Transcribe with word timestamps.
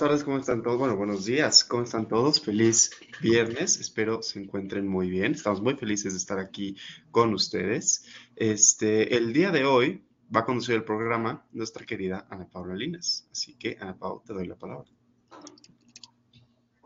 Tardes, 0.00 0.24
¿cómo 0.24 0.38
están 0.38 0.62
todos? 0.62 0.78
Bueno, 0.78 0.96
buenos 0.96 1.26
días, 1.26 1.62
¿cómo 1.62 1.82
están 1.82 2.08
todos? 2.08 2.42
Feliz 2.42 2.90
viernes, 3.20 3.78
espero 3.78 4.22
se 4.22 4.40
encuentren 4.40 4.88
muy 4.88 5.10
bien. 5.10 5.32
Estamos 5.32 5.60
muy 5.60 5.74
felices 5.74 6.14
de 6.14 6.18
estar 6.18 6.38
aquí 6.38 6.74
con 7.10 7.34
ustedes. 7.34 8.06
Este, 8.34 9.14
el 9.18 9.34
día 9.34 9.50
de 9.50 9.66
hoy 9.66 10.02
va 10.34 10.40
a 10.40 10.44
conducir 10.46 10.76
el 10.76 10.84
programa 10.84 11.44
nuestra 11.52 11.84
querida 11.84 12.26
Ana 12.30 12.48
Paula 12.50 12.74
Linas. 12.74 13.28
Así 13.30 13.56
que, 13.56 13.76
Ana 13.78 13.94
Paula, 13.94 14.22
te 14.26 14.32
doy 14.32 14.46
la 14.46 14.56
palabra. 14.56 14.88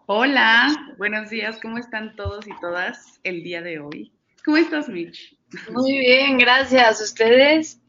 Hola, 0.06 0.74
buenos 0.98 1.30
días, 1.30 1.60
¿cómo 1.62 1.78
están 1.78 2.16
todos 2.16 2.48
y 2.48 2.60
todas 2.60 3.20
el 3.22 3.44
día 3.44 3.62
de 3.62 3.78
hoy? 3.78 4.12
¿Cómo 4.44 4.56
estás, 4.56 4.88
Mitch? 4.88 5.38
Muy 5.70 5.98
bien, 5.98 6.36
gracias. 6.36 7.00
¿Ustedes? 7.00 7.80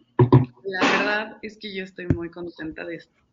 La 0.64 0.88
verdad 1.00 1.38
es 1.42 1.58
que 1.58 1.76
yo 1.76 1.84
estoy 1.84 2.06
muy 2.10 2.30
contenta 2.30 2.86
de 2.86 2.98
esto. 2.98 3.25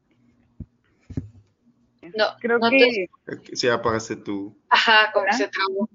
No, 2.03 2.25
Creo 2.41 2.59
no 2.59 2.69
que 2.71 3.09
te- 3.27 3.57
Si 3.57 3.69
apagaste 3.69 4.17
tu... 4.17 4.59
Ajá, 4.69 5.13
como 5.13 5.25
¿Hola? 5.25 5.33
se 5.33 5.49
trabó. 5.49 5.89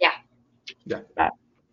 Ya. 0.00 0.24
Ya. 0.84 1.04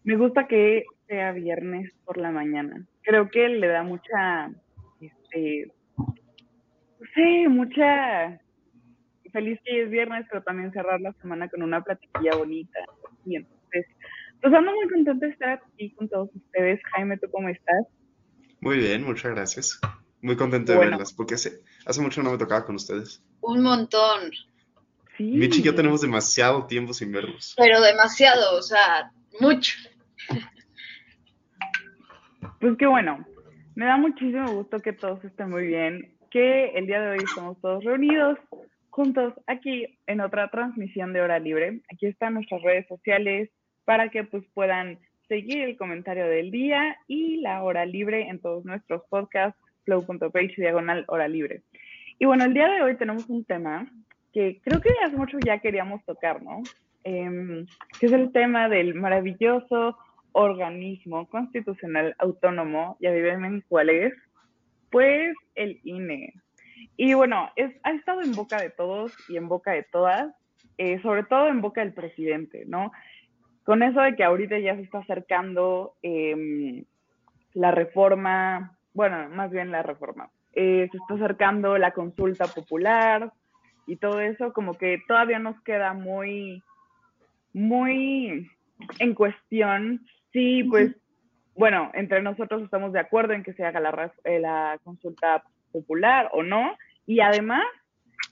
me 0.03 0.15
gusta 0.15 0.47
que 0.47 0.85
sea 1.07 1.31
viernes 1.33 1.91
por 2.05 2.17
la 2.17 2.31
mañana. 2.31 2.85
Creo 3.01 3.29
que 3.29 3.47
le 3.49 3.67
da 3.67 3.83
mucha, 3.83 4.51
este, 5.01 5.73
no 5.97 7.05
sé, 7.13 7.47
mucha 7.49 8.39
feliz 9.33 9.59
que 9.65 9.83
es 9.83 9.89
viernes, 9.89 10.25
pero 10.29 10.41
también 10.43 10.71
cerrar 10.71 11.01
la 11.01 11.13
semana 11.21 11.49
con 11.49 11.61
una 11.61 11.83
platiquilla 11.83 12.35
bonita. 12.37 12.79
Y 13.25 13.35
entonces, 13.37 13.85
pues 14.41 14.53
ando 14.53 14.71
muy 14.73 14.87
contenta 14.89 15.25
de 15.25 15.31
estar 15.33 15.49
aquí 15.73 15.91
con 15.95 16.07
todos 16.07 16.29
ustedes. 16.33 16.79
Jaime, 16.93 17.17
¿tú 17.17 17.27
cómo 17.31 17.49
estás? 17.49 17.85
Muy 18.61 18.77
bien, 18.77 19.03
muchas 19.03 19.31
gracias. 19.33 19.79
Muy 20.21 20.35
contento 20.35 20.71
de 20.71 20.77
Bueno. 20.77 20.91
verlas, 20.91 21.13
porque 21.13 21.35
hace, 21.35 21.59
hace 21.85 22.01
mucho 22.01 22.21
no 22.23 22.31
me 22.31 22.37
tocaba 22.37 22.65
con 22.65 22.75
ustedes. 22.75 23.23
Un 23.41 23.61
montón, 23.61 24.31
Sí. 25.17 25.23
Mitch 25.25 25.57
y 25.57 25.63
yo 25.63 25.75
tenemos 25.75 25.99
demasiado 25.99 26.65
tiempo 26.65 26.93
sin 26.93 27.11
vernos. 27.11 27.53
pero 27.57 27.81
demasiado, 27.81 28.57
o 28.57 28.61
sea, 28.61 29.11
mucho. 29.41 29.73
Pues 32.59 32.77
qué 32.77 32.87
bueno, 32.87 33.25
me 33.75 33.85
da 33.85 33.97
muchísimo 33.97 34.49
gusto 34.51 34.79
que 34.79 34.93
todos 34.93 35.23
estén 35.25 35.49
muy 35.49 35.67
bien, 35.67 36.15
que 36.31 36.69
el 36.69 36.85
día 36.87 37.01
de 37.01 37.09
hoy 37.11 37.17
estamos 37.23 37.59
todos 37.61 37.83
reunidos 37.83 38.37
juntos 38.89 39.33
aquí 39.47 39.99
en 40.07 40.21
otra 40.21 40.49
transmisión 40.49 41.13
de 41.13 41.21
Hora 41.21 41.39
Libre. 41.39 41.81
Aquí 41.93 42.05
están 42.07 42.33
nuestras 42.35 42.61
redes 42.61 42.87
sociales 42.87 43.49
para 43.85 44.09
que 44.09 44.23
pues 44.23 44.43
puedan 44.53 44.99
seguir 45.27 45.59
el 45.59 45.77
comentario 45.77 46.27
del 46.27 46.49
día 46.51 46.97
y 47.07 47.37
la 47.41 47.63
hora 47.63 47.85
libre 47.85 48.29
en 48.29 48.39
todos 48.39 48.65
nuestros 48.65 49.03
podcasts, 49.09 49.59
flow.page 49.85 50.55
diagonal 50.57 51.05
hora 51.07 51.27
libre. 51.27 51.63
Y 52.19 52.25
bueno, 52.25 52.43
el 52.43 52.53
día 52.53 52.67
de 52.67 52.81
hoy 52.81 52.97
tenemos 52.97 53.29
un 53.29 53.45
tema 53.45 53.87
que 54.33 54.59
creo 54.61 54.81
que 54.81 54.89
hace 55.05 55.15
mucho 55.15 55.37
ya 55.39 55.59
queríamos 55.59 56.03
tocar, 56.03 56.43
¿no? 56.43 56.61
Em, 57.05 57.65
que 57.97 58.07
es 58.07 58.11
el 58.11 58.33
tema 58.33 58.67
del 58.67 58.93
maravilloso 58.93 59.97
organismo 60.33 61.27
constitucional 61.29 62.15
autónomo, 62.19 62.97
y 62.99 63.07
adivinen 63.07 63.63
cuál 63.69 63.89
es, 63.89 64.13
pues 64.91 65.33
el 65.55 65.79
INE. 65.83 66.33
Y 66.97 67.13
bueno, 67.13 67.49
es, 67.55 67.73
ha 67.83 67.91
estado 67.93 68.21
en 68.21 68.33
boca 68.33 68.59
de 68.61 68.69
todos 68.69 69.13
y 69.29 69.37
en 69.37 69.47
boca 69.47 69.71
de 69.71 69.83
todas, 69.83 70.35
eh, 70.77 71.01
sobre 71.01 71.23
todo 71.23 71.47
en 71.47 71.61
boca 71.61 71.79
del 71.81 71.93
presidente, 71.93 72.65
¿no? 72.67 72.91
Con 73.63 73.81
eso 73.81 74.01
de 74.01 74.17
que 74.17 74.25
ahorita 74.25 74.59
ya 74.59 74.75
se 74.75 74.81
está 74.81 74.99
acercando 74.99 75.95
em, 76.01 76.83
la 77.53 77.71
reforma, 77.71 78.77
bueno, 78.93 79.29
más 79.29 79.51
bien 79.51 79.71
la 79.71 79.83
reforma, 79.83 80.29
eh, 80.53 80.87
se 80.91 80.97
está 80.97 81.15
acercando 81.15 81.77
la 81.77 81.91
consulta 81.91 82.45
popular 82.47 83.31
y 83.87 83.97
todo 83.97 84.19
eso, 84.19 84.53
como 84.53 84.75
que 84.75 85.01
todavía 85.07 85.39
nos 85.39 85.59
queda 85.61 85.93
muy, 85.93 86.63
muy 87.53 88.49
en 88.99 89.13
cuestión 89.13 90.01
Sí, 90.31 90.63
pues, 90.63 90.95
bueno, 91.55 91.89
entre 91.93 92.21
nosotros 92.21 92.61
estamos 92.61 92.93
de 92.93 92.99
acuerdo 92.99 93.33
en 93.33 93.43
que 93.43 93.53
se 93.53 93.63
haga 93.63 93.79
la, 93.79 94.13
eh, 94.23 94.39
la 94.39 94.79
consulta 94.83 95.43
popular 95.71 96.29
o 96.33 96.43
no, 96.43 96.77
y 97.05 97.19
además 97.19 97.63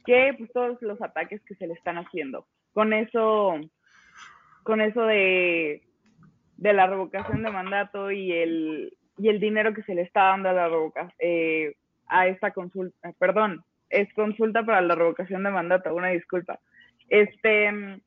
que 0.05 0.33
pues 0.37 0.51
todos 0.53 0.81
los 0.81 1.01
ataques 1.01 1.41
que 1.43 1.55
se 1.55 1.67
le 1.67 1.73
están 1.73 1.97
haciendo. 1.97 2.45
Con 2.73 2.93
eso, 2.93 3.55
con 4.63 4.81
eso 4.81 5.01
de, 5.01 5.81
de 6.57 6.73
la 6.73 6.87
revocación 6.87 7.43
de 7.43 7.51
mandato 7.51 8.11
y 8.11 8.31
el, 8.31 8.93
y 9.17 9.29
el 9.29 9.39
dinero 9.39 9.73
que 9.73 9.83
se 9.83 9.95
le 9.95 10.03
está 10.03 10.25
dando 10.25 10.49
a 10.49 10.53
la 10.53 10.69
revoca, 10.69 11.11
eh, 11.19 11.73
a 12.09 12.27
esta 12.27 12.51
consulta, 12.51 13.13
perdón, 13.19 13.63
es 13.89 14.11
consulta 14.13 14.63
para 14.63 14.81
la 14.81 14.95
revocación 14.95 15.43
de 15.43 15.51
mandato, 15.51 15.93
una 15.93 16.09
disculpa. 16.09 16.59
Este, 17.09 18.01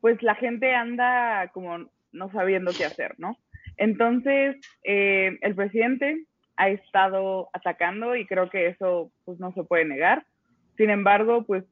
pues 0.00 0.22
la 0.22 0.34
gente 0.36 0.74
anda 0.74 1.48
como 1.52 1.90
no 2.12 2.30
sabiendo 2.32 2.72
qué 2.76 2.84
hacer, 2.84 3.14
¿no? 3.18 3.36
Entonces, 3.76 4.56
eh, 4.84 5.38
el 5.40 5.54
presidente 5.54 6.24
ha 6.56 6.68
estado 6.70 7.48
atacando 7.52 8.16
y 8.16 8.26
creo 8.26 8.50
que 8.50 8.66
eso 8.68 9.12
pues 9.24 9.38
no 9.38 9.52
se 9.52 9.64
puede 9.64 9.84
negar. 9.84 10.26
Sin 10.76 10.90
embargo, 10.90 11.44
pues 11.44 11.64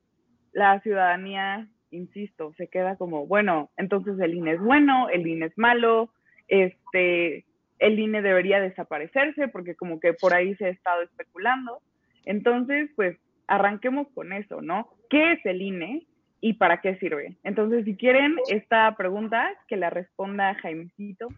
la 0.53 0.81
ciudadanía, 0.81 1.69
insisto, 1.91 2.53
se 2.57 2.69
queda 2.69 2.97
como, 2.97 3.27
bueno, 3.27 3.71
entonces 3.77 4.19
el 4.21 4.35
INE 4.35 4.53
es 4.53 4.61
bueno, 4.61 5.09
el 5.09 5.27
INE 5.27 5.47
es 5.47 5.59
malo, 5.59 6.11
este, 6.49 7.45
el 7.79 7.99
INE 7.99 8.23
debería 8.23 8.61
desaparecerse 8.61 9.49
porque 9.49 9.75
como 9.75 10.01
que 10.01 10.15
por 10.15 10.35
ahí 10.35 10.55
se 10.57 10.67
ha 10.67 10.71
estado 10.71 11.03
especulando. 11.03 11.81
Entonces, 12.25 12.91
pues 12.97 13.17
arranquemos 13.47 14.09
con 14.15 14.33
eso, 14.33 14.61
¿no? 14.63 14.89
¿Qué 15.09 15.33
es 15.33 15.47
el 15.47 15.63
INE 15.63 16.07
y 16.41 16.55
para 16.55 16.81
qué 16.81 16.97
sirve? 16.97 17.37
Entonces, 17.45 17.85
si 17.85 17.97
quieren 17.97 18.37
esta 18.49 18.95
pregunta, 18.97 19.49
que 19.69 19.77
la 19.77 19.91
responda 19.91 20.55
Jaimecito. 20.55 21.29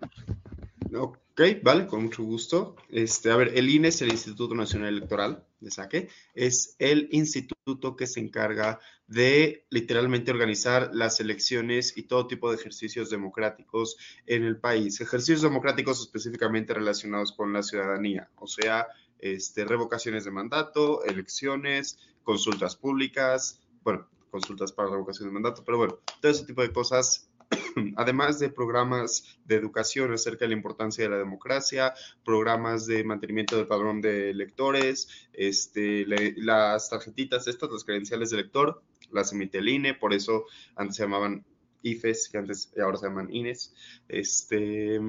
Ok, 1.39 1.63
vale, 1.63 1.87
con 1.87 2.03
mucho 2.03 2.25
gusto. 2.25 2.75
Este, 2.89 3.31
a 3.31 3.37
ver, 3.37 3.53
el 3.55 3.71
INE 3.71 3.89
es 3.89 4.03
el 4.03 4.09
Instituto 4.09 4.57
Nacional 4.57 4.89
Electoral 4.89 5.47
de 5.61 5.71
Saque. 5.71 6.09
Es 6.35 6.75
el 6.81 7.09
instituto 7.13 7.95
que 7.95 8.09
se 8.09 8.19
encarga 8.19 8.81
de 9.07 9.65
literalmente 9.71 10.33
organizar 10.33 10.91
las 10.93 11.21
elecciones 11.21 11.97
y 11.97 12.09
todo 12.09 12.27
tipo 12.27 12.51
de 12.51 12.57
ejercicios 12.57 13.09
democráticos 13.09 13.97
en 14.27 14.43
el 14.43 14.59
país. 14.59 15.01
Ejercicios 15.01 15.43
democráticos 15.43 16.01
específicamente 16.01 16.75
relacionados 16.75 17.31
con 17.31 17.53
la 17.53 17.63
ciudadanía, 17.63 18.29
o 18.35 18.49
sea, 18.49 18.89
este, 19.21 19.65
revocaciones 19.65 20.25
de 20.25 20.33
mandato, 20.33 21.05
elecciones, 21.05 22.01
consultas 22.25 22.75
públicas, 22.75 23.61
bueno, 23.85 24.09
consultas 24.33 24.73
para 24.73 24.91
revocación 24.91 25.29
de 25.29 25.35
mandato, 25.35 25.63
pero 25.65 25.79
bueno, 25.79 26.01
todo 26.21 26.33
ese 26.33 26.47
tipo 26.47 26.63
de 26.63 26.73
cosas 26.73 27.28
además 27.97 28.39
de 28.39 28.51
programas 28.51 29.39
de 29.45 29.57
educación 29.57 30.13
acerca 30.13 30.45
de 30.45 30.51
la 30.51 30.57
importancia 30.57 31.05
de 31.05 31.11
la 31.11 31.19
democracia, 31.19 31.95
programas 32.25 32.87
de 32.87 33.05
mantenimiento 33.05 33.57
del 33.57 33.67
padrón 33.67 34.01
de 34.01 34.31
electores, 34.31 35.09
este, 35.33 36.05
las 36.37 36.91
tarjetitas 36.91 37.47
estas, 37.49 37.71
las 37.71 37.85
credenciales 37.85 38.31
de 38.31 38.39
elector, 38.39 38.83
las 39.11 39.33
emite 39.33 39.59
el 39.59 39.69
INE, 39.69 39.95
por 39.95 40.13
eso 40.13 40.45
antes 40.77 40.97
se 40.97 41.03
llamaban 41.03 41.45
IFES, 41.83 42.29
que 42.29 42.39
antes 42.39 42.73
ahora 42.81 42.99
se 42.99 43.07
llaman 43.07 43.33
INES. 43.33 43.75
Este, 44.09 45.01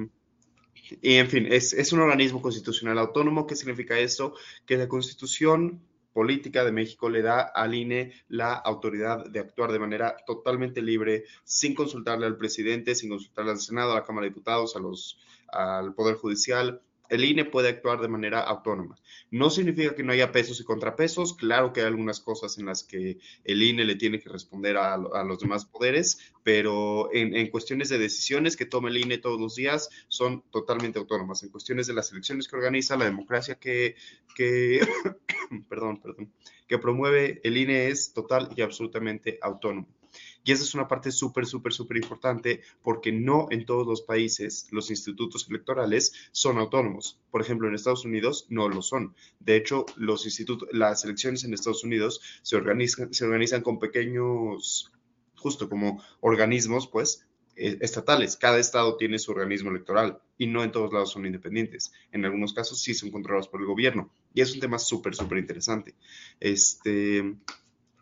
y 1.02 1.14
en 1.14 1.28
fin, 1.28 1.46
es, 1.50 1.72
es 1.72 1.92
un 1.92 2.00
organismo 2.00 2.40
constitucional 2.40 2.98
autónomo. 2.98 3.46
¿Qué 3.46 3.56
significa 3.56 3.98
esto? 3.98 4.34
Que 4.66 4.76
la 4.76 4.88
constitución 4.88 5.82
política 6.12 6.64
de 6.64 6.72
México 6.72 7.08
le 7.08 7.22
da 7.22 7.40
al 7.40 7.74
INE 7.74 8.12
la 8.28 8.54
autoridad 8.54 9.24
de 9.26 9.40
actuar 9.40 9.72
de 9.72 9.78
manera 9.78 10.16
totalmente 10.26 10.82
libre, 10.82 11.24
sin 11.44 11.74
consultarle 11.74 12.26
al 12.26 12.36
presidente, 12.36 12.94
sin 12.94 13.10
consultarle 13.10 13.52
al 13.52 13.60
Senado, 13.60 13.92
a 13.92 13.96
la 13.96 14.04
Cámara 14.04 14.24
de 14.24 14.30
Diputados, 14.30 14.76
a 14.76 14.80
los, 14.80 15.18
al 15.48 15.94
Poder 15.94 16.16
Judicial. 16.16 16.80
El 17.10 17.24
INE 17.24 17.44
puede 17.44 17.68
actuar 17.68 18.00
de 18.00 18.08
manera 18.08 18.40
autónoma. 18.40 18.96
No 19.30 19.50
significa 19.50 19.94
que 19.94 20.02
no 20.02 20.12
haya 20.12 20.32
pesos 20.32 20.60
y 20.60 20.64
contrapesos. 20.64 21.34
Claro 21.34 21.72
que 21.72 21.80
hay 21.80 21.86
algunas 21.86 22.20
cosas 22.20 22.56
en 22.58 22.66
las 22.66 22.84
que 22.84 23.18
el 23.44 23.62
INE 23.62 23.84
le 23.84 23.96
tiene 23.96 24.20
que 24.20 24.28
responder 24.28 24.76
a, 24.76 24.96
los 24.96 25.40
demás 25.40 25.66
poderes, 25.66 26.32
pero 26.42 27.12
en, 27.12 27.34
en, 27.34 27.50
cuestiones 27.50 27.88
de 27.88 27.98
decisiones 27.98 28.56
que 28.56 28.64
toma 28.64 28.88
el 28.88 28.96
INE 28.96 29.18
todos 29.18 29.40
los 29.40 29.56
días 29.56 29.90
son 30.08 30.42
totalmente 30.50 30.98
autónomas. 30.98 31.42
En 31.42 31.50
cuestiones 31.50 31.86
de 31.86 31.94
las 31.94 32.12
elecciones 32.12 32.48
que 32.48 32.56
organiza, 32.56 32.96
la 32.96 33.04
democracia 33.04 33.56
que, 33.56 33.96
que 34.34 34.80
perdón, 35.68 36.00
perdón, 36.00 36.32
que 36.66 36.78
promueve 36.78 37.40
el 37.42 37.56
INE 37.56 37.88
es 37.88 38.12
total 38.12 38.48
y 38.56 38.62
absolutamente 38.62 39.38
autónomo. 39.42 39.99
Y 40.44 40.52
esa 40.52 40.62
es 40.62 40.74
una 40.74 40.88
parte 40.88 41.12
súper, 41.12 41.46
súper, 41.46 41.72
súper 41.72 41.98
importante 41.98 42.62
porque 42.82 43.12
no 43.12 43.48
en 43.50 43.66
todos 43.66 43.86
los 43.86 44.02
países 44.02 44.68
los 44.70 44.90
institutos 44.90 45.46
electorales 45.48 46.12
son 46.32 46.58
autónomos. 46.58 47.18
Por 47.30 47.42
ejemplo, 47.42 47.68
en 47.68 47.74
Estados 47.74 48.04
Unidos 48.04 48.46
no 48.48 48.68
lo 48.68 48.82
son. 48.82 49.14
De 49.38 49.56
hecho, 49.56 49.86
los 49.96 50.24
institutos, 50.24 50.68
las 50.72 51.04
elecciones 51.04 51.44
en 51.44 51.54
Estados 51.54 51.84
Unidos 51.84 52.20
se 52.42 52.56
organizan, 52.56 53.62
con 53.62 53.78
pequeños, 53.78 54.90
justo 55.36 55.68
como 55.68 56.02
organismos, 56.20 56.88
pues, 56.88 57.26
eh, 57.56 57.78
estatales. 57.80 58.36
Cada 58.36 58.58
estado 58.58 58.96
tiene 58.96 59.18
su 59.18 59.32
organismo 59.32 59.70
electoral 59.70 60.20
y 60.38 60.46
no 60.46 60.64
en 60.64 60.72
todos 60.72 60.92
lados 60.92 61.12
son 61.12 61.26
independientes. 61.26 61.92
En 62.12 62.24
algunos 62.24 62.54
casos 62.54 62.80
sí 62.80 62.94
son 62.94 63.10
controlados 63.10 63.48
por 63.48 63.60
el 63.60 63.66
gobierno. 63.66 64.10
Y 64.32 64.40
es 64.40 64.54
un 64.54 64.60
tema 64.60 64.78
súper, 64.78 65.14
súper 65.14 65.38
interesante. 65.38 65.94
Este, 66.38 67.36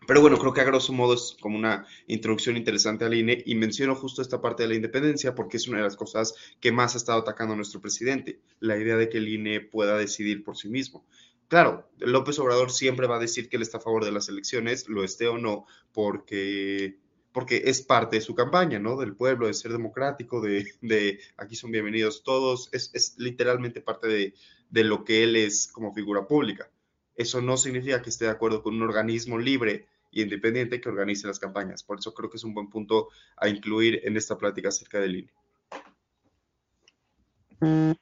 pero 0.08 0.22
bueno, 0.22 0.38
creo 0.38 0.55
que 0.55 0.62
a 0.62 0.64
grosso 0.64 0.94
modo 0.94 1.12
es 1.12 1.37
como 1.38 1.58
una 1.58 1.87
introducción 2.06 2.56
interesante 2.56 3.05
al 3.05 3.12
INE 3.12 3.43
y 3.44 3.55
menciono 3.56 3.94
justo 3.94 4.22
esta 4.22 4.40
parte 4.40 4.62
de 4.62 4.70
la 4.70 4.75
independencia 4.75 5.34
porque 5.34 5.58
es 5.58 5.69
una 5.69 5.76
de 5.76 5.84
las 5.84 5.96
cosas 5.96 6.34
que 6.60 6.72
más 6.72 6.94
ha 6.94 6.96
estado 6.96 7.20
atacando 7.20 7.52
a 7.52 7.56
nuestro 7.56 7.82
presidente, 7.82 8.40
la 8.58 8.78
idea 8.78 8.96
de 8.96 9.10
que 9.10 9.19
el 9.19 9.28
INE 9.28 9.60
pueda 9.60 9.99
decidir 9.99 10.44
por 10.44 10.56
sí 10.56 10.70
mismo. 10.70 11.05
Claro, 11.49 11.90
López 11.99 12.38
Obrador 12.38 12.70
siempre 12.70 13.06
va 13.06 13.16
a 13.16 13.19
decir 13.19 13.50
que 13.50 13.56
él 13.56 13.62
está 13.62 13.76
a 13.76 13.82
favor 13.82 14.02
de 14.02 14.12
las 14.12 14.31
elecciones, 14.31 14.88
lo 14.88 15.05
esté 15.05 15.28
o 15.28 15.37
no, 15.37 15.66
porque 15.93 16.96
porque 17.31 17.64
es 17.66 17.82
parte 17.82 18.16
de 18.16 18.22
su 18.22 18.34
campaña, 18.34 18.78
¿no? 18.78 18.96
Del 18.96 19.14
pueblo, 19.14 19.46
de 19.46 19.52
ser 19.52 19.72
democrático, 19.72 20.40
de, 20.40 21.20
aquí 21.37 21.54
son 21.54 21.70
bienvenidos 21.70 22.22
todos, 22.22 22.70
es, 22.72 23.14
literalmente 23.19 23.82
parte 23.82 24.08
de, 24.08 24.34
de, 24.70 24.84
lo 24.84 25.04
que 25.04 25.22
él 25.22 25.37
es 25.37 25.69
como 25.70 25.93
figura 25.93 26.26
pública. 26.26 26.70
Eso 27.14 27.43
no 27.43 27.58
significa 27.58 28.00
que 28.00 28.08
esté 28.08 28.25
de 28.25 28.31
acuerdo 28.31 28.62
con 28.62 28.75
un 28.75 28.82
organismo 28.82 29.38
libre 29.38 29.87
e 30.12 30.22
independiente 30.22 30.81
que 30.81 30.88
organice 30.88 31.26
las 31.26 31.38
campañas. 31.38 31.82
Por 31.82 31.99
eso 31.99 32.14
creo 32.14 32.31
que 32.31 32.37
es 32.37 32.44
un 32.44 32.55
buen 32.55 32.69
punto 32.69 33.08
a 33.37 33.49
incluir 33.49 34.00
en 34.05 34.16
esta 34.16 34.37
plática 34.37 34.69
acerca 34.69 35.00
del 35.00 35.16
INE. 35.16 35.31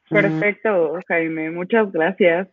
Perfecto, 0.09 0.99
Jaime, 1.07 1.49
muchas 1.51 1.91
gracias. 1.91 2.47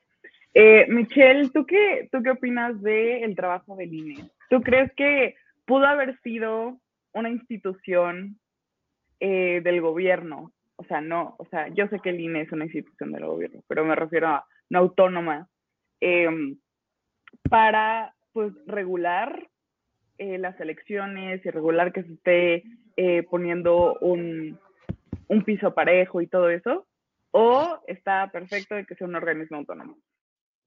Eh, 0.55 0.87
Michelle, 0.89 1.51
¿tú 1.51 1.67
qué, 1.67 2.09
¿tú 2.11 2.23
qué 2.23 2.31
opinas 2.31 2.81
del 2.81 3.35
trabajo 3.35 3.77
del 3.77 3.93
INE? 3.93 4.31
¿Tú 4.49 4.63
crees 4.63 4.91
que 4.97 5.35
pudo 5.67 5.87
haber 5.87 6.19
sido 6.21 6.79
una 7.13 7.31
institución 7.31 8.39
eh, 9.21 9.61
del 9.63 9.81
gobierno, 9.81 10.53
o 10.77 10.85
sea, 10.85 11.01
no, 11.01 11.37
o 11.39 11.47
sea, 11.47 11.69
yo 11.69 11.87
sé 11.89 12.01
que 12.01 12.11
el 12.11 12.21
INE 12.21 12.43
es 12.43 12.53
una 12.53 12.65
institución 12.65 13.13
del 13.13 13.27
gobierno, 13.27 13.63
pero 13.69 13.85
me 13.85 13.95
refiero 13.95 14.29
a 14.29 14.47
una 14.71 14.81
autónoma, 14.81 15.49
em, 16.01 16.59
para 17.49 18.14
pues 18.35 18.53
regular 18.67 19.49
eh, 20.19 20.37
las 20.37 20.61
elecciones 20.61 21.45
y 21.47 21.51
regular 21.51 21.93
que 21.93 22.03
se 22.03 22.13
esté 22.13 22.65
eh, 22.97 23.23
poniendo 23.23 23.95
un, 24.01 24.61
un 25.29 25.45
piso 25.45 25.73
parejo 25.73 26.21
y 26.21 26.27
todo 26.27 26.51
eso, 26.51 26.87
o 27.31 27.81
está 27.87 28.31
perfecto 28.31 28.75
de 28.75 28.85
que 28.85 28.95
sea 28.95 29.07
un 29.07 29.17
organismo 29.17 29.57
autónomo. 29.57 29.97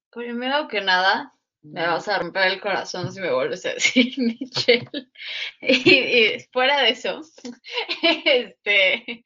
Primero 0.09 0.67
que 0.67 0.81
nada, 0.81 1.33
me 1.61 1.85
vas 1.85 2.07
a 2.07 2.19
romper 2.19 2.53
el 2.53 2.61
corazón 2.61 3.11
si 3.11 3.19
me 3.19 3.33
vuelves 3.33 3.65
a 3.65 3.73
decir 3.73 4.13
Michelle. 4.17 4.89
Y, 5.61 6.39
fuera 6.51 6.81
de 6.81 6.89
eso, 6.89 7.21
este, 8.25 9.23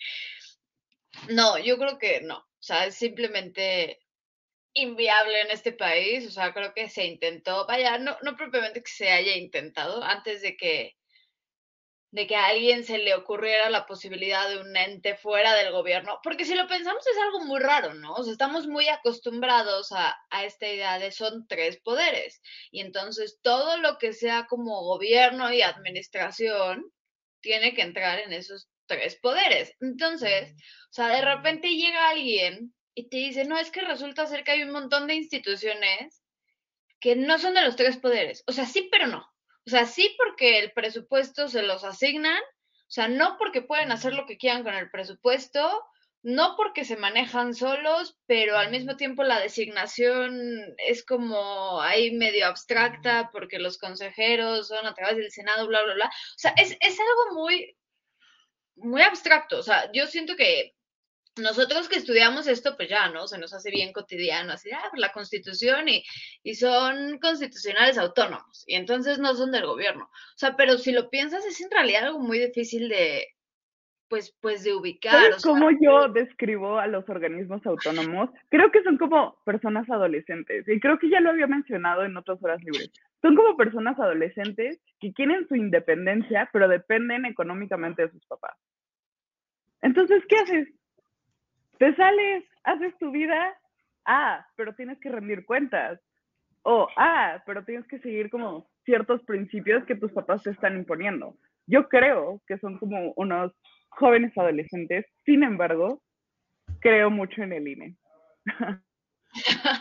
no, 1.29 1.57
yo 1.59 1.77
creo 1.77 1.97
que 1.97 2.21
no. 2.21 2.38
O 2.38 2.63
sea, 2.63 2.85
es 2.85 2.95
simplemente 2.95 4.00
inviable 4.73 5.41
en 5.41 5.51
este 5.51 5.71
país. 5.71 6.27
O 6.27 6.31
sea, 6.31 6.53
creo 6.53 6.73
que 6.73 6.89
se 6.89 7.06
intentó, 7.06 7.65
vaya, 7.68 7.97
no, 7.97 8.18
no 8.23 8.35
propiamente 8.35 8.81
que 8.83 8.91
se 8.91 9.09
haya 9.09 9.35
intentado 9.35 10.03
antes 10.03 10.41
de 10.41 10.57
que 10.57 10.95
de 12.12 12.27
que 12.27 12.35
a 12.35 12.47
alguien 12.47 12.83
se 12.83 12.97
le 12.97 13.15
ocurriera 13.15 13.69
la 13.69 13.85
posibilidad 13.85 14.50
de 14.50 14.59
un 14.59 14.75
ente 14.75 15.15
fuera 15.15 15.56
del 15.56 15.71
gobierno, 15.71 16.19
porque 16.23 16.44
si 16.45 16.56
lo 16.56 16.68
pensamos 16.68 17.06
es 17.07 17.18
algo 17.18 17.45
muy 17.45 17.59
raro, 17.62 17.94
¿no? 17.94 18.13
O 18.15 18.23
sea, 18.23 18.33
estamos 18.33 18.68
muy 18.68 18.89
acostumbrados 18.89 19.94
a, 19.94 20.18
a, 20.29 20.44
esta 20.45 20.68
idea 20.68 21.00
de 21.00 21.12
son 21.12 21.47
tres 21.47 21.79
poderes, 21.81 22.41
y 22.69 22.81
entonces 22.81 23.39
todo 23.41 23.77
lo 23.77 23.97
que 23.97 24.12
sea 24.13 24.45
como 24.47 24.83
gobierno 24.83 25.53
y 25.53 25.62
administración 25.62 26.91
tiene 27.41 27.74
que 27.74 27.81
entrar 27.81 28.19
en 28.19 28.33
esos 28.33 28.69
tres 28.88 29.15
poderes. 29.15 29.74
Entonces, 29.79 30.53
o 30.89 30.94
sea, 30.94 31.07
de 31.07 31.21
repente 31.21 31.69
llega 31.69 32.09
alguien 32.09 32.74
y 32.95 33.09
te 33.09 33.17
dice, 33.17 33.45
no, 33.45 33.57
es 33.57 33.71
que 33.71 33.81
resulta 33.81 34.25
ser 34.27 34.43
que 34.43 34.51
hay 34.51 34.63
un 34.63 34.71
montón 34.71 35.07
de 35.07 35.15
instituciones 35.15 36.21
que 36.99 37.15
no 37.15 37.39
son 37.39 37.53
de 37.53 37.63
los 37.63 37.75
tres 37.75 37.97
poderes. 37.97 38.43
O 38.47 38.51
sea, 38.51 38.65
sí, 38.65 38.88
pero 38.91 39.07
no. 39.07 39.19
O 39.65 39.69
sea, 39.69 39.85
sí 39.85 40.15
porque 40.17 40.59
el 40.59 40.71
presupuesto 40.71 41.47
se 41.47 41.63
los 41.63 41.83
asignan, 41.83 42.41
o 42.41 42.93
sea, 42.93 43.07
no 43.07 43.38
porque 43.38 43.61
pueden 43.61 43.91
hacer 43.91 44.13
lo 44.13 44.25
que 44.25 44.38
quieran 44.38 44.63
con 44.63 44.73
el 44.73 44.89
presupuesto, 44.89 45.83
no 46.23 46.55
porque 46.55 46.85
se 46.85 46.97
manejan 46.97 47.55
solos, 47.55 48.17
pero 48.27 48.57
al 48.57 48.69
mismo 48.69 48.95
tiempo 48.95 49.23
la 49.23 49.39
designación 49.39 50.75
es 50.77 51.03
como 51.03 51.81
ahí 51.81 52.11
medio 52.11 52.45
abstracta 52.45 53.29
porque 53.31 53.59
los 53.59 53.77
consejeros 53.77 54.67
son 54.67 54.85
a 54.85 54.93
través 54.93 55.17
del 55.17 55.31
Senado, 55.31 55.67
bla, 55.67 55.83
bla, 55.83 55.95
bla. 55.95 56.05
O 56.07 56.39
sea, 56.39 56.53
es, 56.57 56.77
es 56.79 56.99
algo 56.99 57.41
muy, 57.41 57.75
muy 58.75 59.01
abstracto. 59.01 59.57
O 59.57 59.63
sea, 59.63 59.91
yo 59.93 60.05
siento 60.05 60.35
que 60.35 60.75
nosotros 61.37 61.87
que 61.87 61.95
estudiamos 61.95 62.47
esto, 62.47 62.75
pues 62.75 62.89
ya, 62.89 63.09
¿no? 63.09 63.27
Se 63.27 63.37
nos 63.37 63.53
hace 63.53 63.71
bien 63.71 63.93
cotidiano, 63.93 64.53
así, 64.53 64.69
ah, 64.71 64.83
pues 64.89 64.99
la 64.99 65.11
constitución 65.11 65.87
y, 65.87 66.03
y 66.43 66.55
son 66.55 67.19
constitucionales 67.19 67.97
autónomos, 67.97 68.63
y 68.67 68.75
entonces 68.75 69.17
no 69.19 69.33
son 69.35 69.51
del 69.51 69.65
gobierno. 69.65 70.05
O 70.05 70.37
sea, 70.37 70.55
pero 70.57 70.77
si 70.77 70.91
lo 70.91 71.09
piensas, 71.09 71.45
es 71.45 71.61
en 71.61 71.71
realidad 71.71 72.05
algo 72.05 72.19
muy 72.19 72.37
difícil 72.37 72.89
de, 72.89 73.27
pues, 74.09 74.35
pues 74.41 74.63
de 74.65 74.73
ubicar. 74.73 75.13
¿Sabes 75.13 75.43
cómo 75.43 75.69
yo 75.71 76.09
describo 76.09 76.77
a 76.77 76.87
los 76.87 77.07
organismos 77.07 77.65
autónomos? 77.65 78.29
Creo 78.49 78.69
que 78.69 78.83
son 78.83 78.97
como 78.97 79.39
personas 79.45 79.89
adolescentes, 79.89 80.67
y 80.67 80.79
creo 80.81 80.99
que 80.99 81.09
ya 81.09 81.21
lo 81.21 81.29
había 81.29 81.47
mencionado 81.47 82.03
en 82.03 82.17
otras 82.17 82.43
horas 82.43 82.61
libres. 82.61 82.91
Son 83.21 83.35
como 83.37 83.55
personas 83.55 83.97
adolescentes 83.99 84.81
que 84.99 85.13
quieren 85.13 85.47
su 85.47 85.55
independencia, 85.55 86.49
pero 86.51 86.67
dependen 86.67 87.25
económicamente 87.25 88.01
de 88.01 88.11
sus 88.11 88.25
papás. 88.25 88.57
Entonces, 89.81 90.23
¿qué 90.27 90.35
haces? 90.35 90.67
Te 91.81 91.95
sales, 91.95 92.43
haces 92.63 92.95
tu 92.99 93.09
vida, 93.09 93.59
ah, 94.05 94.45
pero 94.55 94.75
tienes 94.75 94.99
que 94.99 95.09
rendir 95.09 95.45
cuentas. 95.45 95.99
O, 96.61 96.87
ah, 96.95 97.41
pero 97.47 97.65
tienes 97.65 97.87
que 97.87 97.97
seguir 97.97 98.29
como 98.29 98.69
ciertos 98.85 99.23
principios 99.23 99.83
que 99.87 99.95
tus 99.95 100.11
papás 100.11 100.43
te 100.43 100.51
están 100.51 100.77
imponiendo. 100.77 101.35
Yo 101.65 101.89
creo 101.89 102.39
que 102.45 102.59
son 102.59 102.77
como 102.77 103.13
unos 103.15 103.51
jóvenes 103.89 104.31
adolescentes, 104.37 105.07
sin 105.25 105.41
embargo, 105.41 106.03
creo 106.81 107.09
mucho 107.09 107.41
en 107.41 107.53
el 107.53 107.67
INE. 107.67 107.95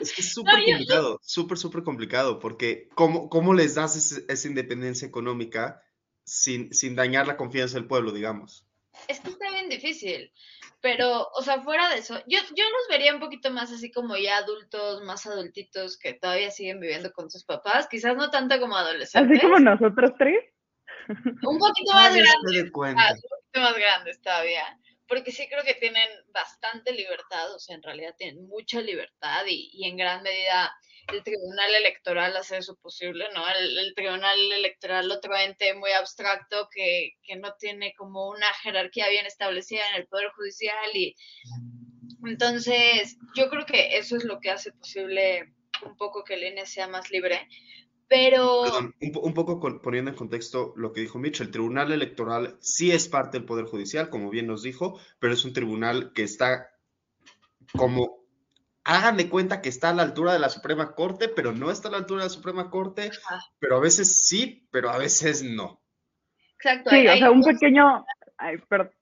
Es 0.00 0.14
que 0.14 0.22
es 0.22 0.32
súper 0.32 0.54
complicado, 0.54 1.18
súper, 1.20 1.58
súper 1.58 1.82
complicado, 1.82 2.38
porque 2.38 2.88
¿cómo, 2.94 3.28
cómo 3.28 3.52
les 3.52 3.74
das 3.74 4.24
esa 4.26 4.48
independencia 4.48 5.06
económica 5.06 5.82
sin, 6.24 6.72
sin 6.72 6.96
dañar 6.96 7.26
la 7.26 7.36
confianza 7.36 7.76
del 7.76 7.86
pueblo, 7.86 8.10
digamos? 8.10 8.66
Es 9.06 9.20
que 9.20 9.28
está 9.28 9.50
bien 9.50 9.68
difícil. 9.68 10.32
Pero, 10.82 11.28
o 11.34 11.42
sea, 11.42 11.60
fuera 11.62 11.90
de 11.90 11.98
eso, 11.98 12.18
yo, 12.26 12.38
yo 12.56 12.64
los 12.64 12.88
vería 12.88 13.12
un 13.12 13.20
poquito 13.20 13.50
más 13.50 13.70
así 13.70 13.90
como 13.90 14.16
ya 14.16 14.38
adultos, 14.38 15.02
más 15.02 15.26
adultitos 15.26 15.98
que 15.98 16.14
todavía 16.14 16.50
siguen 16.50 16.80
viviendo 16.80 17.12
con 17.12 17.30
sus 17.30 17.44
papás, 17.44 17.86
quizás 17.86 18.16
no 18.16 18.30
tanto 18.30 18.58
como 18.58 18.76
adolescentes. 18.76 19.38
Así 19.38 19.46
como 19.46 19.60
nosotros 19.60 20.12
tres. 20.18 20.42
Un 21.08 21.58
poquito 21.58 21.92
más 21.92 22.14
grandes. 22.14 22.72
Ah, 22.96 23.12
un 23.12 23.20
poquito 23.20 23.60
más 23.60 23.76
grandes 23.76 24.20
todavía. 24.22 24.64
Porque 25.06 25.32
sí 25.32 25.48
creo 25.48 25.64
que 25.64 25.74
tienen 25.74 26.08
bastante 26.32 26.92
libertad, 26.92 27.52
o 27.54 27.58
sea, 27.58 27.74
en 27.74 27.82
realidad 27.82 28.14
tienen 28.16 28.46
mucha 28.46 28.80
libertad 28.80 29.44
y, 29.46 29.70
y 29.72 29.88
en 29.88 29.96
gran 29.96 30.22
medida 30.22 30.72
el 31.12 31.22
Tribunal 31.22 31.74
Electoral 31.74 32.36
hace 32.36 32.58
eso 32.58 32.76
posible, 32.76 33.26
¿no? 33.34 33.42
El, 33.48 33.92
Tribunal 33.94 34.52
Electoral, 34.52 35.10
otro 35.10 35.36
ente 35.36 35.74
muy 35.74 35.90
abstracto 35.92 36.68
que, 36.72 37.12
que, 37.22 37.36
no 37.36 37.54
tiene 37.58 37.94
como 37.96 38.28
una 38.28 38.46
jerarquía 38.62 39.08
bien 39.08 39.26
establecida 39.26 39.82
en 39.90 40.00
el 40.00 40.06
Poder 40.06 40.30
Judicial 40.36 40.90
y 40.94 41.14
entonces 42.24 43.18
yo 43.34 43.48
creo 43.48 43.64
que 43.66 43.96
eso 43.96 44.16
es 44.16 44.24
lo 44.24 44.40
que 44.40 44.50
hace 44.50 44.72
posible 44.72 45.54
un 45.84 45.96
poco 45.96 46.24
que 46.24 46.34
el 46.34 46.44
INE 46.44 46.66
sea 46.66 46.88
más 46.88 47.10
libre. 47.10 47.48
Pero... 48.08 48.62
un, 48.62 48.94
un, 49.00 49.34
poco 49.34 49.80
poniendo 49.80 50.10
en 50.10 50.16
contexto 50.16 50.74
lo 50.76 50.92
que 50.92 51.00
dijo 51.00 51.18
Mitch, 51.18 51.40
el 51.40 51.52
Tribunal 51.52 51.92
Electoral 51.92 52.56
sí 52.60 52.90
es 52.90 53.08
parte 53.08 53.38
del 53.38 53.46
Poder 53.46 53.66
Judicial, 53.66 54.10
como 54.10 54.30
bien 54.30 54.48
nos 54.48 54.62
dijo, 54.62 54.98
pero 55.20 55.32
es 55.32 55.44
un 55.44 55.52
tribunal 55.52 56.12
que 56.12 56.24
está 56.24 56.74
como 57.76 58.19
hagan 58.84 59.16
de 59.16 59.28
cuenta 59.28 59.60
que 59.60 59.68
está 59.68 59.90
a 59.90 59.94
la 59.94 60.02
altura 60.02 60.32
de 60.32 60.38
la 60.38 60.48
Suprema 60.48 60.94
Corte, 60.94 61.28
pero 61.28 61.52
no 61.52 61.70
está 61.70 61.88
a 61.88 61.92
la 61.92 61.98
altura 61.98 62.22
de 62.22 62.28
la 62.28 62.34
Suprema 62.34 62.70
Corte, 62.70 63.10
pero 63.58 63.76
a 63.76 63.80
veces 63.80 64.26
sí, 64.26 64.66
pero 64.70 64.90
a 64.90 64.98
veces 64.98 65.42
no. 65.42 65.80
Exacto. 66.54 66.90
Sí, 66.90 67.06
o 67.06 67.16
sea, 67.16 67.30
un 67.30 67.42
pequeño... 67.42 68.04
Ay, 68.36 68.58
perdón. 68.68 68.92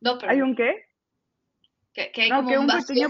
No, 0.00 0.18
pero... 0.18 0.32
¿Hay 0.32 0.40
un 0.40 0.54
qué? 0.54 0.84
Que, 1.92 2.12
hay 2.22 2.30
como 2.30 2.60
un, 2.60 2.66
pequeño 2.66 3.08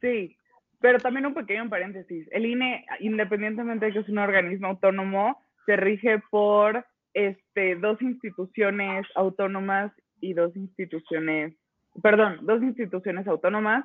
Sí, 0.00 0.36
pero 0.80 0.98
también 0.98 1.26
un 1.26 1.34
pequeño 1.34 1.68
paréntesis. 1.68 2.26
El 2.30 2.46
INE, 2.46 2.86
independientemente 3.00 3.86
de 3.86 3.92
que 3.92 3.98
es 3.98 4.08
un 4.08 4.18
organismo 4.18 4.68
autónomo, 4.68 5.42
se 5.66 5.76
rige 5.76 6.22
por 6.30 6.86
este, 7.12 7.76
dos 7.76 8.00
instituciones 8.00 9.06
autónomas 9.14 9.92
y 10.20 10.32
dos 10.32 10.56
instituciones, 10.56 11.54
perdón, 12.02 12.38
dos 12.42 12.62
instituciones 12.62 13.26
autónomas, 13.26 13.84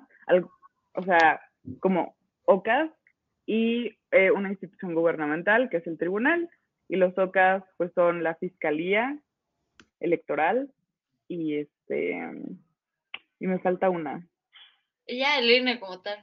o 0.94 1.04
sea, 1.04 1.42
como 1.80 2.16
OCAS 2.46 2.92
y 3.46 3.98
eh, 4.12 4.32
una 4.32 4.50
institución 4.50 4.94
gubernamental 4.94 5.70
que 5.70 5.78
es 5.78 5.88
el 5.88 5.98
tribunal 5.98 6.50
y 6.88 6.96
los 6.96 7.18
OCAS 7.18 7.64
pues 7.78 7.92
son 7.94 8.24
la 8.24 8.36
Fiscalía 8.36 9.20
Electoral 10.00 10.72
y 11.28 11.56
este 11.56 12.20
y 13.40 13.48
me 13.48 13.60
falta 13.60 13.90
una. 13.90 14.28
Y 15.08 15.20
ya 15.20 15.38
el 15.40 15.50
INE 15.50 15.80
como 15.80 16.02
tal. 16.02 16.20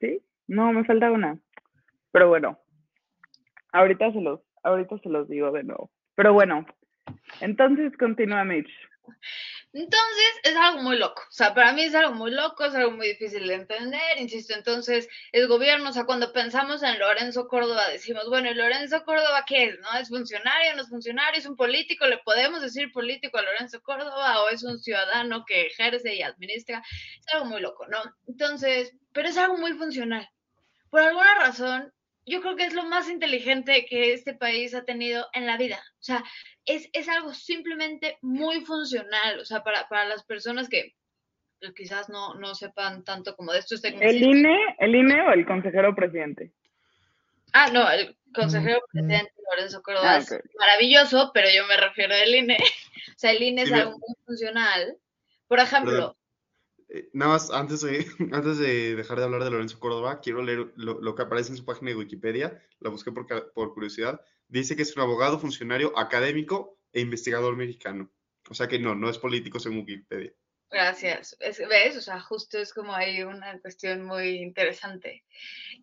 ¿Sí? 0.00 0.20
No, 0.46 0.72
me 0.72 0.84
falta 0.84 1.10
una. 1.10 1.38
Pero 2.12 2.28
bueno, 2.28 2.58
ahorita 3.72 4.12
se 4.12 4.20
los, 4.20 4.40
ahorita 4.62 4.98
se 4.98 5.08
los 5.08 5.28
digo 5.28 5.52
de 5.52 5.64
nuevo. 5.64 5.90
Pero 6.14 6.32
bueno, 6.32 6.64
entonces 7.40 7.96
continúa 7.96 8.44
Mitch. 8.44 8.70
Entonces 9.74 10.40
es 10.44 10.54
algo 10.54 10.82
muy 10.82 10.96
loco, 10.96 11.20
o 11.28 11.32
sea, 11.32 11.52
para 11.52 11.72
mí 11.72 11.82
es 11.82 11.96
algo 11.96 12.12
muy 12.14 12.30
loco, 12.30 12.64
es 12.64 12.76
algo 12.76 12.92
muy 12.92 13.08
difícil 13.08 13.48
de 13.48 13.54
entender, 13.54 14.18
insisto, 14.18 14.54
entonces 14.54 15.08
el 15.32 15.48
gobierno, 15.48 15.90
o 15.90 15.92
sea, 15.92 16.04
cuando 16.04 16.32
pensamos 16.32 16.84
en 16.84 16.96
Lorenzo 16.96 17.48
Córdoba 17.48 17.88
decimos, 17.88 18.28
bueno, 18.28 18.48
¿y 18.48 18.54
Lorenzo 18.54 19.02
Córdoba 19.04 19.44
qué 19.44 19.64
es? 19.64 19.80
¿No? 19.80 19.98
¿Es 19.98 20.10
funcionario, 20.10 20.76
no 20.76 20.82
es 20.82 20.88
funcionario, 20.88 21.40
es 21.40 21.46
un 21.46 21.56
político? 21.56 22.06
¿Le 22.06 22.18
podemos 22.18 22.62
decir 22.62 22.92
político 22.92 23.36
a 23.36 23.42
Lorenzo 23.42 23.82
Córdoba 23.82 24.44
o 24.44 24.48
es 24.48 24.62
un 24.62 24.78
ciudadano 24.78 25.44
que 25.44 25.66
ejerce 25.66 26.14
y 26.14 26.22
administra? 26.22 26.80
Es 27.18 27.34
algo 27.34 27.46
muy 27.46 27.60
loco, 27.60 27.84
¿no? 27.88 28.00
Entonces, 28.28 28.92
pero 29.12 29.28
es 29.28 29.36
algo 29.36 29.56
muy 29.56 29.72
funcional. 29.72 30.28
Por 30.88 31.00
alguna 31.00 31.34
razón, 31.40 31.92
yo 32.26 32.40
creo 32.40 32.56
que 32.56 32.64
es 32.64 32.74
lo 32.74 32.84
más 32.84 33.08
inteligente 33.08 33.86
que 33.88 34.12
este 34.12 34.34
país 34.34 34.74
ha 34.74 34.84
tenido 34.84 35.26
en 35.32 35.46
la 35.46 35.56
vida. 35.56 35.82
O 36.00 36.02
sea, 36.02 36.22
es, 36.64 36.88
es 36.92 37.08
algo 37.08 37.34
simplemente 37.34 38.18
muy 38.22 38.64
funcional. 38.64 39.40
O 39.40 39.44
sea, 39.44 39.62
para, 39.62 39.88
para 39.88 40.06
las 40.06 40.24
personas 40.24 40.68
que 40.68 40.94
pues, 41.60 41.72
quizás 41.74 42.08
no, 42.08 42.34
no 42.34 42.54
sepan 42.54 43.04
tanto 43.04 43.36
como 43.36 43.52
de 43.52 43.58
estos 43.58 43.84
¿El 43.84 44.22
INE, 44.22 44.56
¿El 44.78 44.94
INE 44.94 45.22
o 45.22 45.32
el 45.32 45.46
consejero 45.46 45.94
presidente? 45.94 46.52
Ah, 47.52 47.70
no, 47.72 47.88
el 47.90 48.16
consejero 48.34 48.80
presidente 48.90 49.32
Lorenzo 49.50 49.82
Córdoba 49.82 50.14
ah, 50.14 50.18
es 50.18 50.36
maravilloso, 50.58 51.30
pero 51.32 51.48
yo 51.54 51.66
me 51.66 51.76
refiero 51.76 52.14
al 52.14 52.34
INE. 52.34 52.56
o 53.14 53.18
sea, 53.18 53.30
el 53.30 53.42
INE 53.42 53.62
es 53.62 53.72
algo 53.72 53.92
muy 53.92 54.16
funcional. 54.26 54.96
Por 55.46 55.60
ejemplo, 55.60 56.16
eh, 56.94 57.10
nada 57.12 57.32
más, 57.32 57.50
antes 57.50 57.80
de, 57.80 58.06
antes 58.32 58.58
de 58.58 58.94
dejar 58.94 59.18
de 59.18 59.24
hablar 59.24 59.42
de 59.42 59.50
Lorenzo 59.50 59.80
Córdoba, 59.80 60.20
quiero 60.20 60.42
leer 60.42 60.72
lo, 60.76 61.14
que 61.14 61.22
aparece 61.22 61.50
en 61.50 61.56
su 61.56 61.64
página 61.64 61.90
de 61.90 61.96
Wikipedia, 61.96 62.62
la 62.78 62.90
busqué 62.90 63.10
por, 63.10 63.26
por, 63.52 63.74
curiosidad. 63.74 64.20
Dice 64.48 64.76
que 64.76 64.82
es 64.82 64.96
un 64.96 65.02
abogado, 65.02 65.40
funcionario, 65.40 65.98
académico 65.98 66.78
e 66.92 67.00
investigador 67.00 67.56
mexicano. 67.56 68.12
O 68.48 68.54
sea 68.54 68.68
que 68.68 68.78
no, 68.78 68.94
no 68.94 69.10
es 69.10 69.18
político 69.18 69.58
según 69.58 69.78
Wikipedia. 69.78 70.32
Gracias. 70.70 71.36
¿Ves? 71.40 71.96
O 71.96 72.00
sea, 72.00 72.20
justo 72.20 72.58
es 72.58 72.72
como 72.74 72.94
hay 72.94 73.22
una 73.22 73.60
cuestión 73.60 74.04
muy 74.04 74.42
interesante. 74.42 75.24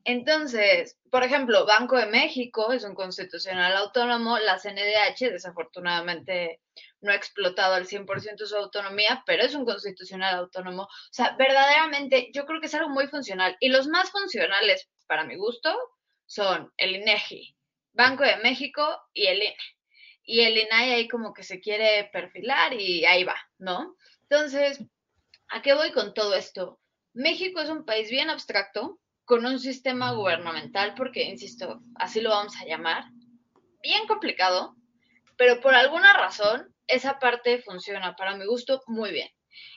Entonces, 0.04 0.98
por 1.10 1.24
ejemplo, 1.24 1.66
Banco 1.66 1.98
de 1.98 2.08
México 2.08 2.74
es 2.74 2.84
un 2.84 2.96
constitucional 2.96 3.74
autónomo, 3.78 4.38
la 4.40 4.60
CNDH 4.60 5.32
desafortunadamente 5.32 6.60
no 7.02 7.12
ha 7.12 7.16
explotado 7.16 7.76
al 7.76 7.88
100% 7.88 8.46
su 8.46 8.56
autonomía, 8.56 9.24
pero 9.26 9.44
es 9.44 9.56
un 9.56 9.66
constitucional 9.66 10.36
autónomo. 10.36 10.84
O 10.84 10.90
sea, 11.12 11.36
verdaderamente 11.38 12.30
yo 12.34 12.46
creo 12.46 12.60
que 12.60 12.68
es 12.68 12.76
algo 12.76 12.90
muy 12.90 13.08
funcional. 13.08 13.56
Y 13.60 13.70
los 13.70 13.88
más 13.88 14.12
funcionales, 14.12 14.90
para 15.08 15.24
mi 15.24 15.36
gusto, 15.36 15.76
son 16.26 16.72
el 16.78 16.96
INEGI, 16.96 17.56
Banco 17.94 18.24
de 18.24 18.38
México 18.38 19.02
y 19.14 19.28
el 19.28 19.38
INE. 19.38 19.58
Y 20.24 20.42
el 20.42 20.58
INAI 20.58 20.92
ahí 20.94 21.08
como 21.08 21.34
que 21.34 21.44
se 21.44 21.60
quiere 21.60 22.10
perfilar 22.12 22.74
y 22.74 23.06
ahí 23.06 23.24
va, 23.24 23.36
¿no? 23.58 23.96
Entonces, 24.32 24.82
¿a 25.50 25.62
qué 25.62 25.74
voy 25.74 25.92
con 25.92 26.14
todo 26.14 26.36
esto? 26.36 26.80
México 27.14 27.60
es 27.60 27.70
un 27.70 27.84
país 27.84 28.10
bien 28.10 28.30
abstracto, 28.30 28.98
con 29.26 29.46
un 29.46 29.60
sistema 29.60 30.14
gubernamental, 30.14 30.94
porque, 30.96 31.24
insisto, 31.24 31.82
así 31.96 32.22
lo 32.22 32.30
vamos 32.30 32.56
a 32.56 32.66
llamar, 32.66 33.04
bien 33.84 34.08
complicado, 34.08 34.78
pero 35.36 35.60
por 35.60 35.76
alguna 35.76 36.14
razón 36.14 36.74
esa 36.88 37.20
parte 37.20 37.62
funciona, 37.62 38.16
para 38.16 38.38
mi 38.38 38.46
gusto, 38.46 38.82
muy 38.88 39.12
bien. 39.12 39.28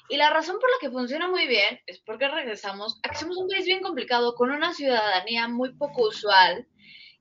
Y 0.09 0.19
la 0.19 0.31
razón 0.31 0.61
por 0.61 0.71
la 0.71 0.77
que 0.81 0.93
funciona 0.93 1.27
muy 1.27 1.49
bien 1.49 1.81
es 1.87 2.01
porque 2.03 2.29
regresamos 2.29 3.01
a 3.03 3.09
que 3.09 3.17
somos 3.17 3.37
un 3.37 3.49
país 3.49 3.65
bien 3.65 3.83
complicado, 3.83 4.37
con 4.37 4.53
una 4.53 4.73
ciudadanía 4.73 5.49
muy 5.49 5.75
poco 5.75 6.07
usual, 6.07 6.69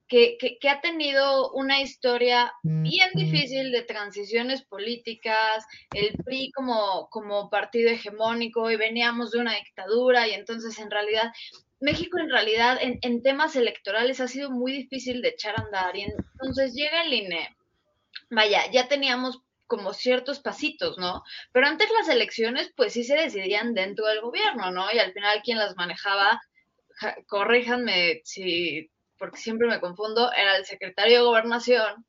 que, 0.08 0.38
que, 0.38 0.70
ha 0.70 0.82
tenido 0.82 1.52
una 1.54 1.82
historia 1.82 2.54
bien 2.62 3.10
difícil 3.16 3.72
de 3.72 3.82
transiciones 3.82 4.64
políticas, 4.64 5.66
el 5.94 6.14
PRI 6.24 6.52
como, 6.52 7.08
como 7.10 7.50
partido 7.50 7.90
hegemónico 7.90 8.70
y 8.70 8.76
veníamos 8.76 9.32
de 9.32 9.40
una 9.40 9.56
dictadura 9.56 10.28
y 10.28 10.34
entonces 10.34 10.78
en 10.80 10.92
realidad 10.92 11.32
México 11.80 12.20
en 12.20 12.30
realidad 12.30 12.78
en, 12.82 13.00
en 13.02 13.22
temas 13.22 13.56
electorales 13.56 14.20
ha 14.20 14.28
sido 14.28 14.52
muy 14.52 14.72
difícil 14.72 15.22
de 15.22 15.30
echar 15.30 15.56
a 15.58 15.64
andar 15.64 15.96
y 15.96 16.04
entonces 16.04 16.74
llega 16.74 17.04
el 17.04 17.14
INE, 17.14 17.56
vaya, 18.30 18.70
ya 18.72 18.88
teníamos 18.88 19.42
como 19.68 19.94
ciertos 19.94 20.40
pasitos, 20.40 20.98
¿no? 20.98 21.24
Pero 21.52 21.68
antes 21.68 21.90
las 21.98 22.08
elecciones 22.08 22.72
pues 22.76 22.94
sí 22.94 23.04
se 23.04 23.16
decidían 23.16 23.74
dentro 23.74 24.06
del 24.06 24.22
gobierno, 24.22 24.72
¿no? 24.72 24.86
Y 24.94 25.00
al 25.00 25.14
final 25.14 25.42
quien 25.44 25.58
las 25.58 25.76
manejaba, 25.76 26.42
corríjanme 27.28 28.22
si 28.24 28.92
porque 29.24 29.38
siempre 29.38 29.70
me 29.70 29.80
confundo, 29.80 30.34
era 30.34 30.58
el 30.58 30.66
secretario 30.66 31.20
de 31.20 31.24
gobernación. 31.24 32.06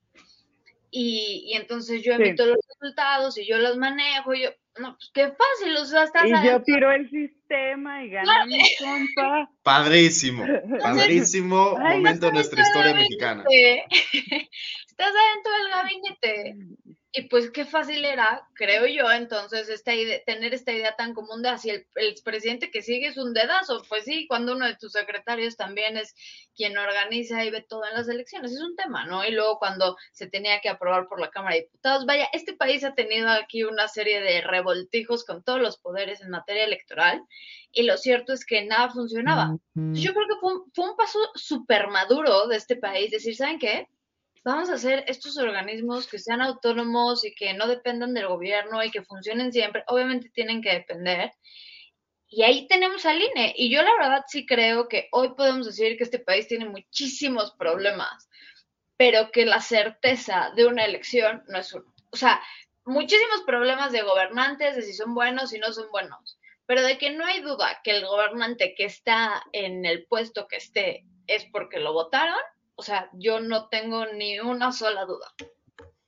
Y, 0.90 1.44
y 1.46 1.52
entonces 1.52 2.02
yo 2.02 2.14
emito 2.14 2.44
los 2.44 2.56
resultados 2.68 3.38
y 3.38 3.46
yo 3.46 3.56
los 3.58 3.76
manejo. 3.76 4.34
Y 4.34 4.42
yo, 4.42 4.50
no, 4.80 4.96
pues 4.96 5.12
qué 5.14 5.28
fácil, 5.28 5.76
o 5.76 5.84
sea, 5.84 6.02
estás 6.02 6.24
Y 6.26 6.30
yo 6.44 6.60
tiro 6.64 6.90
el 6.90 7.08
sistema 7.08 8.02
y 8.02 8.10
gano 8.10 8.32
mi 8.46 8.58
compa. 8.80 9.48
Padrísimo, 9.62 10.44
padrísimo 10.82 11.78
momento 11.78 12.26
de 12.26 12.32
nuestra 12.32 12.62
historia 12.62 12.94
mexicana. 12.94 13.44
estás 14.88 15.12
adentro 15.14 15.52
del 15.52 15.70
gabinete 15.70 16.56
y 17.16 17.28
pues 17.28 17.52
qué 17.52 17.64
fácil 17.64 18.04
era, 18.04 18.48
creo 18.54 18.86
yo, 18.86 19.08
entonces 19.12 19.68
esta 19.68 19.94
idea, 19.94 20.18
tener 20.26 20.52
esta 20.52 20.72
idea 20.72 20.96
tan 20.96 21.14
común 21.14 21.42
de 21.42 21.48
así 21.48 21.70
el, 21.70 21.86
el, 21.94 22.16
presidente 22.24 22.72
que 22.72 22.82
sigue 22.82 23.06
es 23.06 23.16
un 23.16 23.32
dedazo, 23.32 23.84
pues 23.88 24.02
sí, 24.02 24.26
cuando 24.26 24.56
uno 24.56 24.66
de 24.66 24.74
tus 24.74 24.90
secretarios 24.90 25.56
también 25.56 25.96
es 25.96 26.16
quien 26.56 26.76
organiza 26.76 27.44
y 27.44 27.52
ve 27.52 27.62
todo 27.62 27.84
en 27.86 27.94
las 27.94 28.08
elecciones, 28.08 28.50
es 28.50 28.60
un 28.60 28.74
tema, 28.74 29.06
¿no? 29.06 29.24
Y 29.24 29.30
luego 29.30 29.60
cuando 29.60 29.96
se 30.10 30.26
tenía 30.26 30.60
que 30.60 30.68
aprobar 30.68 31.06
por 31.06 31.20
la 31.20 31.30
Cámara 31.30 31.54
de 31.54 31.62
Diputados, 31.62 32.04
vaya, 32.04 32.28
este 32.32 32.54
país 32.54 32.82
ha 32.82 32.94
tenido 32.94 33.28
aquí 33.28 33.62
una 33.62 33.86
serie 33.86 34.20
de 34.20 34.40
revoltijos 34.40 35.24
con 35.24 35.44
todos 35.44 35.60
los 35.60 35.78
poderes 35.78 36.20
en 36.20 36.30
materia 36.30 36.64
electoral 36.64 37.22
y 37.70 37.84
lo 37.84 37.96
cierto 37.96 38.32
es 38.32 38.44
que 38.44 38.64
nada 38.64 38.90
funcionaba. 38.90 39.56
Yo 39.74 40.14
creo 40.14 40.26
que 40.26 40.40
fue 40.40 40.54
un, 40.54 40.72
fue 40.72 40.90
un 40.90 40.96
paso 40.96 41.20
súper 41.36 41.88
maduro 41.88 42.48
de 42.48 42.56
este 42.56 42.74
país, 42.74 43.12
decir, 43.12 43.36
¿saben 43.36 43.60
qué? 43.60 43.88
Vamos 44.44 44.68
a 44.68 44.74
hacer 44.74 45.04
estos 45.08 45.38
organismos 45.38 46.06
que 46.06 46.18
sean 46.18 46.42
autónomos 46.42 47.24
y 47.24 47.34
que 47.34 47.54
no 47.54 47.66
dependan 47.66 48.14
del 48.14 48.28
gobierno 48.28 48.84
y 48.84 48.90
que 48.90 49.02
funcionen 49.02 49.52
siempre. 49.52 49.84
Obviamente 49.88 50.30
tienen 50.30 50.62
que 50.62 50.72
depender. 50.72 51.32
Y 52.28 52.42
ahí 52.42 52.66
tenemos 52.66 53.06
al 53.06 53.22
INE. 53.22 53.54
Y 53.56 53.70
yo 53.70 53.82
la 53.82 53.94
verdad 53.98 54.24
sí 54.28 54.44
creo 54.44 54.88
que 54.88 55.08
hoy 55.12 55.34
podemos 55.34 55.66
decir 55.66 55.96
que 55.96 56.04
este 56.04 56.18
país 56.18 56.46
tiene 56.46 56.66
muchísimos 56.66 57.52
problemas, 57.52 58.28
pero 58.96 59.30
que 59.32 59.46
la 59.46 59.60
certeza 59.60 60.52
de 60.54 60.66
una 60.66 60.84
elección 60.84 61.42
no 61.48 61.58
es 61.58 61.72
uno. 61.72 61.94
O 62.10 62.16
sea, 62.16 62.40
muchísimos 62.84 63.42
problemas 63.46 63.92
de 63.92 64.02
gobernantes, 64.02 64.76
de 64.76 64.82
si 64.82 64.92
son 64.92 65.14
buenos 65.14 65.54
y 65.54 65.58
no 65.58 65.72
son 65.72 65.90
buenos, 65.90 66.38
pero 66.66 66.82
de 66.82 66.98
que 66.98 67.10
no 67.10 67.24
hay 67.24 67.40
duda 67.40 67.80
que 67.82 67.92
el 67.92 68.06
gobernante 68.06 68.74
que 68.76 68.84
está 68.84 69.42
en 69.52 69.84
el 69.86 70.06
puesto 70.06 70.46
que 70.48 70.56
esté 70.56 71.04
es 71.26 71.46
porque 71.46 71.80
lo 71.80 71.92
votaron, 71.92 72.38
o 72.76 72.82
sea, 72.82 73.10
yo 73.14 73.40
no 73.40 73.68
tengo 73.68 74.06
ni 74.06 74.40
una 74.40 74.72
sola 74.72 75.04
duda. 75.04 75.32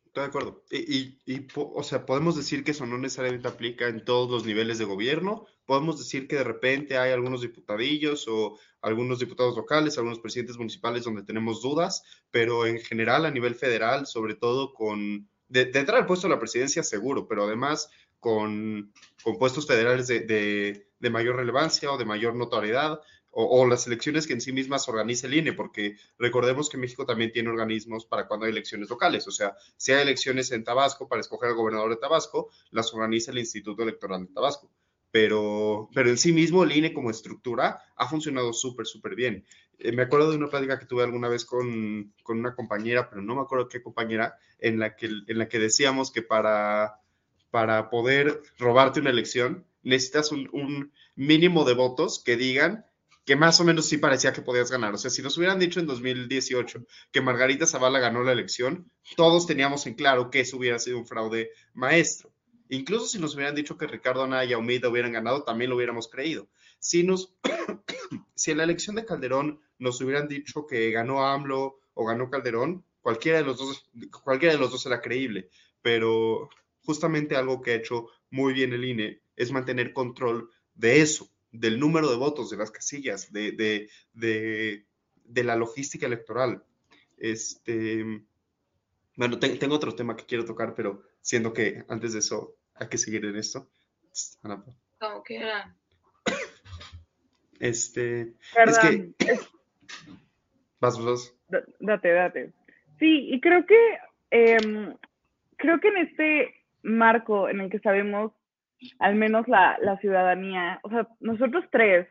Estoy 0.06 0.23
de 0.23 0.28
acuerdo. 0.28 0.64
Y, 0.70 1.20
y, 1.26 1.46
o 1.54 1.82
sea, 1.82 2.06
podemos 2.06 2.37
decir 2.37 2.64
que 2.64 2.70
eso 2.70 2.87
no 2.87 2.96
necesariamente 2.96 3.49
aplica 3.49 3.87
en 3.87 4.04
todos 4.04 4.30
los 4.30 4.46
niveles 4.46 4.78
de 4.78 4.87
gobierno. 4.87 5.44
Podemos 5.66 5.99
decir 5.99 6.26
que 6.26 6.37
de 6.37 6.44
repente 6.44 6.96
hay 6.96 7.12
algunos 7.12 7.42
diputadillos 7.42 8.26
o 8.26 8.58
algunos 8.80 9.18
diputados 9.18 9.56
locales, 9.56 9.99
algunos 9.99 10.20
presidentes 10.20 10.56
municipales 10.56 11.04
donde 11.04 11.23
tenemos 11.23 11.61
dudas, 11.61 12.02
pero 12.30 12.66
en 12.66 12.80
general 12.80 13.26
a 13.26 13.30
nivel 13.30 13.54
federal, 13.56 14.06
sobre 14.06 14.35
todo 14.35 14.73
con, 14.73 15.28
de, 15.49 15.66
de 15.66 15.78
entrar 15.80 15.99
al 15.99 16.06
puesto 16.06 16.28
de 16.28 16.35
la 16.35 16.40
presidencia 16.40 16.82
seguro, 16.82 17.28
pero 17.28 17.44
además 17.44 17.90
con, 18.18 18.92
con 19.23 19.38
puestos 19.38 19.66
federales 19.66 20.06
de, 20.06 20.20
de, 20.20 20.88
de 20.99 21.11
mayor 21.11 21.37
relevancia 21.37 21.92
o 21.92 21.99
de 21.99 22.04
mayor 22.04 22.35
notoriedad, 22.35 23.00
o, 23.38 23.66
las 23.66 23.86
elecciones 23.86 24.26
que 24.26 24.32
en 24.32 24.40
sí 24.40 24.50
mismas 24.50 24.88
organiza 24.88 25.26
el 25.26 25.34
INE, 25.34 25.52
porque 25.52 25.96
recordemos 26.18 26.70
que 26.70 26.78
México 26.78 27.04
también 27.04 27.32
tiene 27.32 27.50
organismos 27.50 28.06
para 28.06 28.26
cuando 28.26 28.46
hay 28.46 28.52
elecciones 28.52 28.88
locales, 28.88 29.28
o 29.28 29.30
sea, 29.30 29.54
si 29.76 29.92
hay 29.92 30.00
elecciones 30.00 30.50
en 30.52 30.64
Tabasco 30.64 31.06
para 31.06 31.20
escoger 31.20 31.50
al 31.50 31.54
gobernador 31.54 31.90
de 31.90 31.96
Tabasco, 31.96 32.48
las 32.70 32.94
organiza 32.94 33.32
el 33.32 33.38
Instituto 33.38 33.82
Electoral 33.82 34.26
de 34.26 34.32
Tabasco. 34.32 34.70
pero, 35.10 35.90
pero 35.94 36.08
en 36.08 36.16
sí 36.16 36.32
mismo 36.32 36.64
el 36.64 36.72
INE 36.72 36.94
como 36.94 37.10
estructura 37.10 37.82
ha 37.96 38.08
funcionado 38.08 38.52
súper, 38.52 38.86
súper 38.86 39.14
bien. 39.14 39.44
Eh, 39.78 39.92
me 39.92 40.02
acuerdo 40.02 40.30
de 40.30 40.36
una 40.36 40.48
plática 40.48 40.78
que 40.78 40.86
tuve 40.86 41.04
alguna 41.04 41.28
vez 41.28 41.44
con, 41.44 42.14
con, 42.22 42.38
una 42.38 42.54
compañera, 42.54 43.08
pero 43.10 43.22
no 43.22 43.34
me 43.34 43.42
acuerdo 43.42 43.68
qué 43.68 43.82
compañera, 43.82 44.38
en 44.58 44.78
la 44.78 44.96
que, 44.96 45.06
en 45.06 45.38
la 45.38 45.48
que 45.48 45.58
decíamos 45.58 46.10
que 46.10 46.22
para, 46.22 47.00
para 47.50 47.90
poder 47.90 48.42
robarte 48.58 49.00
una 49.00 49.10
elección 49.10 49.66
necesitas 49.82 50.32
un, 50.32 50.48
un 50.52 50.92
mínimo 51.14 51.64
de 51.64 51.74
votos 51.74 52.22
que 52.22 52.36
digan 52.36 52.86
que 53.26 53.35
más 53.35 53.61
o 53.61 53.64
menos 53.64 53.87
sí 53.87 53.99
parecía 53.99 54.33
que 54.33 54.40
podías 54.40 54.71
ganar. 54.71 54.95
O 54.95 54.99
sea, 54.99 55.11
si 55.11 55.21
nos 55.21 55.37
hubieran 55.37 55.59
dicho 55.59 55.80
en 55.80 55.87
2018 55.87 56.87
que 57.11 57.21
Margarita 57.21 57.66
Zavala 57.66 57.99
ganó 57.99 58.23
la 58.23 58.30
elección, 58.30 58.88
todos 59.16 59.49
teníamos 59.49 59.85
en 59.88 59.95
claro 59.95 60.30
que 60.30 60.40
eso 60.40 60.56
hubiera 60.56 60.78
sido 60.78 60.97
un 60.97 61.09
fraude 61.09 61.50
maestro. 61.75 62.33
Incluso 62.68 63.06
si 63.06 63.18
nos 63.18 63.35
hubieran 63.35 63.56
dicho 63.56 63.76
que 63.76 63.88
Ricardo 63.88 64.23
Anaya 64.23 64.50
y 64.50 64.52
Aumida 64.52 64.88
hubieran 64.88 65.12
ganado, 65.12 65.42
también 65.42 65.71
lo 65.71 65.76
hubiéramos 65.76 66.09
creído. 66.09 66.49
Si, 66.78 67.02
nos, 67.02 67.35
si 68.37 68.52
en 68.52 68.59
la 68.59 68.64
elección 68.64 68.95
de 68.95 69.04
Calderón 69.04 69.61
nos 69.80 70.00
hubieran 70.00 70.28
dicho 70.28 70.64
que 70.64 70.92
ganó 70.92 71.26
AMLO 71.26 71.80
o 71.95 72.06
ganó 72.06 72.30
Calderón, 72.30 72.85
cualquiera 73.00 73.38
de 73.38 73.45
los 73.45 73.59
dos, 73.59 73.90
cualquiera 74.23 74.54
de 74.54 74.61
los 74.61 74.71
dos 74.71 74.87
era 74.87 75.00
creíble. 75.00 75.50
Pero 75.83 76.49
justamente 76.85 77.35
algo 77.35 77.61
que 77.61 77.73
ha 77.73 77.76
hecho 77.76 78.06
muy 78.30 78.52
bien 78.52 78.73
el 78.73 78.85
INE 78.85 79.21
es 79.35 79.50
mantener 79.50 79.92
control 79.92 80.49
de 80.75 81.00
eso 81.00 81.28
del 81.58 81.80
número 81.80 82.10
de 82.10 82.16
votos 82.16 82.50
de 82.50 82.56
las 82.56 82.70
casillas, 82.70 83.32
de, 83.32 83.52
de, 83.52 83.90
de, 84.12 84.86
de 85.25 85.44
la 85.44 85.56
logística 85.56 86.06
electoral. 86.06 86.64
Este, 87.16 88.04
bueno, 89.16 89.38
tengo 89.38 89.75
otro 89.75 89.94
tema 89.94 90.16
que 90.16 90.26
quiero 90.26 90.44
tocar, 90.44 90.75
pero 90.75 91.02
siendo 91.20 91.52
que 91.52 91.84
antes 91.88 92.12
de 92.12 92.18
eso 92.20 92.56
hay 92.75 92.88
que 92.88 92.98
seguir 92.98 93.25
en 93.25 93.36
esto. 93.36 93.68
Ana. 94.42 94.64
Como 94.98 95.22
quiera. 95.22 95.75
Este, 97.58 98.34
es 98.66 98.78
que... 98.78 99.12
Vas, 100.78 101.02
vas. 101.02 101.34
Date, 101.80 102.12
date. 102.12 102.52
Sí, 102.98 103.30
y 103.30 103.40
creo 103.40 103.64
que, 103.64 103.98
eh, 104.30 104.94
creo 105.56 105.80
que 105.80 105.88
en 105.88 105.96
este 105.96 106.54
marco 106.82 107.48
en 107.48 107.62
el 107.62 107.70
que 107.70 107.78
sabemos 107.78 108.32
al 108.99 109.14
menos 109.14 109.47
la, 109.49 109.78
la 109.80 109.97
ciudadanía, 109.99 110.80
o 110.83 110.90
sea, 110.90 111.09
nosotros 111.21 111.64
tres, 111.71 112.09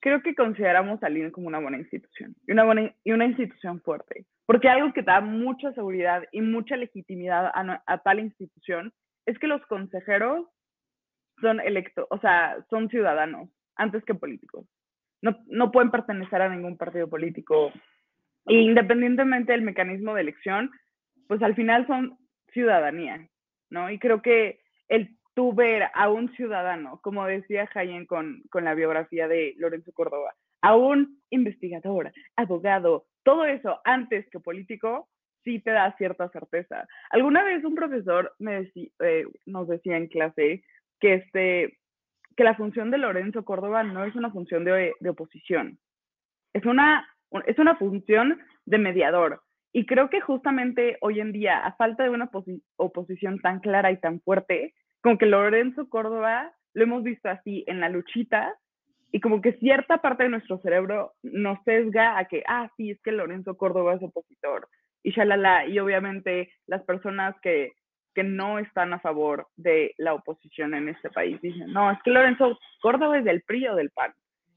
creo 0.00 0.22
que 0.22 0.34
consideramos 0.34 1.02
al 1.02 1.16
INE 1.16 1.32
como 1.32 1.48
una 1.48 1.60
buena 1.60 1.78
institución 1.78 2.34
y 2.46 2.52
una, 2.52 2.64
buena, 2.64 2.94
y 3.04 3.12
una 3.12 3.26
institución 3.26 3.80
fuerte, 3.80 4.26
porque 4.46 4.68
algo 4.68 4.92
que 4.92 5.02
da 5.02 5.20
mucha 5.20 5.72
seguridad 5.72 6.24
y 6.30 6.40
mucha 6.42 6.76
legitimidad 6.76 7.46
a, 7.46 7.82
a 7.86 7.98
tal 7.98 8.20
institución 8.20 8.92
es 9.26 9.38
que 9.38 9.46
los 9.46 9.64
consejeros 9.66 10.46
son 11.40 11.60
electos, 11.60 12.06
o 12.10 12.18
sea, 12.18 12.58
son 12.70 12.88
ciudadanos 12.88 13.48
antes 13.76 14.04
que 14.04 14.14
políticos. 14.14 14.66
No, 15.22 15.38
no 15.46 15.72
pueden 15.72 15.90
pertenecer 15.90 16.42
a 16.42 16.48
ningún 16.48 16.76
partido 16.76 17.08
político. 17.08 17.72
Independientemente 18.46 19.52
del 19.52 19.62
mecanismo 19.62 20.14
de 20.14 20.20
elección, 20.20 20.70
pues 21.28 21.42
al 21.42 21.54
final 21.54 21.86
son 21.86 22.18
ciudadanía, 22.52 23.26
¿no? 23.70 23.90
Y 23.90 23.98
creo 23.98 24.20
que 24.20 24.60
el 24.88 25.16
tú 25.34 25.52
ver 25.52 25.84
a 25.94 26.08
un 26.10 26.32
ciudadano, 26.34 27.00
como 27.02 27.26
decía 27.26 27.66
Jayen 27.66 28.06
con, 28.06 28.42
con 28.50 28.64
la 28.64 28.74
biografía 28.74 29.26
de 29.28 29.54
Lorenzo 29.56 29.92
Córdoba, 29.92 30.34
a 30.62 30.76
un 30.76 31.20
investigador, 31.30 32.12
abogado, 32.36 33.06
todo 33.22 33.44
eso 33.44 33.80
antes 33.84 34.28
que 34.30 34.40
político, 34.40 35.08
sí 35.44 35.60
te 35.60 35.72
da 35.72 35.94
cierta 35.96 36.28
certeza. 36.30 36.86
Alguna 37.10 37.44
vez 37.44 37.64
un 37.64 37.74
profesor 37.74 38.32
me 38.38 38.70
eh, 38.74 39.24
nos 39.46 39.68
decía 39.68 39.96
en 39.96 40.08
clase 40.08 40.64
que, 41.00 41.14
este, 41.14 41.78
que 42.36 42.44
la 42.44 42.54
función 42.54 42.90
de 42.90 42.98
Lorenzo 42.98 43.44
Córdoba 43.44 43.82
no 43.82 44.04
es 44.04 44.14
una 44.14 44.30
función 44.30 44.64
de, 44.64 44.94
de 44.98 45.10
oposición, 45.10 45.78
es 46.54 46.64
una, 46.64 47.06
es 47.46 47.58
una 47.58 47.76
función 47.76 48.40
de 48.64 48.78
mediador. 48.78 49.42
Y 49.76 49.86
creo 49.86 50.08
que 50.08 50.20
justamente 50.20 50.98
hoy 51.00 51.18
en 51.18 51.32
día, 51.32 51.58
a 51.58 51.74
falta 51.74 52.04
de 52.04 52.10
una 52.10 52.30
oposición 52.76 53.40
tan 53.40 53.58
clara 53.58 53.90
y 53.90 53.98
tan 53.98 54.20
fuerte, 54.20 54.72
como 55.02 55.18
que 55.18 55.26
Lorenzo 55.26 55.88
Córdoba 55.88 56.52
lo 56.74 56.84
hemos 56.84 57.02
visto 57.02 57.28
así 57.28 57.64
en 57.66 57.80
la 57.80 57.88
luchita 57.88 58.54
y 59.10 59.18
como 59.18 59.40
que 59.40 59.54
cierta 59.54 59.98
parte 59.98 60.22
de 60.22 60.28
nuestro 60.28 60.58
cerebro 60.58 61.14
nos 61.24 61.58
sesga 61.64 62.18
a 62.18 62.26
que, 62.26 62.44
ah, 62.46 62.70
sí, 62.76 62.92
es 62.92 63.02
que 63.02 63.10
Lorenzo 63.10 63.56
Córdoba 63.56 63.94
es 63.94 64.02
opositor 64.04 64.68
y 65.02 65.10
shalala, 65.10 65.66
y 65.66 65.80
obviamente 65.80 66.52
las 66.68 66.84
personas 66.84 67.34
que, 67.42 67.72
que 68.14 68.22
no 68.22 68.60
están 68.60 68.92
a 68.92 69.00
favor 69.00 69.48
de 69.56 69.92
la 69.98 70.14
oposición 70.14 70.74
en 70.74 70.88
este 70.88 71.10
país 71.10 71.40
dicen, 71.42 71.72
no, 71.72 71.90
es 71.90 71.98
que 72.04 72.12
Lorenzo 72.12 72.60
Córdoba 72.80 73.18
es 73.18 73.24
del 73.24 73.42
PRI 73.42 73.66
o 73.66 73.74
del 73.74 73.90
PAN. 73.90 74.12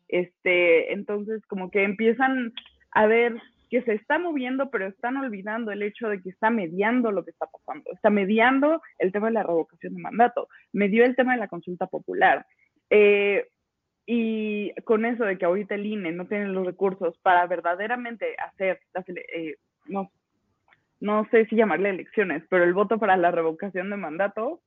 Este, 0.09 0.93
entonces 0.93 1.43
como 1.47 1.71
que 1.71 1.83
empiezan 1.83 2.53
a 2.91 3.07
ver 3.07 3.41
que 3.69 3.81
se 3.83 3.93
está 3.93 4.19
moviendo, 4.19 4.69
pero 4.69 4.87
están 4.87 5.17
olvidando 5.17 5.71
el 5.71 5.83
hecho 5.83 6.09
de 6.09 6.21
que 6.21 6.29
está 6.29 6.49
mediando 6.49 7.11
lo 7.11 7.23
que 7.23 7.31
está 7.31 7.47
pasando. 7.47 7.91
Está 7.91 8.09
mediando 8.09 8.81
el 8.99 9.11
tema 9.11 9.27
de 9.27 9.33
la 9.33 9.43
revocación 9.43 9.95
de 9.95 10.01
mandato, 10.01 10.47
medió 10.73 11.05
el 11.05 11.15
tema 11.15 11.33
de 11.33 11.39
la 11.39 11.47
consulta 11.47 11.87
popular. 11.87 12.45
Eh, 12.89 13.47
y 14.05 14.73
con 14.85 15.05
eso 15.05 15.25
de 15.25 15.37
que 15.37 15.45
ahorita 15.45 15.75
el 15.75 15.85
INE 15.85 16.13
no 16.13 16.27
tiene 16.27 16.47
los 16.47 16.65
recursos 16.65 17.17
para 17.19 17.45
verdaderamente 17.45 18.35
hacer, 18.37 18.79
eh, 19.35 19.57
no, 19.85 20.09
no 21.01 21.27
sé 21.29 21.45
si 21.47 21.57
llamarle 21.57 21.89
elecciones, 21.89 22.43
pero 22.49 22.63
el 22.63 22.73
voto 22.73 22.97
para 22.99 23.17
la 23.17 23.31
revocación 23.31 23.89
de 23.89 23.97
mandato, 23.97 24.61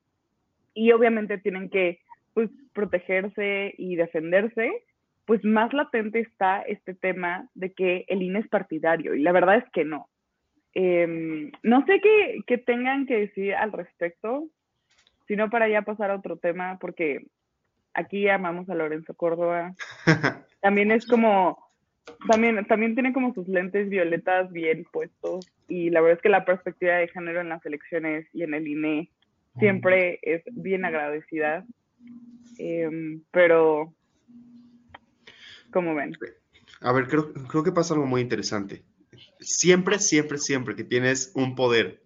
y 0.74 0.92
obviamente 0.92 1.38
tienen 1.38 1.70
que 1.70 2.00
pues, 2.34 2.50
protegerse 2.74 3.74
y 3.76 3.96
defenderse, 3.96 4.84
pues 5.30 5.44
más 5.44 5.72
latente 5.72 6.18
está 6.18 6.60
este 6.62 6.92
tema 6.92 7.48
de 7.54 7.72
que 7.72 8.04
el 8.08 8.20
INE 8.20 8.40
es 8.40 8.48
partidario 8.48 9.14
y 9.14 9.22
la 9.22 9.30
verdad 9.30 9.58
es 9.58 9.64
que 9.72 9.84
no. 9.84 10.08
Em, 10.74 11.52
no 11.62 11.86
sé 11.86 12.00
qué, 12.00 12.58
tengan 12.58 13.06
que 13.06 13.16
decir 13.16 13.54
al 13.54 13.70
respecto, 13.70 14.48
sino 15.28 15.48
para 15.48 15.68
ya 15.68 15.82
pasar 15.82 16.10
a 16.10 16.16
otro 16.16 16.38
tema, 16.38 16.78
porque 16.80 17.28
aquí 17.94 18.28
amamos 18.28 18.68
a 18.70 18.74
Lorenzo 18.74 19.14
Córdoba. 19.14 19.72
También 20.60 20.90
es 20.90 21.06
como, 21.06 21.64
también, 22.28 22.66
también 22.66 22.94
tiene 22.94 23.12
como 23.12 23.32
sus 23.32 23.46
lentes 23.46 23.88
violetas 23.88 24.50
bien 24.50 24.84
puestos 24.92 25.48
y 25.68 25.90
la 25.90 26.00
verdad 26.00 26.16
es 26.16 26.22
que 26.22 26.28
la 26.28 26.44
perspectiva 26.44 26.94
de 26.94 27.06
género 27.06 27.40
en 27.40 27.50
las 27.50 27.64
elecciones 27.64 28.26
y 28.32 28.42
en 28.42 28.54
el 28.54 28.66
INE 28.66 29.10
siempre 29.60 30.18
es 30.22 30.42
bien 30.50 30.84
agradecida. 30.84 31.64
Em, 32.58 33.22
pero 33.30 33.94
¿Cómo 35.72 35.94
ven? 35.94 36.16
A 36.80 36.92
ver, 36.92 37.08
creo, 37.08 37.32
creo 37.32 37.62
que 37.62 37.72
pasa 37.72 37.94
algo 37.94 38.06
muy 38.06 38.20
interesante. 38.20 38.84
Siempre, 39.40 39.98
siempre, 39.98 40.38
siempre 40.38 40.76
que 40.76 40.84
tienes 40.84 41.32
un 41.34 41.54
poder 41.54 42.02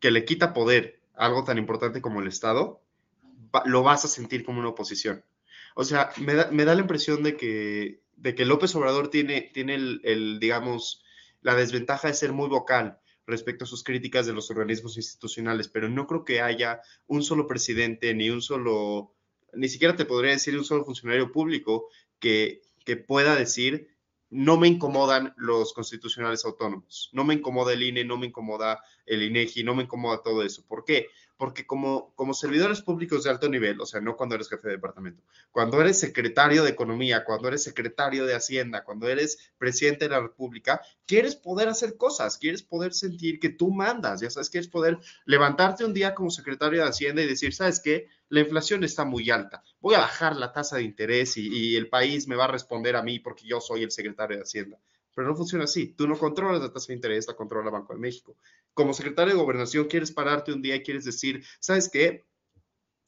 que 0.00 0.10
le 0.10 0.24
quita 0.24 0.52
poder 0.52 1.00
algo 1.14 1.44
tan 1.44 1.58
importante 1.58 2.00
como 2.00 2.20
el 2.20 2.28
Estado, 2.28 2.80
lo 3.64 3.82
vas 3.82 4.04
a 4.04 4.08
sentir 4.08 4.44
como 4.44 4.60
una 4.60 4.68
oposición. 4.68 5.24
O 5.74 5.84
sea, 5.84 6.10
me 6.18 6.34
da, 6.34 6.50
me 6.50 6.64
da 6.64 6.74
la 6.74 6.80
impresión 6.80 7.22
de 7.22 7.36
que, 7.36 8.00
de 8.16 8.34
que 8.34 8.44
López 8.44 8.74
Obrador 8.74 9.10
tiene, 9.10 9.50
tiene 9.52 9.74
el, 9.74 10.38
digamos, 10.40 11.04
la 11.40 11.54
desventaja 11.54 12.08
de 12.08 12.14
ser 12.14 12.32
muy 12.32 12.48
vocal 12.48 12.98
respecto 13.26 13.64
a 13.64 13.68
sus 13.68 13.84
críticas 13.84 14.26
de 14.26 14.32
los 14.32 14.50
organismos 14.50 14.96
institucionales, 14.96 15.68
pero 15.68 15.88
no 15.88 16.06
creo 16.06 16.24
que 16.24 16.40
haya 16.40 16.80
un 17.06 17.22
solo 17.22 17.46
presidente, 17.46 18.14
ni 18.14 18.30
un 18.30 18.40
solo, 18.40 19.14
ni 19.52 19.68
siquiera 19.68 19.96
te 19.96 20.04
podría 20.04 20.32
decir 20.32 20.56
un 20.56 20.64
solo 20.64 20.84
funcionario 20.84 21.30
público 21.30 21.88
que, 22.18 22.62
que 22.84 22.96
pueda 22.96 23.34
decir, 23.36 23.88
no 24.30 24.56
me 24.58 24.68
incomodan 24.68 25.34
los 25.36 25.72
constitucionales 25.72 26.44
autónomos, 26.44 27.10
no 27.12 27.24
me 27.24 27.34
incomoda 27.34 27.72
el 27.72 27.82
INE, 27.82 28.04
no 28.04 28.18
me 28.18 28.26
incomoda 28.26 28.82
el 29.06 29.22
INEGI, 29.22 29.64
no 29.64 29.74
me 29.74 29.84
incomoda 29.84 30.22
todo 30.22 30.42
eso. 30.42 30.66
¿Por 30.66 30.84
qué? 30.84 31.08
Porque 31.38 31.66
como, 31.66 32.12
como 32.16 32.34
servidores 32.34 32.82
públicos 32.82 33.24
de 33.24 33.30
alto 33.30 33.48
nivel, 33.48 33.80
o 33.80 33.86
sea, 33.86 34.02
no 34.02 34.16
cuando 34.16 34.34
eres 34.34 34.50
jefe 34.50 34.68
de 34.68 34.74
departamento, 34.74 35.22
cuando 35.50 35.80
eres 35.80 35.98
secretario 35.98 36.64
de 36.64 36.70
Economía, 36.70 37.24
cuando 37.24 37.48
eres 37.48 37.62
secretario 37.62 38.26
de 38.26 38.34
Hacienda, 38.34 38.84
cuando 38.84 39.08
eres 39.08 39.52
presidente 39.56 40.04
de 40.04 40.10
la 40.10 40.20
República, 40.20 40.82
quieres 41.06 41.36
poder 41.36 41.68
hacer 41.68 41.96
cosas, 41.96 42.36
quieres 42.36 42.62
poder 42.62 42.92
sentir 42.92 43.40
que 43.40 43.48
tú 43.48 43.70
mandas, 43.70 44.20
ya 44.20 44.28
sabes, 44.28 44.50
quieres 44.50 44.68
poder 44.68 44.98
levantarte 45.24 45.86
un 45.86 45.94
día 45.94 46.14
como 46.14 46.30
secretario 46.30 46.82
de 46.82 46.88
Hacienda 46.88 47.22
y 47.22 47.26
decir, 47.26 47.54
¿sabes 47.54 47.80
qué? 47.80 48.08
la 48.30 48.40
inflación 48.40 48.84
está 48.84 49.04
muy 49.04 49.30
alta. 49.30 49.62
Voy 49.80 49.94
a 49.94 50.00
bajar 50.00 50.36
la 50.36 50.52
tasa 50.52 50.76
de 50.76 50.82
interés 50.82 51.36
y, 51.36 51.76
el 51.76 51.88
país 51.88 52.28
me 52.28 52.36
va 52.36 52.44
a 52.44 52.48
responder 52.48 52.96
a 52.96 53.02
mí 53.02 53.18
porque 53.18 53.46
yo 53.46 53.60
soy 53.60 53.82
el 53.82 53.90
secretario 53.90 54.36
de 54.36 54.42
Hacienda. 54.42 54.78
Pero 55.18 55.30
no 55.30 55.34
funciona 55.34 55.64
así. 55.64 55.94
Tú 55.94 56.06
no 56.06 56.16
controlas 56.16 56.62
la 56.62 56.72
tasa 56.72 56.86
de 56.86 56.94
interés, 56.94 57.26
la 57.26 57.34
controla 57.34 57.72
Banco 57.72 57.92
de 57.92 57.98
México. 57.98 58.36
Como 58.72 58.94
secretario 58.94 59.34
de 59.34 59.40
Gobernación, 59.40 59.88
quieres 59.88 60.12
pararte 60.12 60.52
un 60.52 60.62
día 60.62 60.76
y 60.76 60.84
quieres 60.84 61.04
decir, 61.04 61.44
¿sabes 61.58 61.90
qué? 61.92 62.24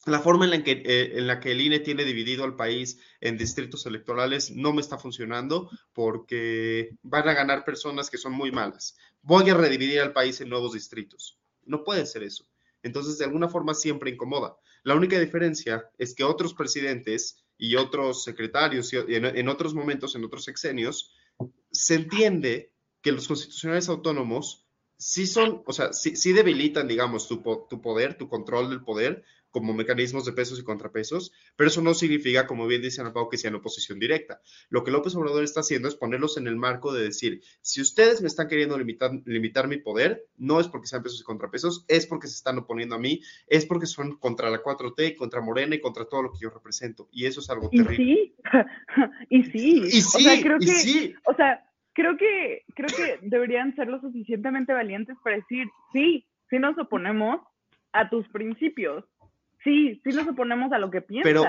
La 0.05 0.19
forma 0.19 0.43
en 0.43 0.51
la, 0.51 0.61
que, 0.61 0.71
eh, 0.73 1.17
en 1.17 1.25
la 1.25 1.39
que 1.39 1.53
el 1.53 1.61
INE 1.61 1.79
tiene 1.79 2.03
dividido 2.03 2.43
al 2.43 2.57
país 2.57 2.99
en 3.21 3.37
distritos 3.37 3.85
electorales 3.85 4.51
no 4.51 4.73
me 4.73 4.81
está 4.81 4.97
funcionando 4.97 5.69
porque 5.93 6.97
van 7.01 7.29
a 7.29 7.33
ganar 7.33 7.63
personas 7.63 8.09
que 8.09 8.17
son 8.17 8.33
muy 8.33 8.51
malas. 8.51 8.97
Voy 9.21 9.49
a 9.49 9.53
redividir 9.53 10.01
al 10.01 10.11
país 10.11 10.41
en 10.41 10.49
nuevos 10.49 10.73
distritos. 10.73 11.39
No 11.63 11.85
puede 11.85 12.05
ser 12.05 12.23
eso. 12.23 12.45
Entonces, 12.83 13.19
de 13.19 13.23
alguna 13.23 13.47
forma 13.47 13.73
siempre 13.73 14.11
incomoda. 14.11 14.57
La 14.83 14.95
única 14.95 15.17
diferencia 15.17 15.89
es 15.97 16.13
que 16.13 16.25
otros 16.25 16.53
presidentes 16.55 17.45
y 17.57 17.77
otros 17.77 18.25
secretarios 18.25 18.91
y 18.91 18.97
en, 18.97 19.23
en 19.23 19.47
otros 19.47 19.73
momentos, 19.73 20.13
en 20.15 20.25
otros 20.25 20.43
sexenios, 20.43 21.15
se 21.71 21.95
entiende 21.95 22.71
que 23.01 23.11
los 23.11 23.27
constitucionales 23.27 23.89
autónomos 23.89 24.67
sí 24.97 25.25
son, 25.25 25.63
o 25.65 25.73
sea, 25.73 25.93
sí, 25.93 26.15
sí 26.15 26.33
debilitan, 26.33 26.87
digamos, 26.87 27.27
tu, 27.27 27.41
tu 27.69 27.81
poder, 27.81 28.17
tu 28.17 28.29
control 28.29 28.69
del 28.69 28.83
poder, 28.83 29.23
como 29.51 29.73
mecanismos 29.73 30.25
de 30.25 30.33
pesos 30.33 30.59
y 30.59 30.63
contrapesos, 30.63 31.31
pero 31.55 31.69
eso 31.69 31.81
no 31.81 31.93
significa, 31.93 32.47
como 32.47 32.67
bien 32.67 32.81
dice 32.81 33.01
Ana 33.01 33.13
Pau, 33.13 33.29
que 33.29 33.37
sean 33.37 33.55
oposición 33.55 33.99
directa. 33.99 34.41
Lo 34.69 34.83
que 34.83 34.91
López 34.91 35.15
Obrador 35.15 35.43
está 35.43 35.59
haciendo 35.59 35.87
es 35.87 35.95
ponerlos 35.95 36.37
en 36.37 36.47
el 36.47 36.55
marco 36.55 36.93
de 36.93 37.03
decir, 37.03 37.41
si 37.61 37.81
ustedes 37.81 38.21
me 38.21 38.27
están 38.27 38.47
queriendo 38.47 38.77
limitar, 38.77 39.11
limitar 39.25 39.67
mi 39.67 39.77
poder, 39.77 40.25
no 40.37 40.59
es 40.59 40.67
porque 40.67 40.87
sean 40.87 41.03
pesos 41.03 41.21
y 41.21 41.23
contrapesos, 41.23 41.85
es 41.87 42.07
porque 42.07 42.27
se 42.27 42.35
están 42.35 42.57
oponiendo 42.57 42.95
a 42.95 42.99
mí, 42.99 43.21
es 43.47 43.65
porque 43.65 43.85
son 43.85 44.17
contra 44.17 44.49
la 44.49 44.63
4T, 44.63 45.15
contra 45.17 45.41
Morena 45.41 45.75
y 45.75 45.81
contra 45.81 46.05
todo 46.05 46.23
lo 46.23 46.31
que 46.31 46.39
yo 46.39 46.49
represento. 46.49 47.09
Y 47.11 47.25
eso 47.25 47.41
es 47.41 47.49
algo 47.49 47.69
Y 47.71 47.77
terrible. 47.83 47.97
sí, 47.97 48.35
y 49.29 49.43
sí. 49.43 49.77
Y 49.85 49.99
o 49.99 50.01
sí, 50.01 50.23
sea, 50.23 50.41
creo 50.41 50.57
y 50.59 50.65
que, 50.65 50.71
sí. 50.71 51.15
o 51.25 51.35
sea, 51.35 51.63
creo 51.93 52.17
que, 52.17 52.63
creo 52.75 52.89
que 52.95 53.19
deberían 53.27 53.75
ser 53.75 53.87
lo 53.87 53.99
suficientemente 53.99 54.73
valientes 54.73 55.17
para 55.23 55.37
decir, 55.37 55.67
sí, 55.93 56.25
sí 56.49 56.59
nos 56.59 56.77
oponemos 56.77 57.41
a 57.93 58.09
tus 58.09 58.27
principios. 58.29 59.03
Sí, 59.63 60.01
sí 60.03 60.09
nos 60.11 60.27
oponemos 60.27 60.71
a 60.73 60.79
lo 60.79 60.89
que 60.89 61.01
piensas. 61.01 61.31
Pero 61.31 61.45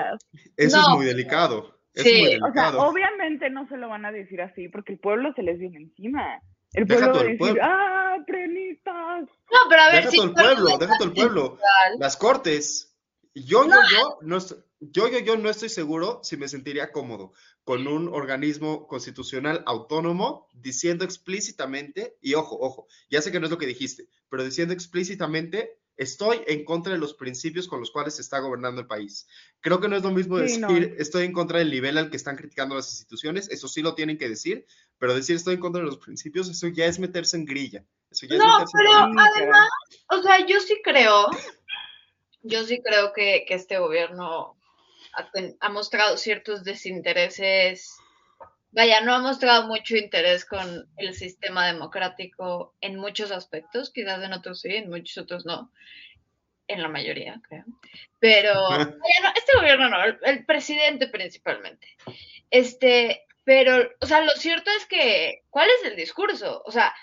Eso 0.57 0.77
No. 0.77 0.83
es 0.83 0.89
muy 0.97 1.05
delicado. 1.05 1.79
Es 1.93 2.03
Sí, 2.03 2.11
muy 2.21 2.27
o 2.27 2.53
sea, 2.53 2.63
delicado. 2.71 2.79
obviamente 2.87 3.49
no 3.49 3.67
se 3.67 3.77
lo 3.77 3.89
van 3.89 4.05
a 4.05 4.11
decir 4.11 4.41
así 4.41 4.67
porque 4.69 4.93
el 4.93 4.99
pueblo 4.99 5.33
se 5.35 5.43
les 5.43 5.59
viene 5.59 5.77
encima. 5.77 6.41
El 6.73 6.85
Deja 6.85 7.01
pueblo 7.01 7.07
va 7.07 7.13
todo 7.13 7.21
a 7.21 7.25
el 7.25 7.37
decir, 7.37 7.39
pueblo. 7.39 7.61
¡ah, 7.63 8.17
prenitas! 8.25 9.21
No, 9.51 9.59
pero 9.69 9.81
a 9.81 9.85
ver, 9.91 9.95
deja 9.97 10.09
si 10.09 10.17
todo 10.17 10.27
el 10.27 10.33
pueblo, 10.33 10.77
deja 10.79 10.97
todo 10.97 11.07
el 11.07 11.13
pueblo. 11.13 11.57
Las 11.99 12.17
cortes. 12.17 12.89
Yo, 13.35 13.65
yo, 13.65 13.69
yo, 13.91 14.17
no 14.21 14.37
yo, 14.39 15.07
yo, 15.09 15.19
yo 15.19 15.37
no 15.37 15.49
estoy 15.49 15.69
seguro 15.69 16.19
si 16.23 16.37
me 16.37 16.47
sentiría 16.47 16.91
cómodo 16.91 17.33
con 17.63 17.87
un 17.87 18.07
organismo 18.13 18.85
constitucional 18.87 19.63
autónomo 19.65 20.47
diciendo 20.53 21.03
explícitamente, 21.03 22.15
y 22.21 22.35
ojo, 22.35 22.57
ojo, 22.59 22.87
ya 23.09 23.21
sé 23.23 23.31
que 23.31 23.39
no 23.39 23.45
es 23.45 23.51
lo 23.51 23.57
que 23.57 23.65
dijiste, 23.65 24.07
pero 24.29 24.43
diciendo 24.43 24.73
explícitamente, 24.73 25.79
estoy 25.97 26.41
en 26.47 26.65
contra 26.65 26.93
de 26.93 26.99
los 26.99 27.13
principios 27.13 27.67
con 27.67 27.79
los 27.79 27.91
cuales 27.91 28.15
se 28.15 28.21
está 28.21 28.39
gobernando 28.39 28.81
el 28.81 28.87
país. 28.87 29.27
Creo 29.61 29.79
que 29.79 29.87
no 29.87 29.95
es 29.95 30.03
lo 30.03 30.11
mismo 30.11 30.37
Sí, 30.37 30.43
decir 30.43 30.59
no. 30.59 30.69
estoy 30.97 31.25
en 31.25 31.33
contra 31.33 31.59
del 31.59 31.71
nivel 31.71 31.97
al 31.97 32.09
que 32.09 32.17
están 32.17 32.35
criticando 32.35 32.75
las 32.75 32.91
instituciones, 32.91 33.49
eso 33.49 33.67
sí 33.67 33.81
lo 33.81 33.95
tienen 33.95 34.17
que 34.17 34.29
decir, 34.29 34.65
pero 34.97 35.13
decir 35.13 35.35
estoy 35.35 35.55
en 35.55 35.59
contra 35.59 35.81
de 35.81 35.87
los 35.87 35.97
principios, 35.97 36.49
eso 36.49 36.67
ya 36.67 36.85
es 36.85 36.99
meterse 36.99 37.37
en 37.37 37.45
grilla. 37.45 37.85
Eso 38.09 38.25
ya 38.25 38.35
es 38.35 38.41
No, 38.41 38.65
pero 38.73 38.93
además, 38.93 39.29
o 40.09 40.21
sea, 40.21 40.45
yo 40.45 40.59
sí 40.59 40.79
creo, 40.83 41.27
yo 42.41 42.63
sí 42.65 42.81
creo 42.83 43.13
que, 43.13 43.45
que 43.47 43.53
este 43.55 43.77
gobierno 43.77 44.57
ha 45.59 45.69
mostrado 45.69 46.17
ciertos 46.17 46.63
desintereses, 46.63 47.97
vaya, 48.73 49.01
no 49.01 49.13
ha 49.13 49.19
mostrado 49.19 49.67
mucho 49.67 49.95
interés 49.95 50.45
con 50.45 50.89
el 50.97 51.13
sistema 51.13 51.67
democrático 51.67 52.75
en 52.81 52.97
muchos 52.97 53.31
aspectos, 53.31 53.91
quizás 53.91 54.21
en 54.23 54.33
otros 54.33 54.61
sí, 54.61 54.75
en 54.75 54.89
muchos 54.89 55.17
otros 55.17 55.45
no, 55.45 55.71
en 56.67 56.81
la 56.81 56.89
mayoría, 56.89 57.39
creo. 57.47 57.63
Pero, 58.19 58.53
vaya, 58.69 58.95
no, 59.23 59.29
este 59.35 59.57
gobierno 59.57 59.89
no, 59.89 60.03
el, 60.03 60.17
el 60.23 60.45
presidente 60.45 61.07
principalmente. 61.07 61.87
Este, 62.49 63.25
pero, 63.43 63.89
o 64.01 64.05
sea, 64.05 64.21
lo 64.21 64.31
cierto 64.31 64.71
es 64.77 64.85
que, 64.85 65.43
¿cuál 65.49 65.69
es 65.69 65.91
el 65.91 65.95
discurso? 65.95 66.63
O 66.65 66.71
sea, 66.71 66.93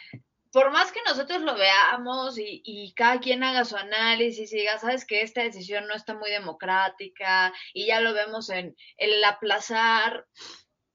por 0.53 0.71
más 0.73 0.91
que 0.91 1.01
nosotros 1.07 1.43
lo 1.43 1.55
veamos 1.55 2.39
y, 2.39 2.63
y 2.65 2.93
cada 2.95 3.21
quien 3.21 3.45
haga 3.45 3.65
su 3.65 3.77
análisis 3.77 4.53
y 4.53 4.59
diga, 4.59 4.79
sabes 4.79 5.05
que 5.05 5.23
esta 5.23 5.43
decisión 5.43 5.87
no 5.87 5.95
está 5.95 6.15
muy 6.15 6.31
democrática 6.31 7.53
y 7.73 7.87
ya 7.87 8.01
lo 8.01 8.13
vemos 8.13 8.51
en 8.51 8.77
el 8.97 9.23
aplazar, 9.23 10.27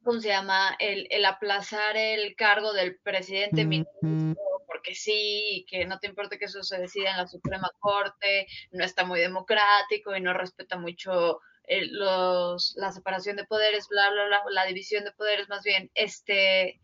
¿cómo 0.06 0.22
se 0.22 0.30
llama? 0.30 0.76
El, 0.80 1.08
el 1.10 1.26
aplazar 1.26 1.98
el 1.98 2.36
cargo 2.36 2.72
del 2.72 2.98
presidente 2.98 3.66
ministro 3.66 4.40
porque 4.68 4.94
sí, 4.94 5.66
que 5.70 5.86
no 5.86 6.00
te 6.00 6.08
importa 6.08 6.38
que 6.38 6.46
eso 6.46 6.62
se 6.62 6.78
decida 6.78 7.12
en 7.12 7.18
la 7.18 7.28
Suprema 7.28 7.72
Corte, 7.80 8.48
no 8.72 8.84
está 8.84 9.06
muy 9.06 9.20
democrático 9.20 10.16
y 10.16 10.22
no 10.22 10.34
respeta 10.34 10.78
mucho 10.78 11.40
eh, 11.64 11.88
los, 11.90 12.76
la 12.76 12.92
separación 12.92 13.36
de 13.36 13.46
poderes, 13.46 13.88
bla, 13.88 14.10
bla, 14.12 14.26
bla, 14.26 14.42
la 14.52 14.66
división 14.66 15.04
de 15.04 15.12
poderes 15.14 15.50
más 15.50 15.64
bien, 15.64 15.90
este, 15.96 16.80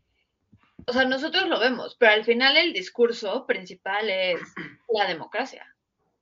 o 0.87 0.93
sea, 0.93 1.05
nosotros 1.05 1.47
lo 1.47 1.59
vemos, 1.59 1.95
pero 1.99 2.13
al 2.13 2.25
final 2.25 2.57
el 2.57 2.73
discurso 2.73 3.45
principal 3.45 4.09
es 4.09 4.39
la 4.93 5.07
democracia. 5.07 5.67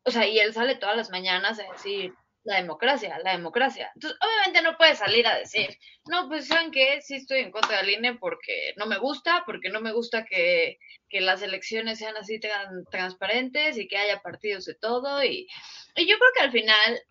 O 0.04 0.12
sea, 0.12 0.28
y 0.28 0.40
él 0.40 0.54
sale 0.54 0.76
todas 0.76 0.98
las 0.98 1.12
mañanas 1.12 1.60
a 1.60 1.72
decir 1.72 2.14
la 2.44 2.56
democracia, 2.58 3.20
la 3.24 3.32
democracia. 3.34 3.92
Entonces, 3.96 4.20
obviamente 4.22 4.62
no 4.62 4.78
puede 4.78 4.96
salir 4.96 5.28
a 5.28 5.38
decir, 5.38 5.70
no, 6.06 6.28
pues 6.30 6.48
saben 6.48 6.72
que 6.72 7.02
sí 7.02 7.16
estoy 7.16 7.40
en 7.42 7.52
contra 7.52 7.78
del 7.78 7.90
INE 7.92 8.16
porque 8.16 8.74
no 8.78 8.86
me 8.86 8.98
gusta, 8.98 9.44
porque 9.46 9.70
no 9.70 9.82
me 9.82 9.92
gusta 9.92 10.26
que, 10.26 10.78
que 11.10 11.22
las 11.22 11.42
elecciones 11.42 12.00
sean 12.00 12.18
así 12.18 12.40
tan 12.40 12.86
transparentes 12.92 13.78
y 13.78 13.88
que 13.88 13.98
haya 13.98 14.22
partidos 14.22 14.66
de 14.66 14.76
todo. 14.76 15.24
Y, 15.24 15.48
y 15.96 16.08
yo 16.08 16.18
creo 16.18 16.32
que 16.36 16.44
al 16.44 16.52
final, 16.52 17.02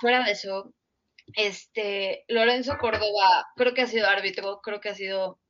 fuera 0.00 0.24
de 0.24 0.32
eso, 0.32 0.74
este, 1.34 2.24
Lorenzo 2.28 2.78
Córdoba 2.80 3.46
creo 3.56 3.74
que 3.74 3.82
ha 3.82 3.86
sido 3.86 4.08
árbitro, 4.08 4.60
creo 4.62 4.80
que 4.80 4.90
ha 4.90 4.94
sido 4.94 5.40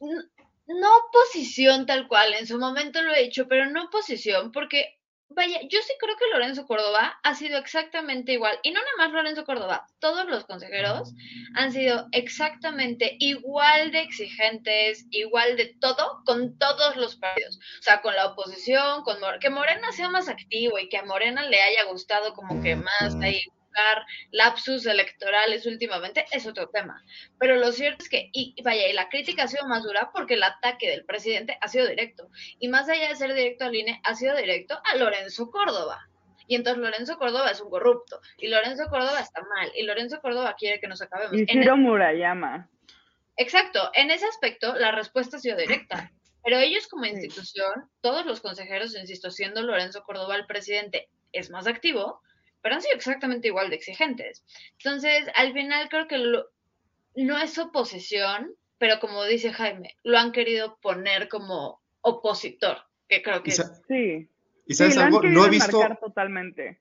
n- 0.00 0.24
no 0.66 0.90
posición 1.12 1.86
tal 1.86 2.06
cual, 2.08 2.34
en 2.34 2.46
su 2.46 2.58
momento 2.58 3.02
lo 3.02 3.12
he 3.14 3.22
dicho, 3.24 3.46
pero 3.48 3.66
no 3.66 3.88
posición, 3.90 4.52
porque 4.52 4.98
vaya, 5.34 5.60
yo 5.68 5.80
sí 5.82 5.92
creo 5.98 6.16
que 6.16 6.30
Lorenzo 6.32 6.66
Córdoba 6.66 7.18
ha 7.22 7.34
sido 7.34 7.58
exactamente 7.58 8.32
igual, 8.32 8.58
y 8.62 8.70
no 8.70 8.80
nada 8.80 8.92
más 8.98 9.12
Lorenzo 9.12 9.44
Córdoba, 9.44 9.86
todos 9.98 10.26
los 10.26 10.44
consejeros 10.44 11.12
han 11.54 11.72
sido 11.72 12.08
exactamente 12.12 13.16
igual 13.18 13.90
de 13.92 14.00
exigentes, 14.00 15.06
igual 15.10 15.56
de 15.56 15.74
todo, 15.80 16.22
con 16.24 16.58
todos 16.58 16.96
los 16.96 17.16
partidos, 17.16 17.56
o 17.80 17.82
sea, 17.82 18.00
con 18.00 18.14
la 18.14 18.26
oposición, 18.26 19.02
con 19.02 19.20
Mor- 19.20 19.38
que 19.38 19.50
Morena 19.50 19.92
sea 19.92 20.08
más 20.08 20.28
activo 20.28 20.78
y 20.78 20.88
que 20.88 20.98
a 20.98 21.04
Morena 21.04 21.42
le 21.44 21.60
haya 21.62 21.84
gustado 21.84 22.34
como 22.34 22.62
que 22.62 22.76
más 22.76 23.14
ahí 23.22 23.40
buscar 23.72 24.04
lapsus 24.30 24.86
electorales 24.86 25.66
últimamente, 25.66 26.24
es 26.30 26.46
otro 26.46 26.68
tema. 26.68 27.02
Pero 27.38 27.56
lo 27.56 27.72
cierto 27.72 28.04
es 28.04 28.10
que, 28.10 28.28
y 28.32 28.54
vaya, 28.62 28.88
y 28.88 28.92
la 28.92 29.08
crítica 29.08 29.44
ha 29.44 29.48
sido 29.48 29.66
más 29.66 29.82
dura 29.82 30.10
porque 30.12 30.34
el 30.34 30.42
ataque 30.42 30.90
del 30.90 31.04
presidente 31.04 31.58
ha 31.60 31.68
sido 31.68 31.86
directo. 31.86 32.28
Y 32.58 32.68
más 32.68 32.88
allá 32.88 33.08
de 33.08 33.16
ser 33.16 33.34
directo 33.34 33.64
al 33.64 33.74
INE, 33.74 34.00
ha 34.04 34.14
sido 34.14 34.36
directo 34.36 34.78
a 34.84 34.96
Lorenzo 34.96 35.50
Córdoba. 35.50 36.08
Y 36.46 36.56
entonces 36.56 36.82
Lorenzo 36.82 37.16
Córdoba 37.18 37.50
es 37.50 37.60
un 37.60 37.70
corrupto. 37.70 38.20
Y 38.38 38.48
Lorenzo 38.48 38.88
Córdoba 38.90 39.20
está 39.20 39.40
mal. 39.42 39.70
Y 39.74 39.84
Lorenzo 39.84 40.20
Córdoba 40.20 40.54
quiere 40.58 40.80
que 40.80 40.88
nos 40.88 41.00
acabemos. 41.00 41.34
Y 41.34 41.46
Ciro 41.46 41.76
Murayama. 41.76 42.68
Exacto, 43.36 43.90
en 43.94 44.10
ese 44.10 44.26
aspecto 44.26 44.74
la 44.74 44.92
respuesta 44.92 45.38
ha 45.38 45.40
sido 45.40 45.56
directa, 45.56 46.12
pero 46.44 46.58
ellos 46.58 46.86
como 46.86 47.06
institución, 47.06 47.88
todos 48.02 48.26
los 48.26 48.42
consejeros, 48.42 48.94
insisto, 48.94 49.30
siendo 49.30 49.62
Lorenzo 49.62 50.02
Córdoba 50.02 50.36
el 50.36 50.44
presidente, 50.44 51.08
es 51.32 51.48
más 51.48 51.66
activo, 51.66 52.20
pero 52.62 52.76
han 52.76 52.82
sido 52.82 52.94
exactamente 52.96 53.48
igual 53.48 53.68
de 53.70 53.76
exigentes. 53.76 54.44
Entonces, 54.78 55.24
al 55.34 55.52
final 55.52 55.88
creo 55.88 56.06
que 56.08 56.18
lo- 56.18 56.46
no 57.16 57.38
es 57.38 57.58
oposición, 57.58 58.54
pero 58.78 59.00
como 59.00 59.24
dice 59.24 59.52
Jaime, 59.52 59.96
lo 60.02 60.18
han 60.18 60.32
querido 60.32 60.78
poner 60.80 61.28
como 61.28 61.80
opositor, 62.00 62.78
que 63.08 63.22
creo 63.22 63.42
que 63.42 63.50
Y, 63.50 63.52
es 63.52 63.56
sa- 63.58 63.74
Sí. 63.88 64.28
y 64.66 64.74
Sí, 64.74 64.74
sabes 64.74 64.94
lo 64.96 65.00
han 65.02 65.06
algo, 65.08 65.18
no 65.18 65.22
querido 65.22 65.46
he 65.46 65.50
visto, 65.50 65.80
totalmente. 66.00 66.80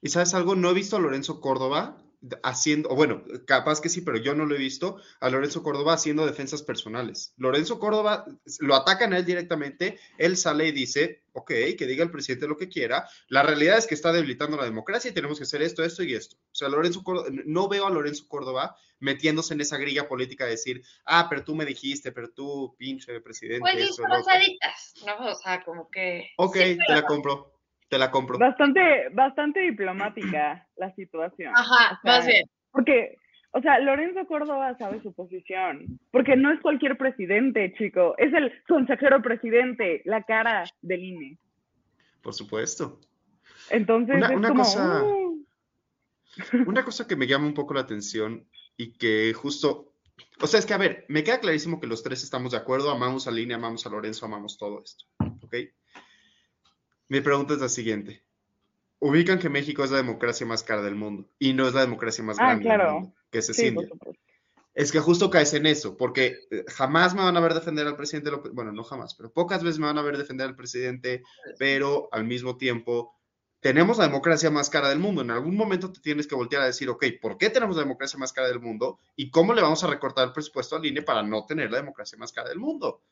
y 0.00 0.08
sabes 0.08 0.32
algo, 0.34 0.54
no 0.54 0.70
he 0.70 0.74
visto 0.74 0.96
a 0.96 1.00
Lorenzo 1.00 1.40
Córdoba 1.40 1.98
haciendo, 2.42 2.88
o 2.90 2.94
bueno, 2.94 3.22
capaz 3.46 3.80
que 3.80 3.88
sí, 3.88 4.00
pero 4.00 4.18
yo 4.18 4.34
no 4.34 4.46
lo 4.46 4.54
he 4.54 4.58
visto 4.58 5.00
a 5.20 5.30
Lorenzo 5.30 5.62
Córdoba 5.62 5.94
haciendo 5.94 6.26
defensas 6.26 6.62
personales. 6.62 7.34
Lorenzo 7.36 7.78
Córdoba 7.78 8.26
lo 8.60 8.74
atacan 8.74 9.12
a 9.12 9.18
él 9.18 9.24
directamente, 9.24 9.98
él 10.18 10.36
sale 10.36 10.68
y 10.68 10.72
dice, 10.72 11.22
ok, 11.32 11.50
que 11.76 11.86
diga 11.86 12.02
el 12.02 12.10
presidente 12.10 12.48
lo 12.48 12.56
que 12.56 12.68
quiera. 12.68 13.08
La 13.28 13.42
realidad 13.42 13.78
es 13.78 13.86
que 13.86 13.94
está 13.94 14.12
debilitando 14.12 14.56
la 14.56 14.64
democracia 14.64 15.10
y 15.10 15.14
tenemos 15.14 15.38
que 15.38 15.44
hacer 15.44 15.62
esto, 15.62 15.84
esto 15.84 16.02
y 16.02 16.14
esto. 16.14 16.36
O 16.36 16.54
sea, 16.54 16.68
Lorenzo 16.68 17.02
Córdoba, 17.02 17.28
no 17.44 17.68
veo 17.68 17.86
a 17.86 17.90
Lorenzo 17.90 18.26
Córdoba 18.28 18.76
metiéndose 18.98 19.54
en 19.54 19.60
esa 19.60 19.76
grilla 19.76 20.08
política 20.08 20.44
de 20.44 20.52
decir, 20.52 20.82
ah, 21.04 21.26
pero 21.28 21.44
tú 21.44 21.54
me 21.54 21.66
dijiste, 21.66 22.12
pero 22.12 22.30
tú, 22.30 22.74
pinche 22.78 23.20
presidente, 23.20 23.60
pues 23.60 23.76
esto, 23.76 24.02
lo 24.02 24.08
otro". 24.08 24.18
disfrazaditas, 24.18 24.94
¿no? 25.04 25.30
O 25.30 25.34
sea, 25.34 25.62
como 25.62 25.90
que... 25.90 26.30
Ok, 26.38 26.56
sí, 26.56 26.78
te 26.86 26.92
la 26.92 27.02
compro, 27.02 27.55
te 27.88 27.98
la 27.98 28.10
compro. 28.10 28.38
Bastante, 28.38 29.08
bastante 29.12 29.60
diplomática 29.60 30.66
la 30.76 30.94
situación. 30.94 31.52
Ajá, 31.56 31.98
O 31.98 32.02
sea, 32.02 32.12
más 32.18 32.26
bien. 32.26 32.48
Porque, 32.72 33.16
o 33.52 33.60
sea, 33.60 33.78
Lorenzo 33.78 34.26
Córdoba 34.26 34.76
sabe 34.78 35.00
su 35.02 35.14
posición. 35.14 35.98
Porque 36.10 36.36
no 36.36 36.52
es 36.52 36.60
cualquier 36.60 36.96
presidente, 36.98 37.72
chico. 37.78 38.14
Es 38.18 38.32
el 38.34 38.52
consejero 38.68 39.22
presidente, 39.22 40.02
la 40.04 40.22
cara 40.24 40.64
del 40.82 41.04
INE. 41.04 41.38
Por 42.22 42.34
supuesto. 42.34 43.00
Entonces 43.70 44.16
Una- 44.16 44.26
es 44.28 44.36
una 44.36 44.48
como. 44.48 44.62
cosa- 44.62 45.02
"Uh". 45.04 45.26
Una 46.66 46.84
cosa 46.84 47.06
que 47.06 47.16
me 47.16 47.26
llama 47.26 47.46
un 47.46 47.54
poco 47.54 47.72
la 47.72 47.80
atención 47.80 48.46
y 48.76 48.92
que 48.98 49.32
justo, 49.32 49.94
o 50.42 50.46
sea, 50.46 50.60
es 50.60 50.66
que 50.66 50.74
a 50.74 50.78
ver, 50.78 51.06
me 51.08 51.24
queda 51.24 51.40
clarísimo 51.40 51.80
que 51.80 51.86
los 51.86 52.02
tres 52.02 52.22
estamos 52.22 52.52
de 52.52 52.58
acuerdo, 52.58 52.90
amamos 52.90 53.26
a 53.26 53.30
Línea, 53.30 53.56
amamos 53.56 53.86
a 53.86 53.90
Lorenzo, 53.90 54.26
amamos 54.26 54.58
todo 54.58 54.82
esto, 54.84 55.06
¿ok? 55.42 55.54
Mi 57.08 57.20
pregunta 57.20 57.54
es 57.54 57.60
la 57.60 57.68
siguiente. 57.68 58.22
ubican 58.98 59.38
que 59.38 59.48
México 59.50 59.84
es 59.84 59.90
la 59.90 59.98
democracia 59.98 60.46
más 60.46 60.62
cara 60.62 60.82
del 60.82 60.94
mundo 60.94 61.28
y 61.38 61.52
no 61.52 61.68
es 61.68 61.74
la 61.74 61.82
democracia 61.82 62.24
más 62.24 62.38
Ah, 62.40 62.46
grande 62.46 62.64
claro. 62.64 62.84
del 62.84 62.92
mundo, 62.94 63.14
que 63.30 63.38
es 63.38 63.46
Sí, 63.46 63.66
India. 63.66 63.88
Es 64.74 64.90
que 64.92 65.00
justo 65.00 65.30
caes 65.30 65.52
en 65.54 65.66
eso, 65.66 65.96
porque 65.96 66.36
eh, 66.50 66.64
jamás 66.68 67.14
me 67.14 67.22
van 67.22 67.36
a 67.36 67.40
ver 67.40 67.54
defender 67.54 67.86
al 67.86 67.96
presidente 67.96 68.30
López, 68.30 68.52
bueno, 68.52 68.72
no 68.72 68.84
jamás, 68.84 69.14
pero 69.14 69.30
pocas 69.32 69.62
veces 69.62 69.78
me 69.78 69.86
van 69.86 69.96
a 69.98 70.02
ver 70.02 70.16
defender 70.18 70.46
al 70.46 70.56
presidente, 70.56 71.22
pero 71.58 72.08
al 72.12 72.24
mismo 72.24 72.56
tiempo 72.56 73.14
tenemos 73.60 73.96
la 73.98 74.04
democracia 74.06 74.50
más 74.50 74.68
cara 74.70 74.88
del 74.90 74.98
mundo. 74.98 75.22
En 75.22 75.30
algún 75.30 75.56
momento 75.56 75.90
te 75.92 76.00
tienes 76.00 76.26
que 76.26 76.34
voltear 76.34 76.62
a 76.62 76.66
decir, 76.66 76.88
ok, 76.90 77.04
¿por 77.22 77.36
qué 77.38 77.48
tenemos 77.50 77.76
la 77.76 77.82
democracia 77.82 78.18
más 78.18 78.32
cara 78.32 78.48
del 78.48 78.60
mundo? 78.60 78.98
¿Y 79.16 79.30
cómo 79.30 79.54
le 79.54 79.62
vamos 79.62 79.82
a 79.82 79.86
recortar 79.88 80.26
el 80.28 80.32
presupuesto 80.32 80.76
al 80.76 80.84
INE 80.86 81.02
para 81.02 81.22
no 81.22 81.44
tener 81.46 81.70
la 81.70 81.78
democracia 81.78 82.18
más 82.18 82.32
cara 82.32 82.48
del 82.50 82.58
mundo? 82.58 82.88
O 82.88 83.02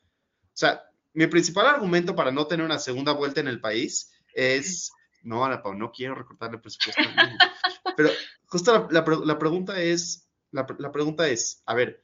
sea, 0.53 0.83
mi 1.15 1.27
principal 1.27 1.65
argumento 1.67 2.15
para 2.15 2.31
no 2.31 2.45
tener 2.47 2.65
una 2.65 2.79
segunda 2.79 3.13
vuelta 3.13 3.39
en 3.39 3.47
el 3.47 3.59
país 3.59 4.11
es, 4.33 4.91
no, 5.23 5.43
Ana 5.45 5.61
Pau, 5.63 5.73
no 5.73 5.91
quiero 5.91 6.15
recortarle 6.15 6.59
presupuesto. 6.59 7.01
Pero 7.97 8.09
justo 8.47 8.87
la, 8.91 9.01
la 9.03 9.25
la 9.25 9.39
pregunta 9.39 9.81
es, 9.81 10.27
la, 10.51 10.67
la 10.77 10.91
pregunta 10.91 11.27
es, 11.29 11.61
a 11.65 11.73
ver, 11.73 12.03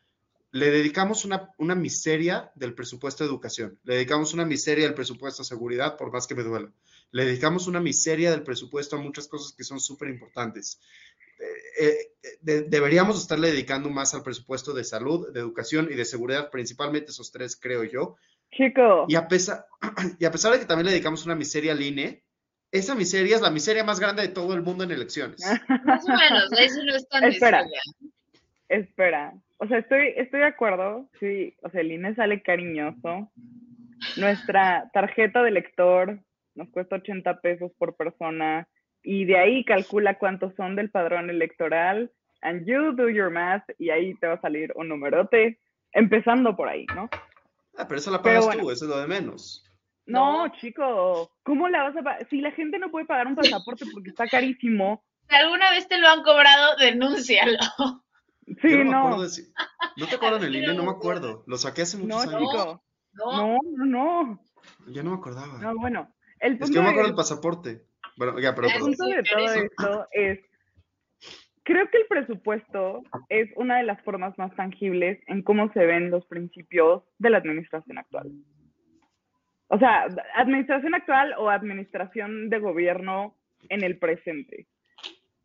le 0.54 0.70
dedicamos 0.70 1.24
una, 1.24 1.52
una 1.58 1.76
miseria 1.76 2.52
del 2.56 2.74
presupuesto 2.74 3.24
de 3.24 3.30
educación, 3.30 3.80
le 3.84 3.96
dedicamos 3.96 4.34
una 4.34 4.46
miseria 4.46 4.86
del 4.86 4.94
presupuesto 4.94 5.44
de 5.44 5.48
seguridad, 5.48 5.98
por 5.98 6.12
más 6.12 6.28
que 6.28 6.36
me 6.36 6.44
duela, 6.44 6.72
le 7.12 7.26
dedicamos 7.26 7.68
una 7.68 7.80
miseria 7.80 8.32
del 8.32 8.44
presupuesto 8.44 8.96
a 8.96 9.00
muchas 9.00 9.28
cosas 9.28 9.54
que 9.54 9.64
son 9.64 9.80
súper 9.80 10.10
importantes. 10.10 10.80
Eh, 11.80 11.96
eh, 12.24 12.38
de- 12.42 12.62
deberíamos 12.64 13.20
estarle 13.20 13.50
dedicando 13.52 13.90
más 13.90 14.14
al 14.14 14.24
presupuesto 14.24 14.74
de 14.74 14.84
salud, 14.84 15.32
de 15.32 15.40
educación 15.40 15.88
y 15.92 15.96
de 15.96 16.06
seguridad, 16.06 16.50
principalmente 16.52 17.12
esos 17.12 17.32
tres, 17.32 17.58
creo 17.60 17.84
yo. 17.84 18.16
Chico, 18.52 19.06
Y 19.08 19.16
a 19.16 19.28
pesar, 19.28 19.66
y 20.20 20.26
a 20.26 20.32
pesar 20.32 20.52
de 20.54 20.60
que 20.60 20.66
también 20.66 20.86
le 20.86 20.92
dedicamos 20.92 21.26
una 21.26 21.36
miseria 21.36 21.72
al 21.72 21.82
INE, 21.82 22.24
esa 22.72 22.96
miseria 22.96 23.36
es 23.36 23.42
la 23.42 23.50
miseria 23.52 23.84
más 23.84 24.00
grande 24.00 24.22
de 24.22 24.30
todo 24.30 24.54
el 24.54 24.62
mundo 24.62 24.84
en 24.84 24.92
elecciones. 24.92 25.42
Más 25.86 26.06
o 26.06 26.10
menos, 26.10 26.52
ahí 26.58 26.70
sí 26.70 26.80
no 26.86 26.96
es 26.96 27.08
tan 27.10 27.24
Espera. 27.26 27.64
miseria. 27.64 27.82
espera. 28.70 29.34
O 29.58 29.68
sea, 29.68 29.80
estoy, 29.80 30.14
estoy 30.16 30.40
de 30.40 30.46
acuerdo. 30.46 31.10
Sí, 31.20 31.56
o 31.62 31.70
sea, 31.70 31.82
el 31.82 31.92
INE 31.92 32.16
sale 32.16 32.42
cariñoso. 32.42 33.32
Nuestra 34.18 34.90
tarjeta 34.94 35.44
de 35.44 35.52
lector 35.52 36.20
nos 36.56 36.70
cuesta 36.70 36.96
80 36.98 37.42
pesos 37.42 37.72
por 37.78 37.96
persona 37.96 38.68
y 39.04 39.26
de 39.26 39.38
ahí 39.38 39.64
calcula 39.66 40.18
cuántos 40.18 40.56
son 40.56 40.76
del 40.76 40.90
padrón 40.90 41.30
electoral 41.30 42.12
and 42.42 42.66
you 42.66 42.94
do 42.94 43.10
your 43.10 43.30
math 43.30 43.64
y 43.78 43.90
ahí 43.90 44.16
te 44.16 44.28
va 44.28 44.34
a 44.34 44.42
salir 44.42 44.72
un 44.76 44.88
numerote, 44.90 45.60
empezando 45.92 46.56
por 46.56 46.68
ahí, 46.70 46.86
¿no? 46.96 47.10
Ah, 47.78 47.88
pero 47.88 48.00
eso 48.00 48.12
la 48.12 48.22
pagas 48.22 48.46
bueno. 48.46 48.64
tú, 48.64 48.72
eso 48.72 48.86
es 48.86 48.90
lo 48.92 48.98
de 49.00 49.08
menos. 49.08 49.64
No, 50.06 50.48
No. 50.48 50.54
chico, 50.60 51.32
¿cómo 51.44 51.70
la 51.70 51.84
vas 51.84 51.96
a 51.98 52.02
pagar? 52.04 52.28
Si 52.30 52.42
la 52.42 52.52
gente 52.52 52.80
no 52.80 52.92
puede 52.92 53.06
pagar 53.06 53.28
un 53.28 53.36
pasaporte 53.36 53.86
porque 53.92 54.10
está 54.10 54.28
carísimo, 54.28 55.04
Si 55.30 55.36
alguna 55.36 55.72
vez 55.72 55.88
te 55.88 55.98
lo 56.00 56.08
han 56.10 56.24
cobrado, 56.24 56.76
denúncialo. 56.78 57.58
sí, 58.62 58.70
Yo 58.70 58.78
no 58.80 58.84
me 58.86 58.92
no, 58.92 58.98
acuerdo 59.00 59.24
de 59.24 59.30
si- 59.30 59.54
¿No 59.98 60.08
te 60.08 60.16
acuerdas 60.16 60.42
en 60.42 60.48
el 60.48 60.56
INE? 60.56 60.74
No 60.74 60.84
me 60.84 60.92
acuerdo. 60.92 61.44
Lo 61.48 61.58
saqué 61.58 61.84
hace 61.84 61.98
no, 61.98 62.04
muchos 62.04 62.28
años. 62.28 62.42
chico, 62.52 62.84
No, 63.14 63.38
no, 63.38 63.58
no, 63.78 63.86
no, 63.86 64.42
Ya 64.88 65.04
no 65.04 65.12
me 65.12 65.18
acordaba. 65.18 65.60
no, 65.60 65.76
bueno, 65.78 66.14
el 66.40 66.54
es 66.54 66.60
punto 66.60 66.72
que 66.72 66.76
yo 66.76 66.84
me 66.84 66.90
acuerdo 66.90 67.08
del 67.08 67.16
pasaporte. 67.16 67.86
Bueno, 68.18 68.40
ya, 68.40 68.54
pero 68.56 68.68
Es 68.68 68.74
El 68.74 68.80
perdón. 68.82 68.98
punto 68.98 69.16
de 69.16 69.24
todo 69.24 69.54
esto 69.54 70.08
es, 70.12 70.40
creo 71.64 71.88
que 71.90 71.98
el 71.98 72.08
presupuesto 72.08 73.04
es 73.30 73.50
una 73.56 73.78
de 73.78 73.84
las 73.84 74.02
formas 74.04 74.38
más 74.38 74.56
tangibles 74.56 75.20
en 75.28 75.42
cómo 75.42 75.72
se 75.74 75.86
ven 75.86 76.12
los 76.12 76.26
principios 76.26 77.04
de 77.20 77.30
la 77.30 77.38
administración 77.38 77.98
actual. 77.98 78.32
O 79.68 79.80
sea, 79.80 80.08
administración 80.36 80.96
actual 80.96 81.34
o 81.38 81.50
administración 81.50 82.50
de 82.50 82.60
gobierno 82.60 83.36
en 83.70 83.84
el 83.84 83.98
presente. 83.98 84.68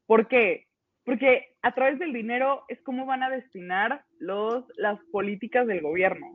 ¿Por 0.07 0.27
qué? 0.27 0.67
Porque 1.05 1.55
a 1.63 1.73
través 1.73 1.99
del 1.99 2.13
dinero 2.13 2.65
es 2.69 2.81
cómo 2.83 3.07
van 3.07 3.23
a 3.23 3.31
destinar 3.31 4.05
los, 4.19 4.65
las 4.77 4.99
políticas 5.13 5.67
del 5.67 5.81
gobierno. 5.81 6.27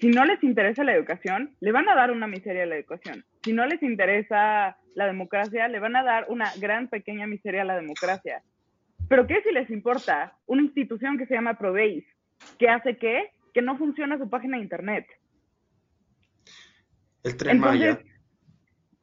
Si 0.00 0.08
no 0.08 0.24
les 0.24 0.42
interesa 0.42 0.84
la 0.84 0.94
educación, 0.94 1.54
le 1.60 1.72
van 1.72 1.88
a 1.88 1.94
dar 1.94 2.10
una 2.10 2.26
miseria 2.26 2.62
a 2.62 2.66
la 2.66 2.76
educación. 2.76 3.24
Si 3.42 3.52
no 3.52 3.66
les 3.66 3.82
interesa 3.82 4.78
la 4.94 5.06
democracia, 5.06 5.68
le 5.68 5.80
van 5.80 5.96
a 5.96 6.02
dar 6.02 6.26
una 6.28 6.50
gran 6.58 6.88
pequeña 6.88 7.26
miseria 7.26 7.62
a 7.62 7.66
la 7.66 7.76
democracia. 7.76 8.42
Pero 9.08 9.26
¿qué 9.26 9.42
si 9.42 9.52
les 9.52 9.70
importa 9.70 10.36
una 10.46 10.62
institución 10.62 11.18
que 11.18 11.26
se 11.26 11.34
llama 11.34 11.58
Prodeis, 11.58 12.04
que 12.58 12.68
hace 12.68 12.96
qué? 12.96 13.30
Que 13.52 13.62
no 13.62 13.76
funciona 13.78 14.18
su 14.18 14.28
página 14.28 14.56
de 14.56 14.62
internet. 14.62 15.06
El 17.22 17.36
tren 17.36 17.56
Entonces, 17.56 17.80
Maya. 17.80 17.98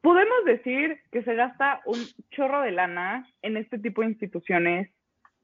podemos 0.00 0.44
decir 0.44 0.98
que 1.10 1.22
se 1.22 1.34
gasta 1.34 1.80
un 1.86 1.98
chorro 2.30 2.62
de 2.62 2.72
lana 2.72 3.26
en 3.42 3.56
este 3.56 3.78
tipo 3.78 4.02
de 4.02 4.08
instituciones, 4.08 4.90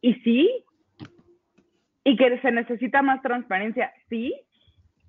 y 0.00 0.14
sí, 0.20 0.64
y 2.04 2.16
que 2.16 2.40
se 2.40 2.52
necesita 2.52 3.02
más 3.02 3.20
transparencia, 3.22 3.92
sí, 4.08 4.34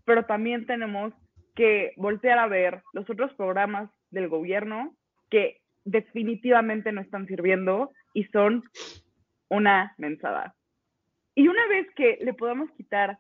pero 0.05 0.25
también 0.25 0.65
tenemos 0.65 1.13
que 1.55 1.93
voltear 1.97 2.39
a 2.39 2.47
ver 2.47 2.81
los 2.93 3.09
otros 3.09 3.33
programas 3.33 3.89
del 4.09 4.27
gobierno 4.27 4.95
que 5.29 5.62
definitivamente 5.85 6.91
no 6.91 7.01
están 7.01 7.27
sirviendo 7.27 7.91
y 8.13 8.23
son 8.25 8.63
una 9.49 9.93
mensada. 9.97 10.55
Y 11.35 11.47
una 11.47 11.67
vez 11.67 11.88
que 11.95 12.17
le 12.21 12.33
podamos 12.33 12.71
quitar 12.71 13.19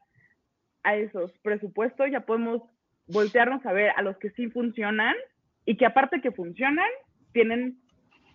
a 0.83 0.95
esos 0.95 1.31
presupuestos, 1.39 2.09
ya 2.11 2.21
podemos 2.21 2.61
voltearnos 3.07 3.65
a 3.65 3.73
ver 3.73 3.91
a 3.95 4.01
los 4.01 4.17
que 4.17 4.29
sí 4.31 4.49
funcionan 4.49 5.15
y 5.65 5.77
que 5.77 5.85
aparte 5.85 6.21
que 6.21 6.31
funcionan, 6.31 6.89
tienen 7.33 7.79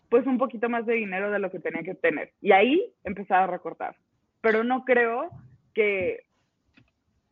pues 0.09 0.27
un 0.27 0.39
poquito 0.39 0.69
más 0.69 0.87
de 0.87 0.95
dinero 0.95 1.31
de 1.31 1.39
lo 1.39 1.51
que 1.51 1.59
tenían 1.59 1.85
que 1.85 1.95
tener. 1.95 2.33
Y 2.41 2.53
ahí 2.53 2.93
empezar 3.03 3.43
a 3.43 3.47
recortar. 3.47 3.97
Pero 4.41 4.63
no 4.63 4.85
creo 4.85 5.31
que, 5.75 6.27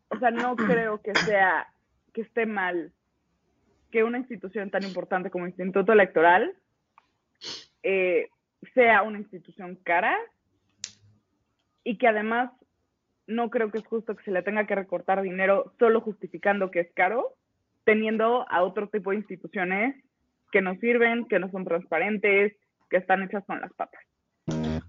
o 0.09 0.18
sea, 0.18 0.31
no 0.31 0.57
creo 0.57 1.01
que 1.03 1.14
sea, 1.14 1.68
que 2.12 2.22
esté 2.22 2.46
mal 2.46 2.92
que 3.90 4.05
una 4.05 4.18
institución 4.18 4.70
tan 4.70 4.83
importante 4.85 5.31
como 5.31 5.44
el 5.44 5.51
Instituto 5.51 5.92
Electoral 5.92 6.57
eh, 7.83 8.31
sea 8.75 9.03
una 9.03 9.18
institución 9.18 9.79
cara 9.85 10.16
y 11.85 11.99
que 11.99 12.09
además 12.09 12.51
no 13.27 13.51
creo 13.51 13.71
que 13.71 13.79
es 13.79 13.87
justo 13.87 14.16
que 14.16 14.25
se 14.25 14.31
le 14.31 14.42
tenga 14.42 14.66
que 14.66 14.75
recortar 14.75 15.23
dinero 15.23 15.73
solo 15.79 16.01
justificando 16.01 16.71
que 16.71 16.81
es 16.81 16.92
caro, 16.95 17.35
teniendo 17.85 18.47
a 18.51 18.62
otro 18.62 18.88
tipo 18.88 19.11
de 19.11 19.16
instituciones 19.16 19.97
que 20.51 20.61
no 20.61 20.75
sirven, 20.77 21.27
que 21.27 21.38
no 21.38 21.51
son 21.51 21.64
transparentes, 21.64 22.55
que 22.90 22.97
están 22.99 23.23
hechas 23.23 23.45
con 23.47 23.61
las 23.61 23.73
patas. 23.73 24.03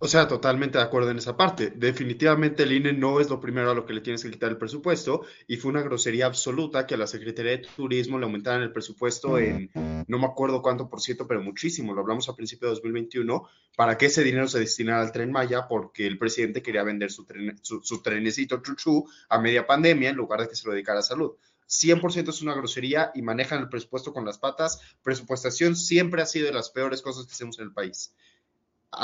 O 0.04 0.08
sea, 0.10 0.28
totalmente 0.28 0.78
de 0.78 0.84
acuerdo 0.84 1.12
en 1.12 1.18
esa 1.18 1.38
parte. 1.38 1.72
Definitivamente 1.74 2.64
el 2.64 2.74
INE 2.74 2.92
no 2.92 3.22
es 3.22 3.30
lo 3.30 3.40
primero 3.40 3.72
a 3.72 3.74
lo 3.74 3.86
que 3.86 3.94
le 3.94 4.02
tienes 4.02 4.22
que 4.22 4.30
quitar 4.30 4.50
el 4.50 4.58
presupuesto 4.58 5.22
y 5.48 5.56
fue 5.56 5.72
una 5.72 5.82
grosería 5.82 6.26
absoluta 6.26 6.86
que 6.86 6.96
a 6.96 6.98
la 6.98 7.08
Secretaría 7.08 7.52
de 7.54 7.60
Turismo 7.60 8.20
le 8.20 8.26
aumentaran 8.26 8.62
el 8.64 8.74
presupuesto 8.74 9.40
en 9.40 9.72
no 9.74 10.20
me 10.20 10.26
acuerdo 10.26 10.62
cuánto 10.62 10.90
por 10.90 11.00
ciento, 11.00 11.26
pero 11.26 11.42
muchísimo. 11.42 11.94
Lo 11.94 12.02
hablamos 12.02 12.28
a 12.28 12.36
principios 12.36 12.72
de 12.72 12.76
2021 12.76 13.48
para 13.78 13.98
que 13.98 14.08
ese 14.08 14.26
dinero 14.26 14.50
se 14.50 14.60
destinara 14.60 15.04
al 15.04 15.14
Tren 15.14 15.32
Maya 15.32 15.70
porque 15.70 16.06
el 16.06 16.18
presidente 16.18 16.62
quería 16.62 16.84
vender 16.84 17.10
su, 17.10 17.24
tren, 17.24 17.58
su, 17.62 17.82
su 17.82 18.04
chuchu 18.62 19.06
a 19.30 19.40
media 19.40 19.66
pandemia 19.66 20.10
en 20.10 20.18
lugar 20.18 20.42
de 20.42 20.50
que 20.50 20.58
se 20.58 20.68
lo 20.68 20.74
dedicara 20.74 21.00
a 21.00 21.04
salud. 21.04 21.32
100% 21.70 22.28
es 22.28 22.42
una 22.42 22.56
grosería 22.56 23.12
y 23.16 23.22
manejan 23.22 23.62
el 23.62 23.70
presupuesto 23.70 24.12
con 24.12 24.26
las 24.26 24.38
patas. 24.38 24.82
Presupuestación 25.02 25.78
siempre 25.78 26.22
ha 26.22 26.26
sido 26.26 26.48
de 26.48 26.54
las 26.54 26.72
peores 26.72 27.02
cosas 27.02 27.26
que 27.26 27.32
hacemos 27.32 27.58
en 27.60 27.68
el 27.68 27.72
país 27.72 28.14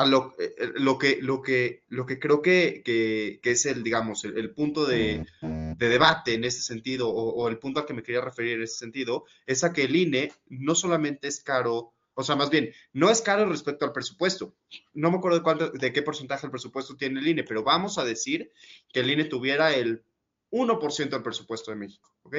lo, 0.05 0.35
eh, 0.39 0.55
lo, 0.75 0.97
que, 0.97 1.19
lo, 1.21 1.41
que, 1.41 1.83
lo 1.89 2.05
que 2.05 2.19
creo 2.19 2.41
que, 2.41 2.81
que, 2.83 3.39
que 3.41 3.51
es 3.51 3.65
el, 3.65 3.83
digamos, 3.83 4.23
el, 4.25 4.51
punto 4.51 4.85
de, 4.85 5.25
de, 5.41 5.89
debate 5.89 6.33
en 6.33 6.43
ese 6.43 6.61
sentido, 6.61 7.09
o, 7.09 7.33
o, 7.33 7.47
el 7.47 7.57
punto 7.57 7.79
al 7.79 7.85
que 7.85 7.93
me 7.93 8.03
quería 8.03 8.21
referir 8.21 8.53
en 8.53 8.63
ese 8.63 8.77
sentido, 8.77 9.25
es 9.45 9.63
a 9.63 9.73
que 9.73 9.83
el 9.83 9.95
INE 9.95 10.31
no 10.47 10.75
solamente 10.75 11.27
es 11.27 11.41
caro, 11.41 11.93
o 12.13 12.23
sea, 12.23 12.35
más 12.35 12.49
bien, 12.49 12.73
no 12.93 13.09
es 13.09 13.21
caro 13.21 13.45
respecto 13.49 13.85
al 13.85 13.93
presupuesto. 13.93 14.55
No 14.93 15.11
me 15.11 15.17
acuerdo 15.17 15.37
de, 15.37 15.43
cuánto, 15.43 15.69
de 15.69 15.93
qué 15.93 16.01
porcentaje 16.01 16.41
del 16.41 16.51
presupuesto 16.51 16.95
tiene 16.95 17.19
el 17.19 17.27
INE, 17.27 17.43
pero 17.43 17.63
vamos 17.63 17.97
a 17.97 18.05
decir 18.05 18.51
que 18.91 19.01
el 19.01 19.09
INE 19.09 19.25
tuviera 19.25 19.73
el 19.73 20.03
1% 20.51 21.09
del 21.09 21.23
presupuesto 21.23 21.71
de 21.71 21.77
México, 21.77 22.13
¿ok? 22.23 22.37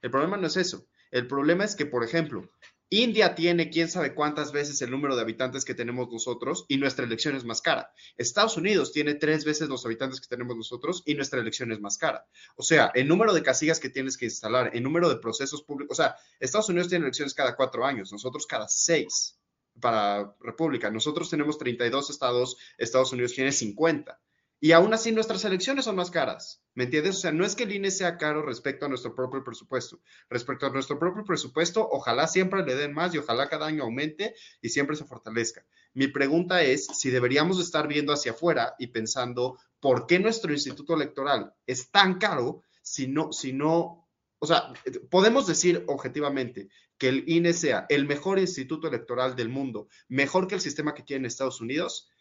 El 0.00 0.10
problema 0.10 0.36
no 0.36 0.46
es 0.46 0.56
eso. 0.56 0.86
El 1.10 1.26
problema 1.26 1.64
es 1.64 1.76
que, 1.76 1.86
por 1.86 2.02
ejemplo, 2.04 2.50
India 2.94 3.34
tiene 3.34 3.70
quién 3.70 3.88
sabe 3.88 4.14
cuántas 4.14 4.52
veces 4.52 4.82
el 4.82 4.90
número 4.90 5.16
de 5.16 5.22
habitantes 5.22 5.64
que 5.64 5.72
tenemos 5.72 6.12
nosotros 6.12 6.66
y 6.68 6.76
nuestra 6.76 7.06
elección 7.06 7.34
es 7.34 7.42
más 7.42 7.62
cara. 7.62 7.90
Estados 8.18 8.58
Unidos 8.58 8.92
tiene 8.92 9.14
tres 9.14 9.46
veces 9.46 9.70
los 9.70 9.86
habitantes 9.86 10.20
que 10.20 10.26
tenemos 10.26 10.58
nosotros 10.58 11.02
y 11.06 11.14
nuestra 11.14 11.40
elección 11.40 11.72
es 11.72 11.80
más 11.80 11.96
cara. 11.96 12.26
O 12.54 12.62
sea, 12.62 12.90
el 12.94 13.08
número 13.08 13.32
de 13.32 13.42
casillas 13.42 13.80
que 13.80 13.88
tienes 13.88 14.18
que 14.18 14.26
instalar, 14.26 14.72
el 14.76 14.82
número 14.82 15.08
de 15.08 15.16
procesos 15.16 15.62
públicos, 15.62 15.98
o 15.98 16.02
sea, 16.02 16.16
Estados 16.38 16.68
Unidos 16.68 16.90
tiene 16.90 17.06
elecciones 17.06 17.32
cada 17.32 17.56
cuatro 17.56 17.86
años, 17.86 18.12
nosotros 18.12 18.46
cada 18.46 18.68
seis 18.68 19.38
para 19.80 20.36
República. 20.40 20.90
Nosotros 20.90 21.30
tenemos 21.30 21.56
32 21.56 22.10
estados, 22.10 22.58
Estados 22.76 23.10
Unidos 23.14 23.32
tiene 23.32 23.52
50. 23.52 24.20
Y 24.64 24.70
aún 24.70 24.94
así 24.94 25.10
nuestras 25.10 25.44
elecciones 25.44 25.86
son 25.86 25.96
más 25.96 26.12
caras, 26.12 26.62
¿me 26.74 26.84
entiendes? 26.84 27.16
O 27.16 27.20
sea, 27.20 27.32
no 27.32 27.44
es 27.44 27.56
que 27.56 27.64
el 27.64 27.72
INE 27.72 27.90
sea 27.90 28.16
caro 28.16 28.42
respecto 28.42 28.86
a 28.86 28.88
nuestro 28.88 29.12
propio 29.12 29.42
presupuesto. 29.42 30.00
Respecto 30.30 30.66
a 30.66 30.70
nuestro 30.70 31.00
propio 31.00 31.24
presupuesto, 31.24 31.84
ojalá 31.90 32.28
siempre 32.28 32.64
le 32.64 32.76
den 32.76 32.94
más 32.94 33.12
y 33.12 33.18
ojalá 33.18 33.48
cada 33.48 33.66
año 33.66 33.82
aumente 33.82 34.36
y 34.60 34.68
siempre 34.68 34.94
se 34.94 35.04
fortalezca. 35.04 35.66
Mi 35.94 36.06
pregunta 36.06 36.62
es 36.62 36.86
si 36.86 37.10
deberíamos 37.10 37.58
estar 37.58 37.88
viendo 37.88 38.12
hacia 38.12 38.30
afuera 38.30 38.76
y 38.78 38.86
pensando 38.86 39.58
por 39.80 40.06
qué 40.06 40.20
nuestro 40.20 40.52
instituto 40.52 40.94
electoral 40.94 41.52
es 41.66 41.90
tan 41.90 42.20
caro 42.20 42.62
si 42.82 43.08
no, 43.08 43.32
si 43.32 43.52
no, 43.52 44.08
o 44.38 44.46
sea, 44.46 44.72
podemos 45.10 45.48
decir 45.48 45.82
objetivamente 45.88 46.68
que 46.98 47.08
el 47.08 47.24
INE 47.28 47.52
sea 47.52 47.86
el 47.88 48.06
mejor 48.06 48.38
instituto 48.38 48.86
electoral 48.86 49.34
del 49.34 49.48
mundo, 49.48 49.88
mejor 50.06 50.46
que 50.46 50.54
el 50.54 50.60
sistema 50.60 50.94
que 50.94 51.02
tiene 51.02 51.22
en 51.22 51.26
Estados 51.26 51.60
Unidos, 51.60 52.11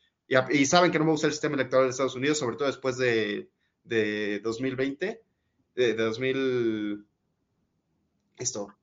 y, 0.51 0.65
saben 0.65 0.91
que 0.91 0.99
no 0.99 1.05
me 1.05 1.11
gusta 1.11 1.27
el 1.27 1.33
sistema 1.33 1.55
electoral 1.55 1.85
de 1.85 1.91
Estados 1.91 2.15
Unidos, 2.15 2.37
sobre 2.37 2.55
todo 2.55 2.67
después 2.67 2.97
de, 2.97 3.49
de 3.83 4.39
2020, 4.39 5.21
de, 5.75 5.93
2000... 5.93 7.05
Esto. 8.37 8.73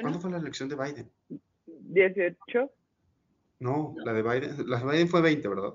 ¿Cuándo 0.00 0.20
fue 0.20 0.30
la 0.30 0.38
elección 0.38 0.68
de 0.68 0.76
Biden? 0.76 1.10
18. 1.66 2.70
No, 3.58 3.94
la 4.04 4.12
de 4.12 4.22
Biden, 4.22 4.68
la 4.68 4.78
de 4.78 4.92
Biden 4.92 5.08
fue 5.08 5.20
20, 5.20 5.48
¿verdad? 5.48 5.74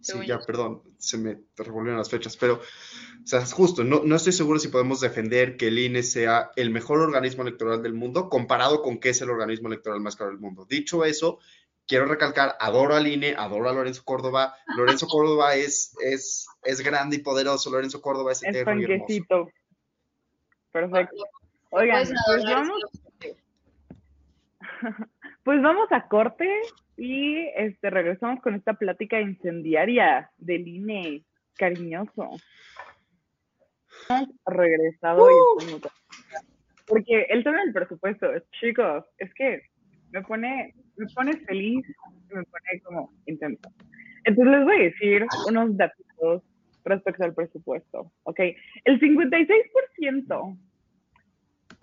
Sí, 0.00 0.14
ya, 0.26 0.38
perdón, 0.38 0.82
se 0.98 1.18
me 1.18 1.40
revolvieron 1.56 1.98
las 1.98 2.10
fechas, 2.10 2.36
pero, 2.36 2.54
o 2.56 3.26
sea, 3.26 3.40
es 3.40 3.52
justo, 3.52 3.82
no, 3.82 4.02
no 4.04 4.14
estoy 4.14 4.32
seguro 4.32 4.60
si 4.60 4.68
podemos 4.68 5.00
defender 5.00 5.56
que 5.56 5.68
el 5.68 5.78
INE 5.78 6.04
sea 6.04 6.52
el 6.54 6.70
mejor 6.70 7.00
organismo 7.00 7.42
electoral 7.42 7.82
del 7.82 7.94
mundo 7.94 8.28
comparado 8.28 8.82
con 8.82 8.98
que 8.98 9.08
es 9.08 9.20
el 9.20 9.30
organismo 9.30 9.66
electoral 9.66 10.00
más 10.00 10.14
caro 10.14 10.30
del 10.30 10.38
mundo. 10.38 10.64
Dicho 10.64 11.04
eso, 11.04 11.40
quiero 11.86 12.06
recalcar, 12.06 12.56
adoro 12.60 12.94
al 12.94 13.06
INE, 13.06 13.34
adoro 13.36 13.68
a 13.68 13.72
Lorenzo 13.72 14.04
Córdoba. 14.04 14.54
Lorenzo 14.76 15.06
Córdoba 15.10 15.54
es, 15.54 15.96
es, 16.00 16.46
es 16.62 16.80
grande 16.82 17.16
y 17.16 17.20
poderoso. 17.20 17.70
Lorenzo 17.70 18.00
Córdoba 18.00 18.32
es 18.32 18.42
eterno 18.42 18.80
es 18.80 18.86
panquecito. 18.88 19.50
Perfecto. 20.72 21.24
Oigan, 21.70 22.06
pues 22.26 22.44
vamos, 22.44 22.82
pues 25.44 25.62
vamos 25.62 25.88
a 25.90 26.06
corte 26.08 26.48
y 26.96 27.46
este 27.56 27.90
regresamos 27.90 28.40
con 28.40 28.54
esta 28.54 28.74
plática 28.74 29.20
incendiaria 29.20 30.30
del 30.36 30.66
INE 30.68 31.24
cariñoso. 31.56 32.30
Hemos 34.08 34.28
regresado 34.44 35.28
y 35.30 35.80
porque 36.86 37.26
el 37.30 37.42
tema 37.42 37.60
del 37.62 37.72
presupuesto, 37.72 38.28
chicos, 38.60 39.04
es 39.18 39.34
que 39.34 39.62
me 40.12 40.22
pone 40.22 40.74
me 40.96 41.06
pone 41.14 41.36
feliz, 41.38 41.86
me 42.30 42.42
pone 42.44 42.80
como 42.84 43.12
intento. 43.26 43.70
Entonces 44.24 44.54
les 44.54 44.64
voy 44.64 44.76
a 44.76 44.84
decir 44.84 45.26
unos 45.48 45.76
datos 45.76 46.42
respecto 46.84 47.24
al 47.24 47.34
presupuesto, 47.34 48.12
¿ok? 48.24 48.40
El 48.84 49.00
56% 49.00 50.58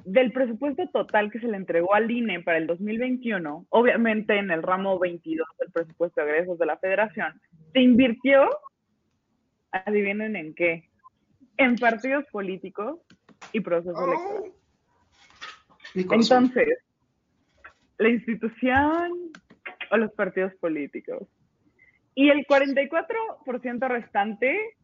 del 0.05 0.31
presupuesto 0.33 0.87
total 0.89 1.31
que 1.31 1.39
se 1.39 1.47
le 1.47 1.57
entregó 1.57 1.93
al 1.93 2.09
INE 2.09 2.41
para 2.41 2.57
el 2.57 2.67
2021, 2.67 3.67
obviamente 3.69 4.37
en 4.37 4.51
el 4.51 4.63
ramo 4.63 4.99
22 4.99 5.47
del 5.59 5.71
presupuesto 5.71 6.21
de 6.21 6.31
egresos 6.31 6.57
de 6.57 6.65
la 6.65 6.77
federación, 6.77 7.39
se 7.71 7.79
invirtió, 7.79 8.49
adivinen 9.71 10.35
en 10.35 10.53
qué, 10.53 10.89
en 11.57 11.75
partidos 11.77 12.25
políticos 12.31 12.99
y 13.51 13.61
procesos 13.61 13.97
oh. 13.97 14.05
electorales. 14.05 14.53
Entonces, 15.95 16.79
la 18.03 18.09
institución 18.09 19.31
o 19.91 19.97
los 19.97 20.11
partidos 20.11 20.53
políticos. 20.55 21.27
Y 22.15 22.29
el 22.29 22.45
44% 22.45 23.87
restante 23.87 24.75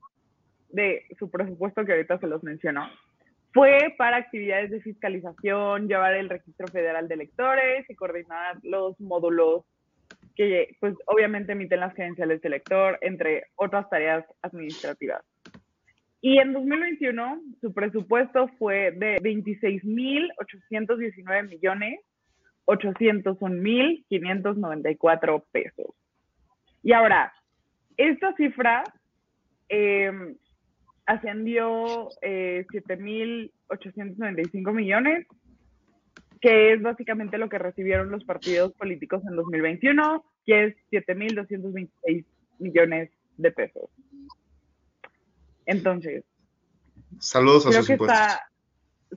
de 0.70 1.06
su 1.20 1.30
presupuesto, 1.30 1.86
que 1.86 1.92
ahorita 1.92 2.18
se 2.20 2.28
los 2.28 2.42
mencionó, 2.44 2.90
fue 3.54 3.94
para 3.98 4.18
actividades 4.18 4.72
de 4.72 4.82
fiscalización, 4.82 5.88
llevar 5.88 6.16
el 6.16 6.30
registro 6.30 6.68
federal 6.68 7.08
de 7.08 7.14
electores 7.16 7.90
y 7.90 7.96
coordinar 7.96 8.58
los 8.64 9.00
módulos 9.00 9.64
que 10.36 10.76
pues 10.80 10.96
obviamente 11.06 11.52
emiten 11.52 11.82
las 11.82 11.94
credenciales 11.94 12.42
de 12.42 12.48
elector, 12.48 12.98
entre 13.02 13.44
otras 13.56 13.88
tareas 13.90 14.26
administrativas. 14.42 15.22
Y 16.22 16.38
en 16.38 16.54
2021 16.54 17.42
su 17.60 17.74
presupuesto 17.74 18.48
fue 18.58 18.92
de 18.92 19.18
26.819 19.18 21.50
millones 21.50 22.00
801.594 22.70 25.44
pesos. 25.52 25.88
Y 26.84 26.94
ahora, 26.94 27.34
esta 27.98 28.34
cifra 28.36 28.84
em, 29.68 30.38
ascendió 31.06 32.08
eh, 32.22 32.66
7.895 32.72 34.72
millones, 34.72 35.28
que 36.42 36.72
es 36.74 36.82
básicamente 36.82 37.38
lo 37.40 37.50
que 37.50 37.58
recibieron 37.58 38.12
los 38.12 38.24
partidos 38.24 38.72
políticos 38.74 39.24
en 39.28 39.36
2021, 39.36 40.24
que 40.46 40.66
es 40.66 40.76
7.226 40.92 42.24
millones 42.60 43.10
de 43.38 43.52
pesos. 43.52 43.90
Entonces, 45.66 46.24
saludos 47.20 47.66
a 47.66 47.72
sus 47.72 47.90
impuestos. 47.90 48.20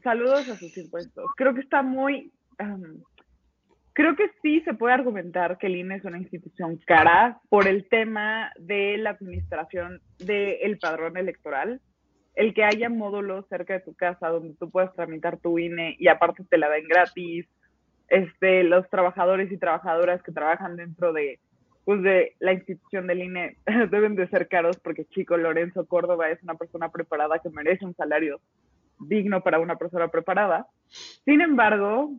saludos 0.02 0.48
a 0.48 0.56
sus 0.56 0.74
impuestos. 0.76 1.26
Creo 1.36 1.54
que 1.54 1.60
está 1.60 1.82
muy 1.82 2.32
Creo 3.94 4.16
que 4.16 4.30
sí 4.40 4.60
se 4.62 4.72
puede 4.72 4.94
argumentar 4.94 5.58
que 5.58 5.66
el 5.66 5.76
INE 5.76 5.96
es 5.96 6.04
una 6.04 6.16
institución 6.16 6.78
cara 6.86 7.40
por 7.50 7.68
el 7.68 7.88
tema 7.88 8.50
de 8.58 8.96
la 8.96 9.10
administración 9.10 10.00
del 10.18 10.78
padrón 10.78 11.18
electoral. 11.18 11.80
El 12.34 12.54
que 12.54 12.64
haya 12.64 12.88
módulos 12.88 13.46
cerca 13.48 13.74
de 13.74 13.80
tu 13.80 13.94
casa 13.94 14.28
donde 14.28 14.54
tú 14.54 14.70
puedas 14.70 14.94
tramitar 14.94 15.36
tu 15.36 15.58
INE 15.58 15.96
y 15.98 16.08
aparte 16.08 16.42
te 16.48 16.56
la 16.56 16.70
den 16.70 16.88
gratis. 16.88 17.46
Este, 18.08 18.64
los 18.64 18.88
trabajadores 18.88 19.52
y 19.52 19.58
trabajadoras 19.58 20.22
que 20.22 20.32
trabajan 20.32 20.76
dentro 20.76 21.12
de, 21.12 21.38
pues 21.84 22.02
de 22.02 22.34
la 22.40 22.54
institución 22.54 23.06
del 23.06 23.22
INE 23.22 23.56
deben 23.90 24.14
de 24.14 24.28
ser 24.28 24.48
caros 24.48 24.78
porque 24.80 25.04
chico 25.06 25.36
Lorenzo 25.36 25.86
Córdoba 25.86 26.30
es 26.30 26.42
una 26.42 26.54
persona 26.54 26.90
preparada 26.90 27.40
que 27.40 27.50
merece 27.50 27.84
un 27.84 27.94
salario 27.94 28.40
digno 28.98 29.42
para 29.42 29.58
una 29.58 29.76
persona 29.76 30.08
preparada. 30.08 30.66
Sin 31.24 31.40
embargo, 31.42 32.10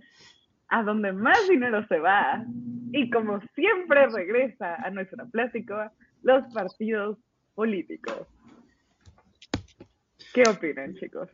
a 0.73 0.81
donde 0.81 1.13
más 1.13 1.47
dinero 1.47 1.85
se 1.87 1.99
va 1.99 2.43
y 2.91 3.07
como 3.11 3.39
siempre 3.53 4.07
regresa 4.07 4.75
a 4.83 4.89
nuestra 4.89 5.23
plática, 5.25 5.93
los 6.23 6.51
partidos 6.51 7.19
políticos. 7.53 8.27
¿Qué 10.33 10.41
opinan, 10.49 10.95
chicos? 10.95 11.29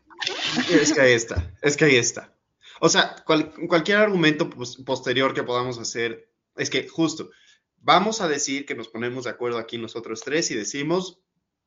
Es 0.69 0.91
que 0.91 0.99
ahí 0.99 1.13
está, 1.13 1.41
es 1.61 1.77
que 1.77 1.85
ahí 1.85 1.95
está. 1.95 2.33
O 2.81 2.89
sea, 2.89 3.15
cualquier 3.25 3.99
argumento 3.99 4.49
posterior 4.85 5.33
que 5.33 5.43
podamos 5.43 5.79
hacer, 5.79 6.27
es 6.57 6.69
que 6.69 6.89
justo, 6.89 7.29
vamos 7.77 8.19
a 8.19 8.27
decir 8.27 8.65
que 8.65 8.75
nos 8.75 8.89
ponemos 8.89 9.23
de 9.23 9.29
acuerdo 9.29 9.57
aquí 9.57 9.77
nosotros 9.77 10.19
tres 10.19 10.51
y 10.51 10.55
decimos, 10.55 11.21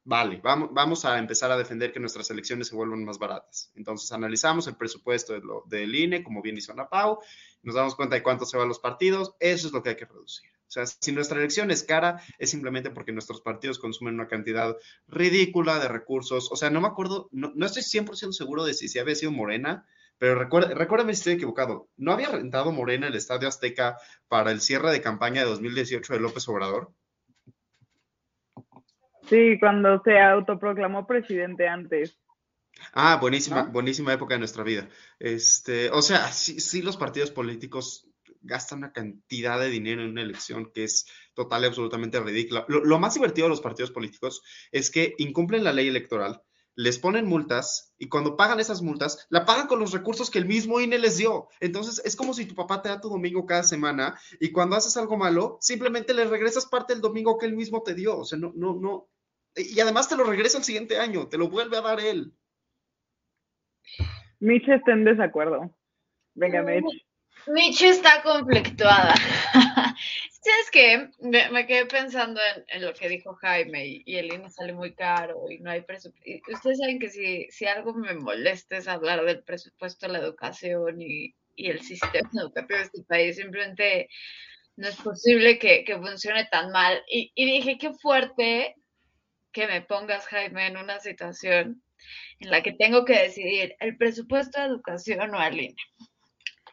vale, 0.05 0.41
vamos, 0.43 1.05
a 1.05 1.19
empezar 1.19 1.51
a 1.51 1.57
defender 1.57 1.93
que 1.93 2.01
nuestras 2.01 2.31
elecciones 2.31 2.69
se 2.69 2.75
vuelvan 2.75 3.05
más 3.05 3.19
baratas. 3.19 3.71
Entonces 3.75 4.11
analizamos 4.13 4.67
el 4.67 4.77
presupuesto 4.77 5.33
de 5.33 5.43
del 5.67 5.95
INE, 5.95 6.23
como 6.23 6.43
bien 6.43 6.57
hizo 6.57 6.73
Ana 6.73 6.89
Pau, 6.89 7.19
nos 7.63 7.75
damos 7.75 7.95
cuenta 7.95 8.17
de 8.17 8.23
cuánto 8.23 8.45
se 8.45 8.57
van 8.57 8.69
los 8.69 8.81
partidos, 8.81 9.35
eso 9.39 9.67
es 9.67 9.73
lo 9.73 9.83
que 9.83 9.91
hay 9.91 9.97
que 9.97 10.07
reducir. 10.07 10.51
O 10.67 10.73
sea, 10.73 10.87
si 10.87 11.13
nuestra 11.13 11.39
elección 11.39 11.71
es 11.71 11.83
cara, 11.83 12.23
es 12.39 12.51
simplemente 12.51 12.91
porque 12.91 13.13
nuestros 13.13 13.43
partidos 13.43 13.79
consumen 13.79 14.15
una 14.15 14.27
cantidad 14.27 14.75
ridícula 15.07 15.79
de 15.79 15.89
recursos. 15.89 16.51
O 16.51 16.57
sea, 16.57 16.71
no 16.71 16.81
me 16.81 16.89
acuerdo, 16.89 17.29
no, 17.31 17.53
estoy 17.67 17.83
100% 17.83 18.33
seguro 18.33 18.65
de 18.65 18.73
si, 18.73 18.89
si 18.89 18.99
había 18.99 19.15
sido 19.15 19.33
Morena, 19.33 19.87
pero 20.17 20.35
recuérdame 20.35 21.13
si 21.13 21.19
estoy 21.19 21.33
equivocado. 21.35 21.91
¿No 21.99 22.13
había 22.13 22.31
rentado 22.31 22.73
Morena 22.73 23.09
el 23.09 23.17
Estadio 23.17 23.49
Azteca 23.49 23.99
para 24.29 24.51
el 24.51 24.63
cierre 24.63 24.91
de 24.93 25.03
campaña 25.03 25.43
de 25.43 25.51
2018 25.51 26.15
de 26.15 26.21
López 26.21 26.49
Obrador? 26.49 26.91
Sí, 29.33 29.59
cuando 29.59 30.03
se 30.05 30.21
autoproclamó 30.21 31.07
presidente 31.07 31.67
antes. 31.67 32.21
Ah, 32.93 33.17
buenísima, 33.19 33.63
buenísima 33.63 34.13
época 34.13 34.35
de 34.35 34.41
nuestra 34.41 34.63
vida. 34.63 34.91
Este, 35.19 35.89
o 35.89 36.03
sea, 36.03 36.31
sí, 36.31 36.61
sí, 36.61 36.83
los 36.83 36.99
partidos 36.99 37.31
políticos 37.31 38.11
gastan 38.43 38.81
una 38.81 38.93
cantidad 38.93 39.59
de 39.59 39.71
dinero 39.71 40.03
en 40.03 40.11
una 40.11 40.21
elección 40.21 40.71
que 40.75 40.85
es 40.85 41.07
total 41.33 41.63
y 41.63 41.67
absolutamente 41.69 42.21
ridícula. 42.21 42.67
Lo, 42.69 42.85
lo, 42.85 42.99
más 42.99 43.15
divertido 43.15 43.47
de 43.47 43.53
los 43.53 43.63
partidos 43.63 43.91
políticos 43.91 44.43
es 44.71 44.91
que 44.91 45.15
incumplen 45.17 45.65
la 45.65 45.73
ley 45.73 45.89
electoral, 45.89 46.43
les 46.75 46.99
ponen 46.99 47.27
multas 47.27 47.95
y 47.97 48.11
cuando 48.11 48.37
pagan 48.37 48.61
esas 48.61 48.83
multas, 48.83 49.27
la 49.31 49.47
pagan 49.47 49.67
con 49.67 49.79
los 49.79 49.93
recursos 49.93 50.31
que 50.31 50.41
el 50.41 50.47
mismo 50.47 50.79
INE 50.79 50.99
les 50.99 51.17
dio. 51.17 51.49
Entonces, 51.61 52.03
es 52.05 52.17
como 52.17 52.35
si 52.35 52.45
tu 52.45 52.55
papá 52.55 52.83
te 52.83 52.91
da 52.91 53.01
tu 53.01 53.09
domingo 53.09 53.47
cada 53.47 53.63
semana 53.63 54.19
y 54.41 54.53
cuando 54.53 54.77
haces 54.77 54.99
algo 54.99 55.17
malo, 55.17 55.57
simplemente 55.63 56.13
le 56.13 56.27
regresas 56.27 56.67
parte 56.67 56.93
del 56.93 57.01
domingo 57.01 57.39
que 57.39 57.47
él 57.47 57.57
mismo 57.57 57.83
te 57.83 57.95
dio. 57.95 58.19
O 58.19 58.25
sea, 58.27 58.39
no, 58.39 58.53
no, 58.55 58.75
no, 58.75 59.09
y 59.57 59.81
además 59.81 60.09
te 60.09 60.17
lo 60.17 60.25
regresa 60.25 60.59
el 60.59 60.65
siguiente 60.65 60.99
año, 60.99 61.29
te 61.29 61.39
lo 61.39 61.49
vuelve 61.49 61.77
a 61.77 61.83
dar 61.83 62.01
él. 62.01 62.33
Mitch 64.41 64.69
está 64.69 64.93
en 64.93 65.05
desacuerdo. 65.05 65.75
Venga, 66.35 66.63
Mitch. 66.63 67.07
Mitch 67.47 67.83
está 67.83 68.23
conflictuada. 68.23 69.15
¿Sabes 70.45 70.71
qué? 70.73 71.11
Me, 71.21 71.49
me 71.51 71.67
quedé 71.67 71.87
pensando 71.87 72.41
en, 72.57 72.65
en 72.67 72.85
lo 72.85 72.93
que 72.95 73.09
dijo 73.09 73.35
Jaime 73.35 73.87
y, 73.87 74.03
y 74.05 74.17
el 74.17 74.33
INE 74.33 74.51
sale 74.51 74.73
muy 74.73 74.93
caro 74.95 75.49
y 75.49 75.59
no 75.59 75.71
hay 75.71 75.83
presupuesto. 75.83 76.53
Ustedes 76.53 76.79
saben 76.79 76.99
que 76.99 77.11
si, 77.11 77.47
si 77.51 77.67
algo 77.67 77.95
me 77.95 78.15
molesta 78.15 78.77
es 78.77 78.89
hablar 78.89 79.25
del 79.25 79.45
presupuesto 79.45 80.07
de 80.07 80.15
la 80.15 80.19
educación 80.19 81.01
y, 81.01 81.37
y 81.55 81.71
el 81.71 81.81
sistema 81.83 82.29
educativo 82.35 82.79
de 82.79 82.85
este 82.85 83.03
país. 83.05 83.37
Simplemente 83.37 84.09
no 84.77 84.89
es 84.89 84.97
posible 84.97 85.61
que, 85.61 85.85
que 85.85 85.97
funcione 85.97 86.49
tan 86.51 86.73
mal. 86.73 87.01
Y, 87.09 87.31
y 87.37 87.45
dije, 87.45 87.79
qué 87.79 87.93
fuerte 87.93 88.75
que 89.53 89.67
me 89.67 89.83
pongas, 89.83 90.27
Jaime, 90.27 90.67
en 90.67 90.77
una 90.77 90.99
situación 91.01 91.83
en 92.41 92.51
la 92.51 92.63
que 92.63 92.73
tengo 92.73 93.05
que 93.05 93.19
decidir 93.19 93.77
el 93.81 93.97
presupuesto 93.97 94.61
de 94.61 94.67
educación 94.67 95.35
o 95.35 95.43
el 95.43 95.61
INE. 95.61 95.77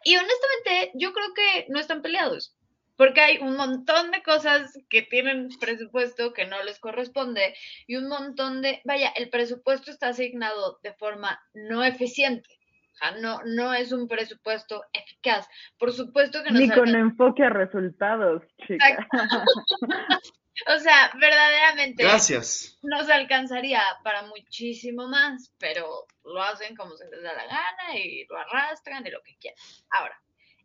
Y 0.04 0.16
honestamente, 0.16 0.92
yo 0.94 1.12
creo 1.12 1.28
que 1.34 1.66
no 1.68 1.78
están 1.78 2.00
peleados, 2.02 2.56
porque 2.96 3.20
hay 3.20 3.38
un 3.38 3.56
montón 3.56 4.10
de 4.10 4.22
cosas 4.22 4.72
que 4.88 5.02
tienen 5.02 5.48
presupuesto 5.60 6.32
que 6.32 6.46
no 6.46 6.62
les 6.64 6.80
corresponde 6.80 7.54
y 7.86 7.96
un 7.96 8.08
montón 8.08 8.62
de, 8.62 8.80
vaya, 8.84 9.10
el 9.14 9.28
presupuesto 9.30 9.90
está 9.90 10.08
asignado 10.08 10.78
de 10.82 10.94
forma 10.94 11.38
no 11.54 11.84
eficiente. 11.84 12.48
O 12.92 12.96
sea, 12.96 13.10
no, 13.20 13.40
no 13.44 13.72
es 13.72 13.92
un 13.92 14.08
presupuesto 14.08 14.82
eficaz. 14.92 15.46
Por 15.78 15.92
supuesto 15.92 16.42
que 16.42 16.50
no 16.50 16.58
Ni 16.58 16.68
con 16.68 16.88
alcanza- 16.88 16.98
enfoque 16.98 17.44
a 17.44 17.50
resultados, 17.50 18.42
chica. 18.66 19.06
O 20.66 20.78
sea, 20.78 21.10
verdaderamente 21.18 22.02
Gracias. 22.02 22.78
nos 22.82 23.08
alcanzaría 23.08 23.82
para 24.04 24.22
muchísimo 24.22 25.08
más, 25.08 25.52
pero 25.58 26.06
lo 26.24 26.42
hacen 26.42 26.76
como 26.76 26.96
se 26.96 27.08
les 27.10 27.22
da 27.22 27.32
la 27.34 27.46
gana 27.46 27.96
y 27.96 28.24
lo 28.26 28.36
arrastran 28.36 29.06
y 29.06 29.10
lo 29.10 29.22
que 29.22 29.36
quieran. 29.36 29.58
Ahora, 29.90 30.20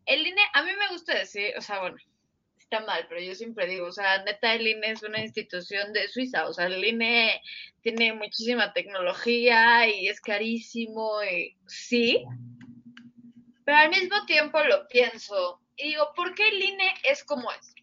el 0.05 0.25
INE, 0.25 0.41
a 0.53 0.63
mí 0.63 0.71
me 0.77 0.89
gusta 0.89 1.15
decir, 1.15 1.53
o 1.57 1.61
sea, 1.61 1.79
bueno, 1.79 1.97
está 2.59 2.81
mal, 2.81 3.05
pero 3.07 3.21
yo 3.21 3.35
siempre 3.35 3.67
digo, 3.67 3.87
o 3.87 3.91
sea, 3.91 4.23
neta, 4.23 4.53
el 4.53 4.67
INE 4.67 4.91
es 4.91 5.03
una 5.03 5.21
institución 5.21 5.93
de 5.93 6.07
Suiza, 6.09 6.47
o 6.47 6.53
sea, 6.53 6.65
el 6.65 6.83
INE 6.83 7.41
tiene 7.81 8.13
muchísima 8.13 8.73
tecnología 8.73 9.87
y 9.87 10.07
es 10.07 10.19
carísimo, 10.19 11.23
y 11.23 11.55
sí, 11.67 12.23
pero 13.63 13.77
al 13.77 13.89
mismo 13.89 14.25
tiempo 14.25 14.59
lo 14.63 14.87
pienso 14.87 15.61
y 15.75 15.89
digo, 15.89 16.11
¿por 16.15 16.33
qué 16.35 16.47
el 16.47 16.61
INE 16.61 16.93
es 17.03 17.23
como 17.23 17.51
es? 17.51 17.74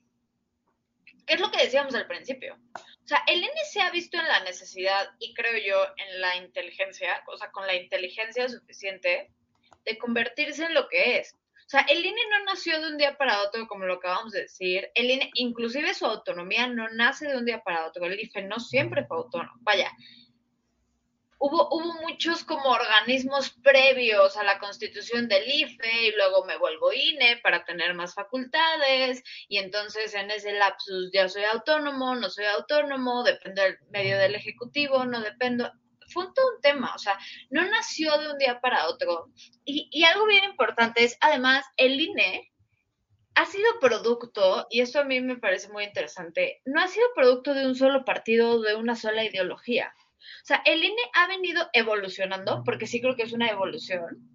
Es 1.33 1.41
lo 1.41 1.51
que 1.51 1.63
decíamos 1.63 1.95
al 1.95 2.07
principio. 2.07 2.59
O 2.75 3.07
sea, 3.07 3.23
el 3.27 3.39
INE 3.39 3.65
se 3.71 3.81
ha 3.81 3.91
visto 3.91 4.19
en 4.19 4.29
la 4.29 4.41
necesidad, 4.45 5.09
y 5.19 5.33
creo 5.33 5.57
yo, 5.67 5.83
en 5.97 6.21
la 6.21 6.37
inteligencia, 6.37 7.25
o 7.27 7.39
sea, 7.39 7.51
con 7.51 7.67
la 7.67 7.75
inteligencia 7.75 8.47
suficiente, 8.51 9.31
de 9.87 9.97
convertirse 9.97 10.67
en 10.67 10.75
lo 10.75 10.91
que 10.91 11.17
es. 11.17 11.33
O 11.33 11.69
sea, 11.69 11.87
el 11.89 12.05
INE 12.05 12.21
no 12.31 12.45
nació 12.45 12.79
de 12.83 12.89
un 12.89 12.99
día 12.99 13.17
para 13.17 13.41
otro, 13.45 13.67
como 13.67 13.87
lo 13.87 13.95
acabamos 13.95 14.33
de 14.33 14.43
decir. 14.43 14.91
El 14.95 15.11
INE, 15.11 15.31
inclusive 15.37 15.95
su 15.95 16.05
autonomía, 16.05 16.67
no 16.67 16.91
nace 16.91 17.27
de 17.27 17.39
un 17.39 17.47
día 17.47 17.63
para 17.63 17.87
otro. 17.87 18.05
El 18.05 18.21
IFE 18.21 18.43
no 18.43 18.61
siempre 18.61 19.07
fue 19.07 19.17
autónomo. 19.17 19.55
Vaya, 19.61 19.91
hubo, 21.43 21.69
hubo 21.73 21.95
muchos 22.03 22.45
como 22.45 22.71
organismos 22.71 23.51
previos 23.51 24.37
a 24.37 24.45
la 24.45 24.61
constitución 24.61 25.27
del 25.27 25.43
IFE 25.45 26.07
y 26.07 26.13
luego 26.13 26.45
me 26.45 26.57
vuelvo 26.57 26.93
INE 26.93 27.39
para 27.43 27.65
tener 27.65 27.95
más 27.95 28.15
facultades 28.15 29.25
y 29.49 29.59
entonces 29.59 30.15
en 30.15 30.31
ese 30.31 30.53
lapsus 30.53 31.11
ya 31.13 31.29
soy 31.29 31.43
autónomo, 31.43 32.15
no 32.15 32.31
soy 32.31 32.45
autónomo, 32.45 33.25
dependo 33.25 33.61
del 33.61 33.77
medio 33.91 34.19
del 34.19 34.37
ejecutivo, 34.37 35.05
no 35.05 35.21
dependo. 35.21 35.71
Fue 36.13 36.27
todo 36.33 36.55
un 36.55 36.61
tema, 36.61 36.95
o 36.95 36.99
sea, 36.99 37.19
no 37.51 37.67
nació 37.69 38.17
de 38.19 38.31
un 38.31 38.39
día 38.39 38.61
para 38.61 38.87
otro. 38.87 39.31
Y, 39.65 39.89
y 39.91 40.05
algo 40.05 40.27
bien 40.27 40.45
importante 40.45 41.03
es, 41.03 41.17
además, 41.21 41.65
el 41.77 42.01
INE 42.01 42.53
ha 43.35 43.47
sido 43.47 43.81
producto, 43.81 44.67
y 44.71 44.81
esto 44.81 45.01
a 45.01 45.05
mí 45.05 45.21
me 45.21 45.39
parece 45.39 45.71
muy 45.71 45.85
interesante, 45.85 46.61
no 46.67 46.83
ha 46.83 46.87
sido 46.87 47.07
producto 47.17 47.55
de 47.55 47.67
un 47.67 47.75
solo 47.75 48.05
partido, 48.05 48.61
de 48.61 48.75
una 48.75 48.95
sola 48.95 49.25
ideología. 49.25 49.93
O 50.43 50.47
sea, 50.47 50.63
el 50.65 50.83
INE 50.83 51.03
ha 51.15 51.27
venido 51.27 51.69
evolucionando, 51.73 52.63
porque 52.65 52.87
sí 52.87 53.01
creo 53.01 53.17
que 53.17 53.23
es 53.23 53.33
una 53.33 53.49
evolución, 53.49 54.29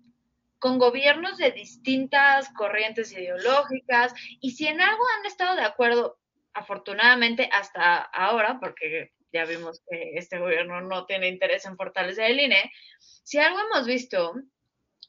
con 0.60 0.80
gobiernos 0.80 1.38
de 1.38 1.52
distintas 1.52 2.50
corrientes 2.54 3.12
ideológicas, 3.12 4.14
y 4.42 4.52
si 4.52 4.68
en 4.68 4.82
algo 4.82 5.04
han 5.18 5.26
estado 5.26 5.56
de 5.56 5.64
acuerdo, 5.64 6.20
afortunadamente 6.54 7.50
hasta 7.52 7.98
ahora, 7.98 8.60
porque 8.60 9.12
ya 9.32 9.46
vimos 9.46 9.84
que 9.90 10.14
este 10.16 10.40
gobierno 10.40 10.82
no 10.82 11.06
tiene 11.06 11.28
interés 11.28 11.66
en 11.66 11.78
fortalecer 11.78 12.32
el 12.32 12.40
INE, 12.40 12.72
si 13.00 13.38
algo 13.40 13.60
hemos 13.60 13.86
visto 13.86 14.34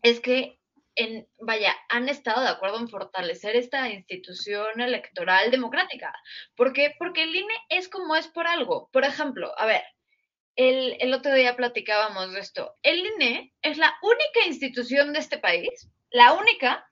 es 0.03 0.20
que 0.20 0.59
en, 0.95 1.29
vaya, 1.39 1.76
han 1.89 2.09
estado 2.09 2.43
de 2.43 2.49
acuerdo 2.49 2.79
en 2.79 2.89
fortalecer 2.89 3.55
esta 3.55 3.89
institución 3.89 4.81
electoral 4.81 5.51
democrática. 5.51 6.12
¿Por 6.57 6.72
qué? 6.72 6.95
Porque 6.99 7.22
el 7.22 7.35
INE 7.35 7.55
es 7.68 7.89
como 7.89 8.16
es 8.16 8.26
por 8.26 8.49
algo. 8.49 8.91
Por 8.93 9.05
ejemplo, 9.05 9.53
a 9.59 9.66
ver, 9.66 9.83
el, 10.59 10.96
el 10.98 11.14
otro 11.14 11.32
día 11.34 11.54
platicábamos 11.54 12.32
de 12.32 12.40
esto. 12.40 12.74
El 12.82 12.98
INE 12.98 13.54
es 13.62 13.78
la 13.78 13.94
única 14.02 14.44
institución 14.48 15.12
de 15.12 15.20
este 15.20 15.38
país, 15.38 15.88
la 16.11 16.32
única 16.32 16.90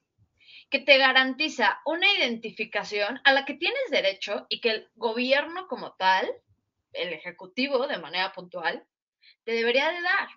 que 0.71 0.79
te 0.79 0.97
garantiza 0.99 1.81
una 1.85 2.07
identificación 2.13 3.21
a 3.25 3.33
la 3.33 3.45
que 3.45 3.55
tienes 3.55 3.91
derecho 3.91 4.47
y 4.49 4.61
que 4.61 4.71
el 4.71 4.89
gobierno 4.95 5.67
como 5.67 5.95
tal, 5.95 6.33
el 6.93 7.13
ejecutivo 7.13 7.89
de 7.89 7.99
manera 7.99 8.33
puntual, 8.33 8.85
te 9.43 9.53
debería 9.53 9.91
de 9.91 10.01
dar. 10.01 10.29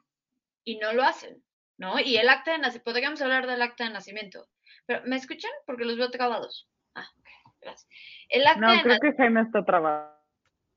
Y 0.63 0.77
no 0.77 0.93
lo 0.93 1.03
hacen, 1.03 1.43
¿no? 1.77 1.99
Y 1.99 2.17
el 2.17 2.29
acta 2.29 2.53
de 2.53 2.57
nacimiento, 2.57 2.83
podríamos 2.83 3.21
hablar 3.21 3.45
del 3.45 3.61
acta 3.61 3.83
de 3.83 3.91
nacimiento. 3.91 4.47
Pero, 4.87 5.03
¿me 5.05 5.17
escuchan? 5.17 5.51
Porque 5.67 5.85
los 5.85 5.97
veo 5.97 6.09
trabados. 6.09 6.67
Ah, 6.95 7.07
ok, 7.19 7.29
gracias. 7.61 7.87
El 8.27 8.47
acta 8.47 8.59
No, 8.59 8.73
de 8.73 8.81
creo 8.81 8.99
que 8.99 9.13
Jaime 9.17 9.41
está 9.41 9.63
trabado. 9.63 10.15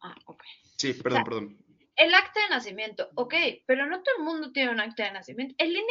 Ah, 0.03 0.14
ok. 0.26 0.42
Sí, 0.76 0.92
perdón, 0.92 1.24
perdón. 1.24 1.62
El 2.03 2.12
acta 2.16 2.40
de 2.40 2.48
nacimiento, 2.48 3.11
ok, 3.14 3.32
pero 3.64 3.86
no 3.86 4.03
todo 4.03 4.16
el 4.18 4.24
mundo 4.24 4.50
tiene 4.50 4.72
un 4.72 4.80
acta 4.80 5.05
de 5.05 5.12
nacimiento. 5.12 5.55
El 5.57 5.70
INE 5.70 5.84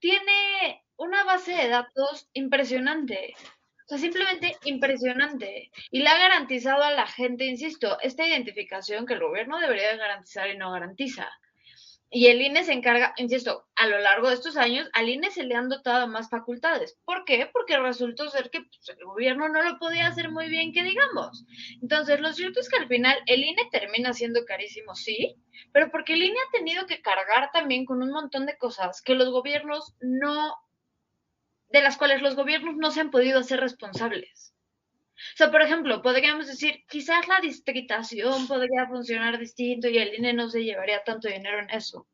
tiene 0.00 0.84
una 0.96 1.22
base 1.22 1.52
de 1.52 1.68
datos 1.68 2.28
impresionante. 2.32 3.34
O 3.36 3.88
sea, 3.88 3.98
simplemente 3.98 4.56
impresionante. 4.64 5.70
Y 5.92 6.00
le 6.00 6.08
ha 6.08 6.18
garantizado 6.18 6.82
a 6.82 6.90
la 6.90 7.06
gente, 7.06 7.44
insisto, 7.44 8.00
esta 8.00 8.26
identificación 8.26 9.06
que 9.06 9.14
el 9.14 9.20
gobierno 9.20 9.60
debería 9.60 9.94
garantizar 9.94 10.50
y 10.50 10.58
no 10.58 10.72
garantiza. 10.72 11.30
Y 12.10 12.28
el 12.28 12.40
INE 12.40 12.64
se 12.64 12.72
encarga, 12.72 13.12
insisto, 13.18 13.66
a 13.76 13.86
lo 13.86 13.98
largo 13.98 14.28
de 14.28 14.34
estos 14.34 14.56
años, 14.56 14.88
al 14.94 15.10
INE 15.10 15.30
se 15.30 15.44
le 15.44 15.54
han 15.54 15.68
dotado 15.68 16.08
más 16.08 16.30
facultades. 16.30 16.98
¿Por 17.04 17.26
qué? 17.26 17.50
Porque 17.52 17.78
resultó 17.78 18.30
ser 18.30 18.48
que 18.48 18.62
pues, 18.62 18.96
el 18.98 19.04
gobierno 19.04 19.48
no 19.50 19.62
lo 19.62 19.78
podía 19.78 20.06
hacer 20.06 20.30
muy 20.30 20.48
bien, 20.48 20.72
que 20.72 20.82
digamos. 20.82 21.44
Entonces, 21.82 22.20
lo 22.20 22.32
cierto 22.32 22.60
es 22.60 22.70
que 22.70 22.78
al 22.78 22.88
final 22.88 23.18
el 23.26 23.44
INE 23.44 23.68
termina 23.70 24.14
siendo 24.14 24.46
carísimo, 24.46 24.94
sí, 24.94 25.36
pero 25.72 25.90
porque 25.90 26.14
el 26.14 26.22
INE 26.22 26.38
ha 26.48 26.50
tenido 26.50 26.86
que 26.86 27.02
cargar 27.02 27.50
también 27.52 27.84
con 27.84 28.02
un 28.02 28.10
montón 28.10 28.46
de 28.46 28.56
cosas 28.56 29.02
que 29.02 29.14
los 29.14 29.28
gobiernos 29.30 29.94
no, 30.00 30.54
de 31.68 31.82
las 31.82 31.98
cuales 31.98 32.22
los 32.22 32.36
gobiernos 32.36 32.76
no 32.76 32.90
se 32.90 33.00
han 33.00 33.10
podido 33.10 33.40
hacer 33.40 33.60
responsables. 33.60 34.54
O 35.34 35.36
sea, 35.36 35.50
por 35.50 35.62
ejemplo, 35.62 36.02
podríamos 36.02 36.46
decir, 36.46 36.84
quizás 36.88 37.26
la 37.28 37.40
distritación 37.40 38.46
podría 38.46 38.86
funcionar 38.86 39.38
distinto 39.38 39.88
y 39.88 39.98
el 39.98 40.14
INE 40.14 40.32
no 40.32 40.48
se 40.48 40.64
llevaría 40.64 41.02
tanto 41.04 41.28
dinero 41.28 41.58
en 41.58 41.70
eso. 41.70 42.06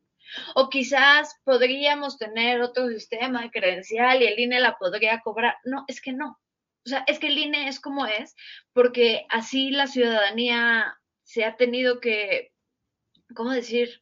O 0.55 0.69
quizás 0.69 1.41
podríamos 1.45 2.19
tener 2.19 2.63
otro 2.63 2.89
sistema 2.89 3.43
de 3.43 3.51
credencial 3.51 4.23
y 4.23 4.27
el 4.27 4.39
INE 4.39 4.61
la 4.61 4.77
podría 4.79 5.21
cobrar. 5.21 5.57
No, 5.65 5.85
es 5.87 6.01
que 6.01 6.13
no. 6.13 6.41
O 6.87 6.89
sea, 6.89 7.05
es 7.07 7.19
que 7.19 7.29
el 7.29 7.39
INE 7.39 7.69
es 7.69 7.81
como 7.81 8.07
es, 8.07 8.35
porque 8.73 9.27
así 9.31 9.71
la 9.71 9.87
ciudadanía 9.87 10.99
se 11.23 11.45
ha 11.45 11.57
tenido 11.57 12.01
que, 12.01 12.53
¿cómo 13.35 13.51
decir? 13.51 14.01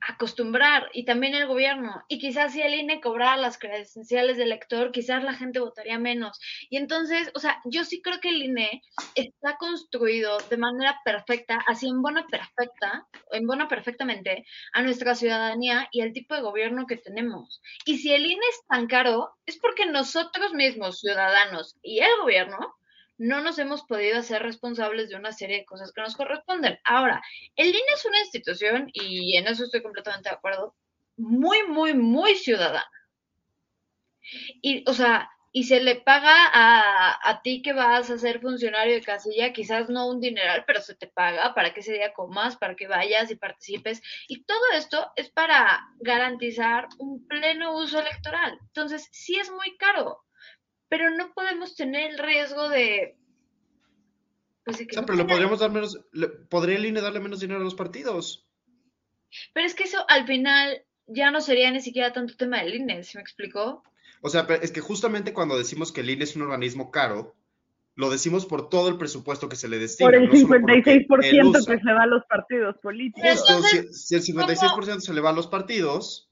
Acostumbrar 0.00 0.90
y 0.92 1.04
también 1.04 1.34
el 1.34 1.46
gobierno. 1.46 2.04
Y 2.08 2.18
quizás 2.18 2.52
si 2.52 2.62
el 2.62 2.74
INE 2.74 3.00
cobrara 3.00 3.36
las 3.36 3.58
credenciales 3.58 4.36
del 4.36 4.48
elector 4.48 4.92
quizás 4.92 5.22
la 5.24 5.34
gente 5.34 5.60
votaría 5.60 5.98
menos. 5.98 6.40
Y 6.70 6.76
entonces 6.76 7.30
o 7.34 7.40
sea 7.40 7.60
yo 7.64 7.84
sí 7.84 8.00
creo 8.02 8.20
que 8.20 8.30
el 8.30 8.42
INE 8.42 8.82
está 9.14 9.56
construido 9.58 10.38
de 10.50 10.56
manera 10.56 10.98
perfecta 11.04 11.62
así 11.66 11.88
en 11.88 12.02
buena 12.02 12.26
perfecta 12.26 13.06
en 13.32 13.46
buena 13.46 13.68
perfectamente 13.68 14.46
a 14.72 14.82
nuestra 14.82 15.14
ciudadanía 15.14 15.88
y 15.92 16.00
al 16.00 16.12
tipo 16.12 16.34
de 16.34 16.42
gobierno 16.42 16.86
que 16.86 16.96
tenemos. 16.96 17.60
Y 17.84 17.98
si 17.98 18.12
el 18.12 18.26
INE 18.26 18.46
es 18.50 18.66
tan 18.68 18.86
caro 18.86 19.34
es 19.46 19.58
porque 19.58 19.86
nosotros 19.86 20.52
mismos 20.54 21.00
ciudadanos 21.00 21.76
y 21.82 22.00
el 22.00 22.10
gobierno 22.20 22.77
no 23.18 23.40
nos 23.40 23.58
hemos 23.58 23.82
podido 23.82 24.18
hacer 24.18 24.42
responsables 24.42 25.08
de 25.10 25.16
una 25.16 25.32
serie 25.32 25.58
de 25.58 25.64
cosas 25.64 25.92
que 25.92 26.00
nos 26.00 26.16
corresponden. 26.16 26.78
Ahora, 26.84 27.22
el 27.56 27.68
INE 27.68 27.80
es 27.94 28.04
una 28.04 28.20
institución, 28.20 28.88
y 28.92 29.36
en 29.36 29.48
eso 29.48 29.64
estoy 29.64 29.82
completamente 29.82 30.30
de 30.30 30.36
acuerdo, 30.36 30.74
muy, 31.16 31.64
muy, 31.66 31.94
muy 31.94 32.36
ciudadana. 32.36 32.88
Y, 34.62 34.88
o 34.88 34.94
sea, 34.94 35.30
y 35.50 35.64
se 35.64 35.80
le 35.80 35.96
paga 35.96 36.46
a, 36.52 37.30
a 37.30 37.42
ti 37.42 37.62
que 37.62 37.72
vas 37.72 38.10
a 38.10 38.18
ser 38.18 38.40
funcionario 38.40 38.94
de 38.94 39.02
casilla, 39.02 39.52
quizás 39.52 39.88
no 39.88 40.08
un 40.08 40.20
dineral, 40.20 40.64
pero 40.66 40.80
se 40.80 40.94
te 40.94 41.08
paga 41.08 41.54
para 41.54 41.74
que 41.74 41.80
ese 41.80 41.94
día 41.94 42.12
comas, 42.12 42.56
para 42.56 42.76
que 42.76 42.86
vayas 42.86 43.30
y 43.30 43.36
participes. 43.36 44.00
Y 44.28 44.44
todo 44.44 44.60
esto 44.74 45.10
es 45.16 45.30
para 45.30 45.80
garantizar 45.98 46.88
un 46.98 47.26
pleno 47.26 47.76
uso 47.76 47.98
electoral. 47.98 48.58
Entonces, 48.60 49.08
sí 49.10 49.36
es 49.40 49.50
muy 49.50 49.76
caro 49.76 50.22
pero 50.88 51.10
no 51.10 51.32
podemos 51.34 51.76
tener 51.76 52.10
el 52.12 52.18
riesgo 52.18 52.68
de 52.68 53.16
Pues 54.64 54.78
de 54.78 54.86
que 54.86 54.92
O 54.92 54.94
sea, 54.94 55.02
no 55.02 55.06
pero 55.06 55.18
le 55.18 55.24
podríamos 55.24 55.60
dar 55.60 55.70
menos, 55.70 55.98
le- 56.12 56.28
podría 56.28 56.76
el 56.76 56.86
INE 56.86 57.00
darle 57.00 57.20
menos 57.20 57.40
dinero 57.40 57.60
a 57.60 57.64
los 57.64 57.74
partidos. 57.74 58.46
Pero 59.52 59.66
es 59.66 59.74
que 59.74 59.84
eso 59.84 60.04
al 60.08 60.26
final 60.26 60.82
ya 61.06 61.30
no 61.30 61.40
sería 61.40 61.70
ni 61.70 61.80
siquiera 61.80 62.12
tanto 62.12 62.36
tema 62.36 62.62
del 62.62 62.74
INE, 62.74 63.02
¿se 63.04 63.18
me 63.18 63.22
explicó? 63.22 63.82
O 64.20 64.28
sea, 64.30 64.46
pero 64.46 64.62
es 64.62 64.72
que 64.72 64.80
justamente 64.80 65.32
cuando 65.32 65.56
decimos 65.56 65.92
que 65.92 66.00
el 66.00 66.10
INE 66.10 66.24
es 66.24 66.36
un 66.36 66.42
organismo 66.42 66.90
caro, 66.90 67.34
lo 67.94 68.10
decimos 68.10 68.46
por 68.46 68.68
todo 68.68 68.88
el 68.88 68.96
presupuesto 68.98 69.48
que 69.48 69.56
se 69.56 69.68
le 69.68 69.78
destina. 69.78 70.06
Por 70.08 70.14
el 70.14 70.26
no 70.28 70.32
solo 70.32 70.48
por 70.48 70.60
lo 70.60 70.82
que 70.82 70.92
él 70.92 71.06
56% 71.08 71.48
usa. 71.58 71.74
que 71.76 71.82
se 71.82 71.92
va 71.92 72.02
a 72.02 72.06
los 72.06 72.24
partidos 72.26 72.76
políticos. 72.78 73.30
Justo, 73.30 73.52
entonces, 73.52 74.06
si 74.06 74.14
el 74.14 74.22
56% 74.22 75.00
se 75.00 75.14
le 75.14 75.20
va 75.20 75.30
a 75.30 75.32
los 75.34 75.46
partidos, 75.48 76.30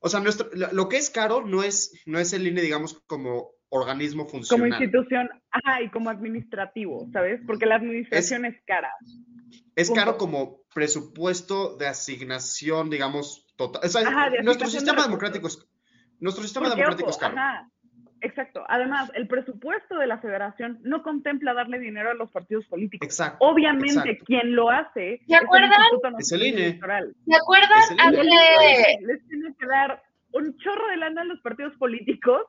o 0.00 0.08
sea, 0.08 0.20
nuestro, 0.20 0.48
lo, 0.52 0.72
lo 0.72 0.88
que 0.88 0.96
es 0.96 1.10
caro 1.10 1.42
no 1.46 1.62
es, 1.62 1.92
no 2.06 2.18
es 2.18 2.32
el 2.32 2.46
INE, 2.46 2.62
digamos, 2.62 3.00
como 3.06 3.53
organismo 3.74 4.24
como 4.26 4.44
funcional. 4.44 4.82
institución, 4.82 5.28
ajá, 5.50 5.82
y 5.82 5.90
como 5.90 6.08
administrativo, 6.10 7.08
¿sabes? 7.12 7.40
Porque 7.46 7.66
la 7.66 7.74
administración 7.76 8.44
es, 8.44 8.54
cara. 8.66 8.90
Es 9.74 9.88
punto. 9.88 10.00
caro 10.00 10.16
como 10.16 10.60
presupuesto 10.72 11.76
de 11.76 11.88
asignación, 11.88 12.88
digamos, 12.88 13.46
total. 13.56 13.82
O 13.84 13.88
sea, 13.88 14.06
Ajá, 14.06 14.30
de 14.30 14.42
nuestro 14.42 14.66
de 14.68 14.72
sistema 14.72 15.02
democrático 15.02 15.48
es, 15.48 15.58
nuestro 16.20 16.44
sistema 16.44 16.66
Porque, 16.66 16.80
democrático 16.80 17.08
ojo, 17.08 17.16
es 17.16 17.20
caro. 17.20 17.36
ajá, 17.36 17.68
exacto. 18.20 18.64
Además, 18.68 19.10
el 19.14 19.26
presupuesto 19.26 19.96
de 19.96 20.06
la 20.06 20.18
federación 20.18 20.78
no 20.84 21.02
contempla 21.02 21.52
darle 21.52 21.80
dinero 21.80 22.12
a 22.12 22.14
los 22.14 22.30
partidos 22.30 22.64
políticos. 22.66 23.04
Exacto. 23.04 23.44
Obviamente, 23.44 24.10
exacto. 24.10 24.24
quien 24.24 24.54
lo 24.54 24.70
hace 24.70 25.20
¿Se 25.26 25.34
acuerdan? 25.34 25.70
es 26.20 26.30
el 26.30 26.46
INE. 26.46 26.66
Electoral. 26.66 27.14
¿se 27.26 27.36
acuerdan 27.36 28.14
les 29.02 29.26
tiene 29.26 29.54
que 29.58 29.66
dar 29.66 30.00
un 30.32 30.56
chorro 30.58 30.88
de 30.88 30.96
lana 30.96 31.22
a 31.22 31.24
los 31.24 31.40
partidos 31.40 31.74
políticos 31.76 32.42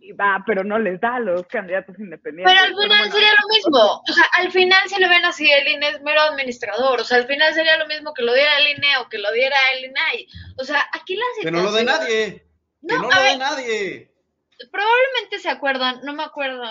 y 0.00 0.12
va, 0.12 0.42
pero 0.46 0.64
no 0.64 0.78
les 0.78 1.00
da 1.00 1.16
a 1.16 1.20
los 1.20 1.46
candidatos 1.46 1.98
independientes. 1.98 2.52
Pero 2.52 2.64
al 2.64 2.74
final 2.74 2.98
bueno, 2.98 3.12
sería 3.12 3.32
lo 3.40 3.54
mismo. 3.54 4.02
O 4.08 4.12
sea, 4.12 4.24
al 4.38 4.50
final 4.50 4.88
se 4.88 4.98
lo 5.00 5.08
ven 5.08 5.24
así, 5.24 5.50
el 5.50 5.68
INE 5.68 5.88
es 5.90 6.00
mero 6.02 6.20
administrador. 6.22 7.00
O 7.00 7.04
sea, 7.04 7.18
al 7.18 7.26
final 7.26 7.52
sería 7.54 7.76
lo 7.76 7.86
mismo 7.86 8.14
que 8.14 8.22
lo 8.22 8.32
diera 8.34 8.58
el 8.58 8.68
INE 8.78 8.96
o 8.98 9.08
que 9.08 9.18
lo 9.18 9.30
diera 9.32 9.56
el 9.74 9.84
INAI. 9.84 10.26
O 10.58 10.64
sea, 10.64 10.86
aquí 10.92 11.16
la 11.16 11.24
Que 11.42 11.50
no 11.50 11.62
lo 11.62 11.72
dé 11.72 11.80
situación- 11.80 12.00
nadie. 12.08 12.32
Que 12.36 12.46
No, 12.82 12.98
no 13.02 13.10
a 13.10 13.14
lo 13.14 13.20
dé 13.22 13.28
ver. 13.28 13.38
nadie. 13.38 14.10
Probablemente 14.70 15.38
se 15.38 15.48
acuerdan, 15.50 16.00
no 16.02 16.12
me 16.14 16.22
acuerdo 16.22 16.64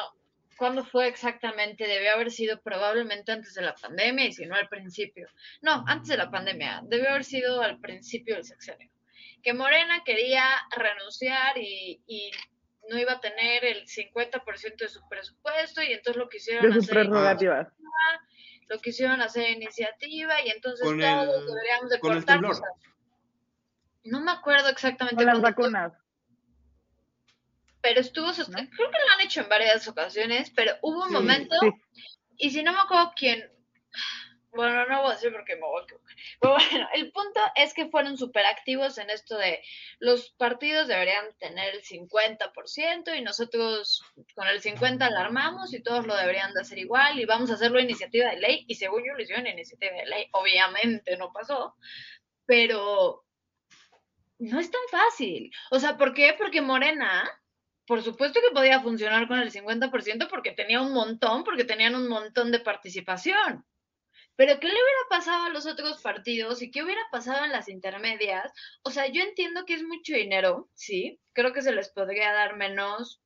cuándo 0.58 0.84
fue 0.84 1.08
exactamente, 1.08 1.88
debió 1.88 2.14
haber 2.14 2.32
sido 2.32 2.60
probablemente 2.62 3.32
antes 3.32 3.54
de 3.54 3.62
la 3.62 3.74
pandemia 3.76 4.26
y 4.26 4.34
si 4.34 4.46
no 4.46 4.56
al 4.56 4.68
principio. 4.68 5.28
No, 5.62 5.84
antes 5.88 6.10
de 6.10 6.18
la 6.18 6.30
pandemia, 6.30 6.82
debió 6.84 7.10
haber 7.10 7.24
sido 7.24 7.62
al 7.62 7.80
principio 7.80 8.36
del 8.36 8.44
sexenio. 8.44 8.90
Que 9.42 9.54
Morena 9.54 10.04
quería 10.04 10.44
renunciar 10.76 11.58
y, 11.58 12.02
y 12.08 12.30
no 12.90 12.98
iba 13.00 13.14
a 13.14 13.20
tener 13.20 13.64
el 13.66 13.86
50% 13.88 14.78
de 14.78 14.90
su 14.90 15.08
presupuesto 15.08 15.82
y 15.82 15.94
entonces 15.94 16.18
lo 16.18 16.28
quisieron 16.30 16.72
de 16.72 16.80
hacer 16.80 16.90
prerrogativas. 16.90 17.68
lo 18.68 18.80
quisieron 18.80 19.22
hacer 19.22 19.50
iniciativa 19.52 20.42
y 20.46 20.50
entonces 20.50 20.86
Con 20.86 21.00
todos 21.00 21.40
el- 21.42 21.46
deberíamos 21.48 21.90
de 21.90 22.00
con 22.00 22.12
el 22.12 22.18
cortarnos. 22.20 22.62
No 24.04 24.22
me 24.22 24.32
acuerdo 24.32 24.70
exactamente 24.70 25.16
Con 25.18 25.26
las 25.26 25.40
fue, 25.40 25.50
vacunas. 25.50 25.94
pero 27.82 28.02
estuvo, 28.02 28.28
¿no? 28.28 28.34
creo 28.36 28.92
que 28.92 28.98
lo 29.08 29.14
han 29.16 29.22
hecho 29.22 29.42
en 29.42 29.50
varias 29.50 29.88
ocasiones, 29.88 30.52
pero 30.56 30.74
hubo 30.82 31.02
un 31.04 31.08
Sí, 31.10 31.14
momento, 31.14 31.56
sí. 31.62 31.70
y 32.38 32.50
si 32.52 32.64
no 32.64 32.74
me 32.74 32.80
acuerdo 32.80 33.14
quién, 33.16 33.50
bueno, 34.52 34.86
no 34.88 35.02
voy 35.02 35.12
a 35.12 35.16
decir 35.16 35.32
porque 35.32 35.56
me 35.56 35.62
voy 35.62 35.82
a 35.82 35.84
equivocar, 35.84 36.16
pero 36.40 36.54
bueno, 36.54 36.90
el 36.94 37.12
punto 37.12 37.40
es 37.56 37.74
que 37.74 37.88
fueron 37.88 38.18
súper 38.18 38.46
activos 38.46 38.98
en 38.98 39.10
esto 39.10 39.38
de 39.38 39.62
los 40.00 40.32
partidos 40.32 40.88
deberían 40.88 41.26
tener 41.38 41.76
el 41.76 41.84
50% 41.84 43.18
y 43.18 43.22
nosotros 43.22 44.04
con 44.36 44.48
el 44.48 44.62
50 44.62 45.06
alarmamos 45.06 45.74
y 45.74 45.84
todos 45.84 46.06
lo 46.08 46.16
deberían 46.16 46.54
de 46.54 46.62
hacer 46.62 46.78
igual 46.78 47.20
y 47.20 47.26
vamos 47.26 47.52
a 47.52 47.56
hacerlo 47.56 47.80
iniciativa 47.80 48.30
de 48.30 48.38
ley, 48.38 48.66
y 48.68 48.76
según 48.76 49.04
yo 49.06 49.14
lo 49.14 49.22
hicieron 49.22 49.48
iniciativa 49.48 49.96
de 49.96 50.06
ley, 50.06 50.28
obviamente 50.32 51.16
no 51.18 51.32
pasó, 51.32 51.76
pero 52.46 53.24
no 54.40 54.60
es 54.60 54.72
tan 54.72 54.82
fácil. 54.90 55.52
O 55.70 55.80
sea, 55.80 55.98
¿por 55.98 56.14
qué? 56.14 56.34
Porque 56.38 56.62
Morena, 56.62 57.30
por 57.86 58.02
supuesto 58.02 58.40
que 58.42 58.54
podía 58.54 58.80
funcionar 58.80 59.28
con 59.28 59.40
el 59.40 59.52
50% 59.52 60.30
porque 60.30 60.52
tenía 60.52 60.82
un 60.82 60.94
montón, 60.94 61.44
porque 61.44 61.66
tenían 61.66 61.96
un 61.96 62.08
montón 62.08 62.52
de 62.52 62.60
participación. 62.60 63.66
Pero 64.40 64.58
¿qué 64.58 64.68
le 64.68 64.74
hubiera 64.74 65.10
pasado 65.10 65.44
a 65.44 65.50
los 65.50 65.66
otros 65.66 66.02
partidos 66.02 66.62
y 66.62 66.72
qué 66.72 66.82
hubiera 66.82 67.02
pasado 67.12 67.44
en 67.44 67.52
las 67.52 67.68
intermedias? 67.68 68.50
O 68.84 68.90
sea, 68.90 69.08
yo 69.08 69.22
entiendo 69.22 69.66
que 69.66 69.74
es 69.74 69.84
mucho 69.84 70.14
dinero, 70.14 70.70
sí, 70.76 71.20
creo 71.34 71.52
que 71.52 71.62
se 71.62 71.74
les 71.74 71.90
podría 71.90 72.32
dar 72.32 72.56
menos. 72.56 73.22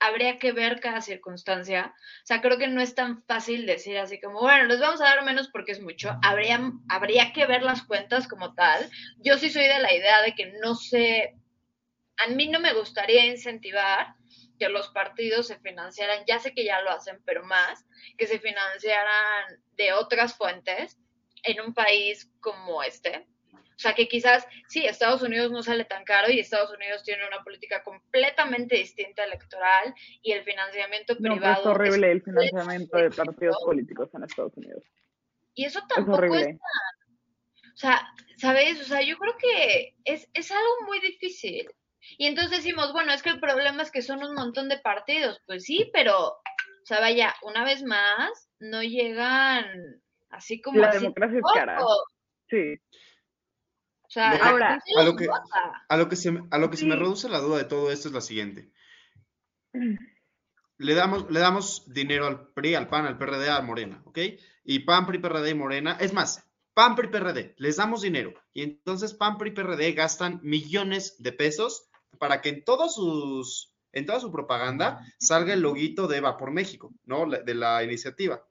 Habría 0.00 0.38
que 0.38 0.52
ver 0.52 0.80
cada 0.80 1.02
circunstancia. 1.02 1.92
O 1.94 2.26
sea, 2.26 2.40
creo 2.40 2.56
que 2.56 2.66
no 2.66 2.80
es 2.80 2.94
tan 2.94 3.22
fácil 3.24 3.66
decir 3.66 3.98
así 3.98 4.22
como, 4.22 4.40
bueno, 4.40 4.64
les 4.64 4.80
vamos 4.80 5.02
a 5.02 5.04
dar 5.04 5.22
menos 5.22 5.50
porque 5.52 5.72
es 5.72 5.82
mucho. 5.82 6.18
Habría, 6.22 6.62
habría 6.88 7.34
que 7.34 7.44
ver 7.44 7.62
las 7.62 7.82
cuentas 7.82 8.26
como 8.26 8.54
tal. 8.54 8.88
Yo 9.18 9.36
sí 9.36 9.50
soy 9.50 9.64
de 9.64 9.80
la 9.80 9.92
idea 9.92 10.22
de 10.22 10.34
que 10.34 10.50
no 10.62 10.76
sé, 10.76 11.36
a 12.16 12.28
mí 12.28 12.48
no 12.48 12.58
me 12.58 12.72
gustaría 12.72 13.26
incentivar 13.26 14.14
que 14.62 14.68
los 14.68 14.90
partidos 14.90 15.48
se 15.48 15.58
financiaran, 15.58 16.22
ya 16.24 16.38
sé 16.38 16.54
que 16.54 16.64
ya 16.64 16.80
lo 16.82 16.90
hacen, 16.90 17.20
pero 17.24 17.44
más, 17.44 17.84
que 18.16 18.28
se 18.28 18.38
financiaran 18.38 19.60
de 19.76 19.92
otras 19.92 20.36
fuentes 20.36 21.00
en 21.42 21.60
un 21.60 21.74
país 21.74 22.30
como 22.38 22.80
este. 22.84 23.26
O 23.52 23.78
sea, 23.82 23.92
que 23.94 24.06
quizás, 24.06 24.46
sí, 24.68 24.86
Estados 24.86 25.20
Unidos 25.22 25.50
no 25.50 25.64
sale 25.64 25.84
tan 25.84 26.04
caro 26.04 26.30
y 26.30 26.38
Estados 26.38 26.70
Unidos 26.72 27.02
tiene 27.02 27.26
una 27.26 27.42
política 27.42 27.82
completamente 27.82 28.76
distinta 28.76 29.24
electoral 29.24 29.92
y 30.22 30.30
el 30.30 30.44
financiamiento 30.44 31.16
No, 31.18 31.32
privado. 31.32 31.60
es 31.60 31.66
horrible 31.66 32.12
el 32.12 32.22
completamente 32.22 32.50
financiamiento 32.52 32.98
de 32.98 33.10
partidos 33.10 33.56
políticos 33.64 34.10
en 34.14 34.22
Estados 34.22 34.56
Unidos. 34.56 34.84
Y 35.54 35.64
eso 35.64 35.80
Es 35.80 35.88
tampoco 35.88 36.36
es. 36.36 36.54
O 36.54 37.76
sea, 37.76 38.06
¿sabes? 38.36 38.80
O 38.80 38.84
sea, 38.84 39.02
yo 39.02 39.18
creo 39.18 39.36
que 39.38 39.96
es, 40.04 40.30
es 40.32 40.52
algo 40.52 40.86
muy 40.86 41.00
difícil. 41.00 41.68
Y 42.18 42.26
entonces 42.26 42.58
decimos, 42.58 42.92
bueno, 42.92 43.12
es 43.12 43.22
que 43.22 43.30
el 43.30 43.40
problema 43.40 43.82
es 43.82 43.90
que 43.90 44.02
son 44.02 44.22
un 44.22 44.34
montón 44.34 44.68
de 44.68 44.78
partidos. 44.78 45.40
Pues 45.46 45.64
sí, 45.64 45.90
pero, 45.92 46.28
o 46.28 46.40
sea, 46.84 47.00
vaya, 47.00 47.34
una 47.42 47.64
vez 47.64 47.82
más, 47.82 48.48
no 48.58 48.82
llegan 48.82 49.64
así 50.30 50.60
como 50.60 50.80
La 50.80 50.88
así 50.88 50.98
democracia 50.98 51.38
es 51.38 51.44
cara. 51.54 51.78
Sí. 52.48 52.74
O 54.02 54.10
sea, 54.10 54.34
Lo 54.36 54.44
Ahora, 54.44 54.82
a 54.98 55.02
lo 55.04 55.16
que-. 55.16 55.28
A 55.88 55.96
lo 55.96 56.08
que 56.08 56.16
se, 56.16 56.32
me- 56.32 56.46
a 56.50 56.58
lo 56.58 56.70
que 56.70 56.76
se 56.76 56.86
me 56.86 56.96
reduce 56.96 57.28
la 57.28 57.38
duda 57.38 57.58
de 57.58 57.64
todo 57.64 57.90
esto 57.90 58.08
es 58.08 58.14
la 58.14 58.20
siguiente. 58.20 58.70
Le 60.78 60.94
damos, 60.94 61.30
le 61.30 61.38
damos 61.38 61.84
dinero 61.92 62.26
al 62.26 62.48
PRI, 62.54 62.74
al 62.74 62.88
PAN, 62.88 63.06
al 63.06 63.16
PRD, 63.16 63.48
a 63.50 63.60
Morena, 63.60 64.02
¿ok? 64.04 64.18
Y 64.64 64.80
PAN, 64.80 65.06
PRI, 65.06 65.18
PRD 65.18 65.50
y 65.50 65.54
Morena, 65.54 65.96
es 66.00 66.12
más, 66.12 66.44
PAN, 66.74 66.96
PRI, 66.96 67.06
PRD, 67.08 67.54
les 67.58 67.76
damos 67.76 68.02
dinero. 68.02 68.34
Y 68.52 68.62
entonces 68.62 69.14
PAN, 69.14 69.38
PRI, 69.38 69.52
PRD 69.52 69.92
gastan 69.92 70.40
millones 70.42 71.22
de 71.22 71.30
pesos 71.32 71.88
para 72.18 72.40
que 72.40 72.48
en 72.50 72.64
toda 72.64 72.88
su 72.88 74.32
propaganda 74.32 75.00
salga 75.18 75.54
el 75.54 75.60
loguito 75.60 76.08
de 76.08 76.20
Va 76.20 76.36
por 76.36 76.50
México, 76.50 76.92
¿no? 77.04 77.28
De 77.28 77.54
la 77.54 77.82
iniciativa. 77.82 78.44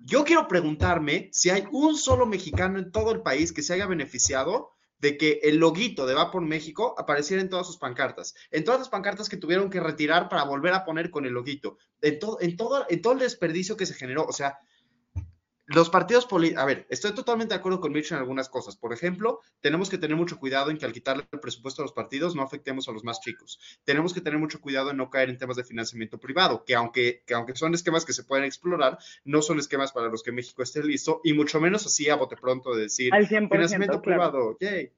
Yo 0.00 0.24
quiero 0.24 0.48
preguntarme 0.48 1.28
si 1.32 1.50
hay 1.50 1.64
un 1.70 1.96
solo 1.96 2.26
mexicano 2.26 2.78
en 2.78 2.90
todo 2.90 3.12
el 3.12 3.22
país 3.22 3.52
que 3.52 3.62
se 3.62 3.74
haya 3.74 3.86
beneficiado 3.86 4.70
de 4.98 5.16
que 5.18 5.40
el 5.42 5.56
loguito 5.56 6.06
de 6.06 6.14
Va 6.14 6.30
por 6.30 6.42
México 6.42 6.94
apareciera 6.96 7.42
en 7.42 7.48
todas 7.48 7.66
sus 7.66 7.76
pancartas, 7.76 8.34
en 8.50 8.64
todas 8.64 8.80
las 8.80 8.88
pancartas 8.88 9.28
que 9.28 9.36
tuvieron 9.36 9.68
que 9.68 9.80
retirar 9.80 10.28
para 10.28 10.44
volver 10.44 10.74
a 10.74 10.84
poner 10.84 11.10
con 11.10 11.26
el 11.26 11.32
loguito, 11.32 11.76
en 12.00 12.18
todo, 12.20 12.38
en 12.40 12.56
todo 12.56 13.12
el 13.12 13.18
desperdicio 13.18 13.76
que 13.76 13.86
se 13.86 13.94
generó. 13.94 14.24
O 14.24 14.32
sea, 14.32 14.58
los 15.66 15.90
partidos 15.90 16.26
políticos, 16.26 16.62
a 16.62 16.66
ver, 16.66 16.86
estoy 16.90 17.12
totalmente 17.14 17.54
de 17.54 17.60
acuerdo 17.60 17.80
con 17.80 17.92
Mitch 17.92 18.10
en 18.10 18.18
algunas 18.18 18.48
cosas. 18.48 18.76
Por 18.76 18.92
ejemplo, 18.92 19.40
tenemos 19.60 19.88
que 19.88 19.98
tener 19.98 20.16
mucho 20.16 20.38
cuidado 20.38 20.70
en 20.70 20.78
que 20.78 20.84
al 20.84 20.92
quitarle 20.92 21.24
el 21.30 21.40
presupuesto 21.40 21.82
a 21.82 21.84
los 21.84 21.92
partidos 21.92 22.34
no 22.34 22.42
afectemos 22.42 22.88
a 22.88 22.92
los 22.92 23.04
más 23.04 23.20
chicos. 23.20 23.60
Tenemos 23.84 24.12
que 24.12 24.20
tener 24.20 24.38
mucho 24.38 24.60
cuidado 24.60 24.90
en 24.90 24.96
no 24.96 25.08
caer 25.08 25.30
en 25.30 25.38
temas 25.38 25.56
de 25.56 25.64
financiamiento 25.64 26.18
privado, 26.18 26.64
que 26.64 26.74
aunque, 26.74 27.22
que 27.26 27.34
aunque 27.34 27.54
son 27.54 27.74
esquemas 27.74 28.04
que 28.04 28.12
se 28.12 28.24
pueden 28.24 28.44
explorar, 28.44 28.98
no 29.24 29.40
son 29.40 29.58
esquemas 29.60 29.92
para 29.92 30.08
los 30.08 30.22
que 30.22 30.32
México 30.32 30.62
esté 30.62 30.82
listo, 30.82 31.20
y 31.22 31.32
mucho 31.32 31.60
menos 31.60 31.86
así 31.86 32.08
a 32.08 32.16
bote 32.16 32.36
pronto 32.36 32.74
de 32.74 32.82
decir, 32.82 33.14
Al 33.14 33.28
100%, 33.28 33.48
financiamiento 33.50 34.02
claro. 34.02 34.02
privado, 34.02 34.56
yay. 34.60 34.92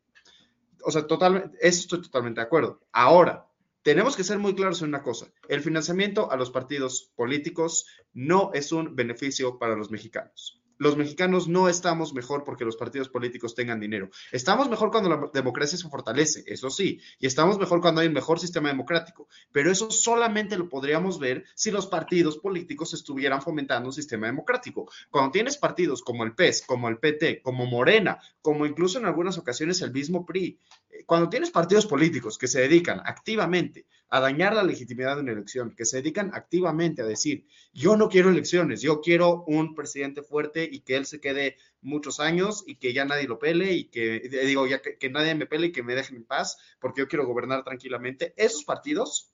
O 0.82 0.90
sea, 0.90 1.06
totalmente, 1.06 1.56
eso 1.60 1.80
estoy 1.80 2.02
totalmente 2.02 2.40
de 2.40 2.46
acuerdo. 2.46 2.80
Ahora, 2.92 3.46
tenemos 3.84 4.16
que 4.16 4.24
ser 4.24 4.38
muy 4.38 4.54
claros 4.54 4.80
en 4.80 4.88
una 4.88 5.02
cosa. 5.02 5.26
El 5.46 5.60
financiamiento 5.60 6.32
a 6.32 6.36
los 6.36 6.50
partidos 6.50 7.12
políticos 7.14 7.86
no 8.14 8.50
es 8.54 8.72
un 8.72 8.96
beneficio 8.96 9.58
para 9.58 9.76
los 9.76 9.90
mexicanos. 9.90 10.60
Los 10.78 10.96
mexicanos 10.96 11.46
no 11.46 11.68
estamos 11.68 12.14
mejor 12.14 12.42
porque 12.42 12.64
los 12.64 12.76
partidos 12.76 13.08
políticos 13.08 13.54
tengan 13.54 13.78
dinero. 13.78 14.10
Estamos 14.32 14.68
mejor 14.68 14.90
cuando 14.90 15.08
la 15.08 15.30
democracia 15.32 15.78
se 15.78 15.88
fortalece, 15.88 16.42
eso 16.46 16.68
sí, 16.68 17.00
y 17.20 17.26
estamos 17.26 17.58
mejor 17.58 17.80
cuando 17.80 18.00
hay 18.00 18.08
un 18.08 18.14
mejor 18.14 18.40
sistema 18.40 18.70
democrático. 18.70 19.28
Pero 19.52 19.70
eso 19.70 19.90
solamente 19.90 20.56
lo 20.56 20.68
podríamos 20.68 21.20
ver 21.20 21.44
si 21.54 21.70
los 21.70 21.86
partidos 21.86 22.38
políticos 22.38 22.92
estuvieran 22.92 23.40
fomentando 23.40 23.90
un 23.90 23.92
sistema 23.92 24.26
democrático. 24.26 24.90
Cuando 25.10 25.30
tienes 25.30 25.58
partidos 25.58 26.02
como 26.02 26.24
el 26.24 26.34
PES, 26.34 26.64
como 26.66 26.88
el 26.88 26.98
PT, 26.98 27.42
como 27.42 27.66
Morena, 27.66 28.18
como 28.42 28.66
incluso 28.66 28.98
en 28.98 29.04
algunas 29.04 29.38
ocasiones 29.38 29.80
el 29.82 29.92
mismo 29.92 30.26
PRI, 30.26 30.58
cuando 31.06 31.28
tienes 31.28 31.50
partidos 31.50 31.86
políticos 31.86 32.38
que 32.38 32.48
se 32.48 32.60
dedican 32.60 33.00
activamente 33.04 33.86
a 34.08 34.20
dañar 34.20 34.54
la 34.54 34.62
legitimidad 34.62 35.16
de 35.16 35.22
una 35.22 35.32
elección, 35.32 35.74
que 35.74 35.84
se 35.84 35.96
dedican 35.98 36.30
activamente 36.34 37.02
a 37.02 37.06
decir, 37.06 37.46
yo 37.72 37.96
no 37.96 38.08
quiero 38.08 38.30
elecciones, 38.30 38.80
yo 38.80 39.00
quiero 39.00 39.44
un 39.46 39.74
presidente 39.74 40.22
fuerte 40.22 40.68
y 40.70 40.80
que 40.80 40.96
él 40.96 41.06
se 41.06 41.20
quede 41.20 41.56
muchos 41.80 42.20
años 42.20 42.62
y 42.66 42.76
que 42.76 42.92
ya 42.92 43.04
nadie 43.04 43.26
lo 43.26 43.38
pele 43.38 43.72
y 43.72 43.84
que, 43.84 44.20
digo, 44.46 44.66
ya 44.66 44.80
que, 44.80 45.10
nadie 45.10 45.34
me 45.34 45.46
pele 45.46 45.68
y 45.68 45.72
que 45.72 45.82
me 45.82 45.94
dejen 45.94 46.16
en 46.16 46.24
paz 46.24 46.58
porque 46.78 47.00
yo 47.00 47.08
quiero 47.08 47.26
gobernar 47.26 47.64
tranquilamente, 47.64 48.34
esos 48.36 48.64
partidos 48.64 49.30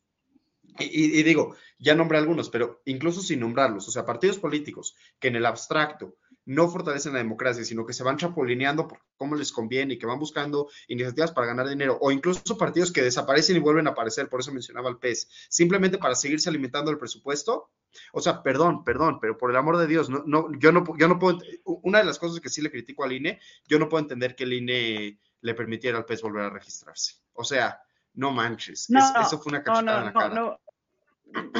y, 0.79 1.19
y, 1.19 1.23
digo, 1.25 1.57
ya 1.79 1.95
nombré 1.95 2.19
algunos, 2.19 2.49
pero 2.49 2.81
incluso 2.85 3.21
sin 3.21 3.41
nombrarlos, 3.41 3.89
o 3.89 3.91
sea, 3.91 4.07
partidos 4.07 4.39
políticos 4.39 4.97
que 5.19 5.29
en 5.29 5.37
el 5.37 5.47
abstracto 5.47 6.17
no 6.51 6.69
fortalecen 6.69 7.13
la 7.13 7.21
democracia, 7.21 7.65
sino 7.65 7.87
que 7.87 7.93
se 7.93 8.03
van 8.03 8.17
chapulineando 8.17 8.89
por 8.89 8.99
cómo 9.17 9.37
les 9.37 9.53
conviene 9.53 9.95
y 9.95 9.99
que 9.99 10.07
van 10.07 10.19
buscando 10.19 10.69
iniciativas 10.89 11.31
para 11.31 11.47
ganar 11.47 11.69
dinero, 11.69 11.97
o 12.01 12.11
incluso 12.11 12.59
partidos 12.59 12.91
que 12.91 13.03
desaparecen 13.03 13.57
y 13.57 13.61
vuelven 13.61 13.87
a 13.87 13.91
aparecer, 13.91 14.29
por 14.29 14.41
eso 14.41 14.53
mencionaba 14.53 14.91
el 14.91 14.99
PES, 14.99 15.47
simplemente 15.49 15.97
para 15.97 16.17
seguirse 16.17 16.49
alimentando 16.49 16.91
el 16.91 16.99
presupuesto. 16.99 17.71
O 18.13 18.21
sea, 18.21 18.43
perdón, 18.43 18.83
perdón, 18.83 19.21
pero 19.21 19.39
por 19.39 19.53
el 19.53 19.57
amor 19.57 19.77
de 19.77 19.87
Dios, 19.87 20.11
no, 20.11 20.25
no, 20.27 20.49
yo, 20.59 20.73
no, 20.73 20.85
yo 20.99 21.07
no 21.07 21.21
puedo, 21.21 21.39
una 21.65 21.99
de 21.99 22.05
las 22.05 22.19
cosas 22.19 22.41
que 22.41 22.49
sí 22.49 22.61
le 22.63 22.71
critico 22.73 23.05
al 23.05 23.13
INE, 23.13 23.39
yo 23.69 23.79
no 23.79 23.89
puedo 23.89 24.03
entender 24.03 24.35
que 24.35 24.43
el 24.43 24.55
INE 24.55 25.21
le 25.43 25.55
permitiera 25.55 25.99
al 25.99 26.05
PES 26.05 26.23
volver 26.23 26.43
a 26.43 26.51
registrarse. 26.51 27.15
O 27.33 27.45
sea, 27.45 27.81
no 28.15 28.33
manches, 28.33 28.89
eso 28.91 29.39
fue 29.39 29.53
una 29.53 29.63
cachetada 29.63 30.01
en 30.01 30.07
la 30.07 30.13
cara. 30.13 30.35
No, 30.35 30.59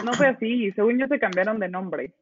no 0.03 0.15
fue 0.15 0.27
así, 0.27 0.73
según 0.73 0.99
yo 0.99 1.07
se 1.07 1.21
cambiaron 1.21 1.61
de 1.61 1.69
nombre. 1.69 2.13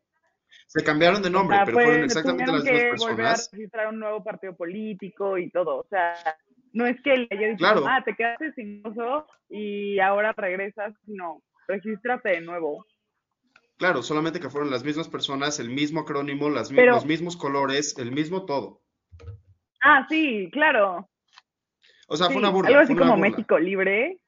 Se 0.67 0.85
cambiaron 0.85 1.23
de 1.23 1.31
nombre, 1.31 1.57
pero 1.65 1.79
fueron 1.79 2.05
exactamente 2.05 2.53
las 2.53 2.63
mismas 2.63 2.83
personas. 2.83 3.17
volver 3.17 3.27
a 3.27 3.37
registrar 3.53 3.89
un 3.89 4.01
nuevo 4.01 4.23
partido 4.23 4.57
político 4.57 5.39
y 5.39 5.51
todo. 5.51 5.79
O 5.79 5.87
sea, 5.89 6.15
no 6.73 6.87
es 6.87 7.01
que 7.03 7.17
le 7.17 7.29
haya 7.31 7.49
dicho, 7.49 7.65
ah, 7.67 8.03
te 8.05 8.15
quedaste 8.15 8.53
sin 8.53 8.87
uso 8.87 9.27
y 9.49 9.99
ahora 9.99 10.33
regresas. 10.33 10.95
No, 11.07 11.43
regístrate 11.67 12.31
de 12.31 12.41
nuevo. 12.41 12.85
Claro, 13.79 14.03
solamente 14.03 14.41
que 14.41 14.51
fueron 14.51 14.71
las 14.71 14.85
mismas 14.85 15.09
personas, 15.09 15.61
el 15.61 15.71
mismo 15.71 16.01
acrónimo, 16.01 16.51
las, 16.51 16.71
los 16.71 17.07
mismos 17.07 17.37
colores, 17.37 17.97
el 17.97 18.11
mismo 18.11 18.45
todo. 18.45 18.83
Ah, 19.83 20.05
sí, 20.09 20.51
claro. 20.53 21.09
O 22.09 22.17
sea, 22.17 22.27
fue 22.27 22.37
una 22.37 22.51
burla. 22.51 22.71
Algo 22.71 22.81
así 22.81 22.97
como 22.97 23.17
México 23.17 23.59
Libre. 23.59 24.19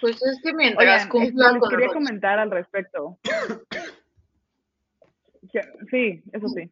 Pues 0.00 0.16
es 0.22 0.40
que 0.42 0.54
mientras 0.54 1.06
cumpla 1.06 1.52
les 1.52 1.68
quería 1.68 1.88
comentar 1.88 2.38
al 2.38 2.50
respecto. 2.50 3.18
Sí, 5.90 6.22
eso 6.32 6.48
sí. 6.48 6.70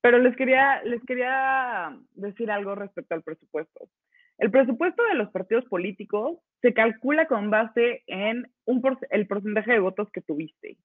Pero 0.00 0.18
les 0.18 0.36
quería, 0.36 0.82
les 0.82 1.02
quería 1.04 1.96
decir 2.14 2.50
algo 2.50 2.74
respecto 2.74 3.14
al 3.14 3.22
presupuesto. 3.22 3.88
El 4.38 4.50
presupuesto 4.50 5.02
de 5.04 5.14
los 5.14 5.30
partidos 5.30 5.64
políticos 5.66 6.38
se 6.60 6.74
calcula 6.74 7.26
con 7.26 7.50
base 7.50 8.02
en 8.06 8.50
un 8.64 8.82
el 9.10 9.26
porcentaje 9.26 9.72
de 9.72 9.78
votos 9.78 10.10
que 10.10 10.20
tuviste. 10.20 10.76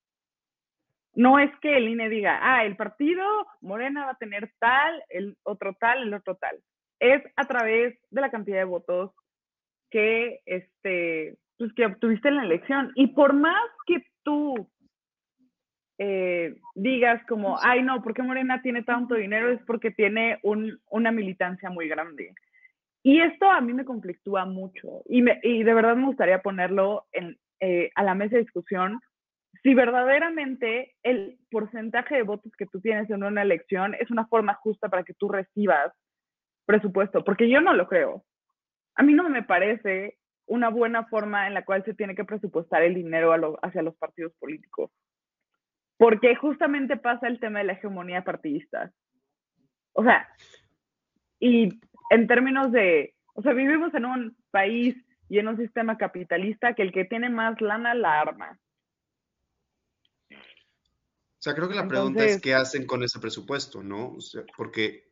No 1.16 1.40
es 1.40 1.52
que 1.60 1.76
el 1.76 1.90
INE 1.90 2.10
diga, 2.10 2.40
ah, 2.42 2.64
el 2.64 2.76
partido 2.76 3.24
Morena 3.62 4.06
va 4.06 4.12
a 4.12 4.18
tener 4.18 4.52
tal, 4.60 5.04
el 5.10 5.36
otro 5.44 5.74
tal, 5.74 6.04
el 6.04 6.14
otro 6.14 6.36
tal. 6.36 6.58
Es 7.00 7.24
a 7.36 7.46
través 7.46 7.98
de 8.12 8.22
la 8.22 8.30
cantidad 8.30 8.60
de 8.60 8.66
votos 8.66 9.12
que, 9.90 10.42
este, 10.46 11.38
pues, 11.58 11.74
que 11.74 11.88
obtuviste 11.88 12.28
en 12.28 12.38
la 12.38 12.44
elección. 12.44 12.92
Y 12.96 13.08
por 13.08 13.34
más 13.34 13.64
que 13.88 14.06
tú 14.24 14.70
eh, 16.02 16.56
digas 16.76 17.22
como, 17.28 17.60
ay 17.62 17.84
no, 17.84 18.02
¿por 18.02 18.14
qué 18.14 18.24
Morena 18.24 18.62
tiene 18.62 18.84
tanto 18.84 19.16
dinero? 19.16 19.52
Es 19.52 19.62
porque 19.68 19.92
tiene 19.92 20.40
un, 20.44 20.80
una 20.90 21.12
militancia 21.12 21.70
muy 21.70 21.90
grande. 21.90 22.34
Y 23.04 23.20
esto 23.20 23.52
a 23.52 23.60
mí 23.60 23.74
me 23.74 23.84
conflictúa 23.84 24.46
mucho 24.46 25.04
y, 25.06 25.22
me, 25.22 25.40
y 25.44 25.64
de 25.64 25.74
verdad 25.74 25.98
me 25.98 26.06
gustaría 26.06 26.42
ponerlo 26.42 27.06
en, 27.12 27.38
eh, 27.60 27.92
a 27.96 28.04
la 28.04 28.16
mesa 28.16 28.36
de 28.36 28.44
discusión 28.44 29.02
si 29.62 29.74
verdaderamente 29.74 30.96
el 31.04 31.38
porcentaje 31.52 32.16
de 32.16 32.24
votos 32.24 32.54
que 32.58 32.66
tú 32.66 32.80
tienes 32.80 33.10
en 33.10 33.24
una 33.24 33.42
elección 33.42 33.94
es 33.96 34.10
una 34.10 34.26
forma 34.28 34.54
justa 34.54 34.88
para 34.88 35.04
que 35.04 35.14
tú 35.14 35.28
recibas 35.28 35.92
presupuesto, 36.66 37.26
porque 37.26 37.50
yo 37.50 37.60
no 37.60 37.74
lo 37.74 37.90
creo. 37.90 38.24
A 38.96 39.04
mí 39.04 39.14
no 39.14 39.28
me 39.28 39.44
parece 39.44 40.18
una 40.46 40.70
buena 40.70 41.06
forma 41.08 41.48
en 41.48 41.54
la 41.54 41.66
cual 41.66 41.84
se 41.84 41.94
tiene 41.94 42.16
que 42.16 42.24
presupuestar 42.24 42.84
el 42.84 42.96
dinero 42.96 43.34
hacia 43.62 43.82
los 43.82 43.98
partidos 43.98 44.34
políticos 44.40 44.92
porque 46.00 46.34
justamente 46.34 46.96
pasa 46.96 47.28
el 47.28 47.42
tema 47.42 47.60
de 47.60 47.66
la 47.66 47.74
hegemonía 47.74 48.24
partidista. 48.24 48.94
O 49.92 50.02
sea, 50.02 50.30
y 51.42 51.78
en 52.10 52.26
términos 52.26 52.72
de, 52.72 53.16
o 53.34 53.42
sea, 53.42 53.52
vivimos 53.52 53.94
en 53.94 54.06
un 54.06 54.38
país 54.50 54.96
y 55.28 55.40
en 55.40 55.50
un 55.50 55.58
sistema 55.58 55.98
capitalista 55.98 56.74
que 56.74 56.84
el 56.84 56.94
que 56.94 57.04
tiene 57.04 57.30
más 57.30 57.60
lana 57.60 57.94
la 57.96 58.22
arma. 58.22 58.58
O 60.32 61.42
sea, 61.42 61.54
creo 61.54 61.68
que 61.68 61.76
la 61.76 61.88
pregunta 61.88 62.24
es 62.24 62.40
qué 62.40 62.54
hacen 62.54 62.88
con 62.88 63.04
ese 63.04 63.20
presupuesto, 63.20 63.84
¿no? 63.84 64.14
O 64.14 64.22
sea, 64.22 64.44
porque 64.56 65.04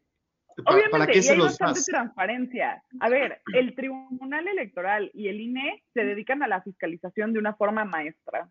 ¿para, 0.64 0.90
¿para 0.90 1.08
qué 1.08 1.22
se 1.22 1.34
hay 1.34 1.38
los 1.38 1.60
bastante 1.60 1.82
transparencia. 1.84 2.82
A 3.02 3.10
ver, 3.10 3.42
el 3.54 3.76
Tribunal 3.76 4.48
Electoral 4.48 5.12
y 5.14 5.28
el 5.28 5.42
INE 5.42 5.84
se 5.94 6.06
dedican 6.06 6.44
a 6.44 6.48
la 6.48 6.62
fiscalización 6.62 7.34
de 7.34 7.40
una 7.40 7.56
forma 7.56 7.84
maestra 7.84 8.50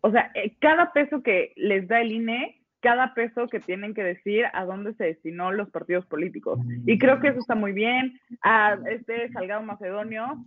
o 0.00 0.10
sea, 0.10 0.30
eh, 0.34 0.56
cada 0.60 0.92
peso 0.92 1.22
que 1.22 1.52
les 1.56 1.88
da 1.88 2.00
el 2.00 2.12
INE, 2.12 2.60
cada 2.80 3.14
peso 3.14 3.48
que 3.48 3.60
tienen 3.60 3.94
que 3.94 4.04
decir 4.04 4.44
a 4.52 4.64
dónde 4.64 4.94
se 4.94 5.04
destinó 5.04 5.50
los 5.50 5.70
partidos 5.70 6.06
políticos. 6.06 6.60
Y 6.86 6.98
creo 6.98 7.20
que 7.20 7.28
eso 7.28 7.40
está 7.40 7.54
muy 7.54 7.72
bien. 7.72 8.20
A 8.42 8.78
este 8.88 9.30
Salgado 9.32 9.62
Macedonio, 9.62 10.44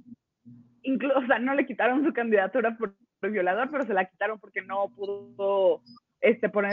incluso, 0.84 1.20
o 1.20 1.26
sea, 1.26 1.40
no 1.40 1.54
le 1.54 1.66
quitaron 1.66 2.06
su 2.06 2.14
candidatura 2.14 2.78
por, 2.78 2.96
violador, 3.22 3.70
pero 3.70 3.86
se 3.86 3.94
la 3.94 4.06
quitaron 4.06 4.40
porque 4.40 4.62
no 4.62 4.88
pudo 4.96 5.82
este, 6.22 6.48
poner 6.48 6.72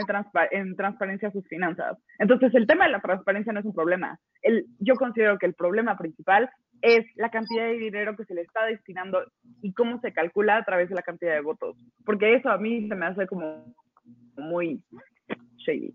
en 0.51 0.75
transparencia 0.77 1.31
sus 1.31 1.45
finanzas. 1.49 1.97
Entonces, 2.19 2.55
el 2.55 2.67
tema 2.67 2.85
de 2.85 2.91
la 2.91 3.01
transparencia 3.01 3.51
no 3.51 3.59
es 3.59 3.65
un 3.65 3.73
problema. 3.73 4.17
El, 4.41 4.65
yo 4.79 4.95
considero 4.95 5.37
que 5.37 5.45
el 5.45 5.53
problema 5.53 5.97
principal 5.97 6.49
es 6.81 7.05
la 7.15 7.29
cantidad 7.29 7.65
de 7.65 7.77
dinero 7.77 8.15
que 8.15 8.25
se 8.25 8.33
le 8.33 8.41
está 8.41 8.65
destinando 8.65 9.23
y 9.61 9.73
cómo 9.73 9.99
se 10.01 10.13
calcula 10.13 10.57
a 10.57 10.65
través 10.65 10.89
de 10.89 10.95
la 10.95 11.01
cantidad 11.01 11.33
de 11.33 11.41
votos. 11.41 11.77
Porque 12.05 12.35
eso 12.35 12.49
a 12.49 12.57
mí 12.57 12.87
se 12.87 12.95
me 12.95 13.05
hace 13.05 13.27
como 13.27 13.73
muy 14.35 14.83
shady. 15.57 15.93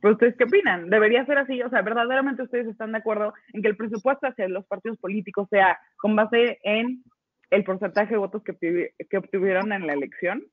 ¿Pero 0.00 0.14
ustedes 0.14 0.36
qué 0.36 0.44
opinan? 0.44 0.90
¿Debería 0.90 1.24
ser 1.26 1.38
así? 1.38 1.62
O 1.62 1.70
sea, 1.70 1.82
¿verdaderamente 1.82 2.42
ustedes 2.42 2.66
están 2.66 2.92
de 2.92 2.98
acuerdo 2.98 3.32
en 3.52 3.62
que 3.62 3.68
el 3.68 3.76
presupuesto 3.76 4.26
hacia 4.26 4.48
los 4.48 4.66
partidos 4.66 4.98
políticos 4.98 5.48
sea 5.48 5.78
con 5.96 6.16
base 6.16 6.58
en 6.64 7.04
el 7.50 7.64
porcentaje 7.64 8.10
de 8.10 8.18
votos 8.18 8.42
que, 8.42 8.92
que 9.08 9.16
obtuvieron 9.16 9.72
en 9.72 9.86
la 9.86 9.92
elección? 9.92 10.44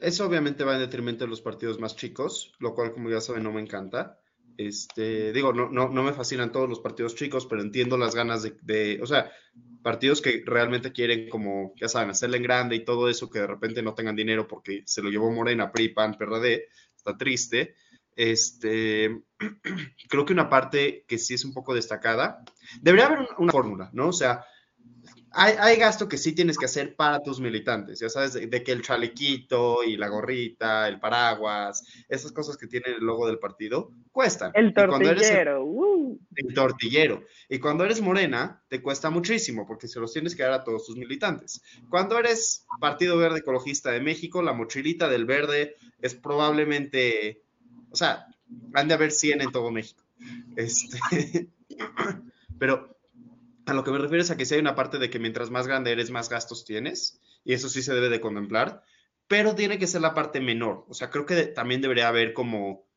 Eso 0.00 0.26
obviamente 0.26 0.64
va 0.64 0.74
en 0.74 0.80
detrimento 0.80 1.24
de 1.24 1.30
los 1.30 1.40
partidos 1.40 1.78
más 1.78 1.96
chicos, 1.96 2.54
lo 2.58 2.74
cual, 2.74 2.92
como 2.92 3.10
ya 3.10 3.20
saben, 3.20 3.44
no 3.44 3.52
me 3.52 3.60
encanta. 3.60 4.18
Este, 4.58 5.32
digo, 5.32 5.52
no, 5.52 5.70
no, 5.70 5.88
no 5.88 6.02
me 6.02 6.12
fascinan 6.12 6.50
todos 6.50 6.68
los 6.68 6.80
partidos 6.80 7.14
chicos, 7.14 7.46
pero 7.46 7.62
entiendo 7.62 7.96
las 7.96 8.16
ganas 8.16 8.42
de, 8.42 8.98
o 9.00 9.06
sea, 9.06 9.30
partidos 9.84 10.20
que 10.20 10.42
realmente 10.44 10.90
quieren 10.90 11.28
como, 11.28 11.74
ya 11.76 11.88
saben, 11.88 12.10
hacerle 12.10 12.38
en 12.38 12.42
grande 12.42 12.74
y 12.74 12.84
todo 12.84 13.08
eso, 13.08 13.30
que 13.30 13.38
de 13.38 13.46
repente 13.46 13.82
no 13.82 13.94
tengan 13.94 14.16
dinero 14.16 14.48
porque 14.48 14.82
se 14.84 15.00
lo 15.00 15.10
llevó 15.10 15.30
Morena, 15.30 15.70
PRI, 15.70 15.90
PAN, 15.90 16.18
PRD, 16.18 16.66
está 16.96 17.16
triste. 17.16 17.76
Este, 18.16 19.22
creo 20.08 20.24
que 20.26 20.32
una 20.32 20.50
parte 20.50 21.04
que 21.06 21.18
sí 21.18 21.34
es 21.34 21.44
un 21.44 21.54
poco 21.54 21.72
destacada, 21.72 22.42
debería 22.80 23.06
haber 23.06 23.28
una 23.38 23.52
fórmula, 23.52 23.90
¿no? 23.92 24.08
O 24.08 24.12
sea, 24.12 24.44
hay, 25.32 25.76
gasto 25.76 26.08
que 26.08 26.16
sí 26.16 26.32
tienes 26.32 26.56
que 26.56 26.64
hacer 26.64 26.96
para 26.96 27.22
tus 27.22 27.40
militantes, 27.40 28.00
ya 28.00 28.08
sabes, 28.08 28.34
de, 28.34 28.62
que 28.62 28.72
el 28.72 28.82
chalequito 28.82 29.84
y 29.84 29.96
la 29.96 30.08
gorrita, 30.08 30.88
el 30.88 31.00
paraguas, 31.00 31.84
esas 32.08 32.32
cosas 32.32 32.56
que 32.56 32.66
tiene 32.66 32.86
el 32.96 33.04
logo 33.04 33.26
del 33.26 33.38
partido, 33.38 33.90
cuestan. 34.12 34.52
El 34.54 34.72
tortillero. 34.72 35.64
Uh. 35.64 36.18
el, 36.34 36.54
tortillero. 36.54 37.24
Y 37.48 37.58
cuando 37.58 37.84
eres 37.84 38.00
morena, 38.00 38.62
te 38.68 38.82
cuesta 38.82 39.10
muchísimo, 39.10 39.66
porque 39.66 39.88
se 39.88 40.00
los 40.00 40.12
tienes 40.12 40.34
que 40.34 40.42
dar 40.42 40.52
a 40.52 40.64
todos 40.64 40.86
tus 40.86 40.96
militantes. 40.96 41.62
Cuando 41.88 42.18
eres 42.18 42.66
Partido 42.80 43.16
Verde 43.16 43.40
Ecologista 43.40 43.90
de 43.90 44.00
México, 44.00 44.42
la 44.42 44.52
mochilita 44.52 45.08
del 45.08 45.26
verde 45.26 45.76
es 46.00 46.14
probablemente, 46.14 47.42
o 47.90 47.96
sea, 47.96 48.26
han 48.74 48.88
de 48.88 48.94
haber 48.94 49.12
100 49.12 49.42
en 49.42 49.52
todo 49.52 49.70
México. 49.70 50.02
Este, 50.56 50.98
pero 52.58 52.97
a 53.68 53.74
lo 53.74 53.84
que 53.84 53.90
me 53.90 53.98
refiero 53.98 54.22
es 54.22 54.30
a 54.30 54.36
que 54.36 54.46
si 54.46 54.54
hay 54.54 54.60
una 54.60 54.74
parte 54.74 54.98
de 54.98 55.10
que 55.10 55.18
mientras 55.18 55.50
más 55.50 55.66
grande 55.66 55.92
eres, 55.92 56.10
más 56.10 56.28
gastos 56.28 56.64
tienes, 56.64 57.20
y 57.44 57.52
eso 57.52 57.68
sí 57.68 57.82
se 57.82 57.94
debe 57.94 58.08
de 58.08 58.20
contemplar, 58.20 58.82
pero 59.26 59.54
tiene 59.54 59.78
que 59.78 59.86
ser 59.86 60.00
la 60.00 60.14
parte 60.14 60.40
menor. 60.40 60.84
O 60.88 60.94
sea, 60.94 61.10
creo 61.10 61.26
que 61.26 61.46
también 61.46 61.80
debería 61.80 62.08
haber 62.08 62.32
como 62.32 62.88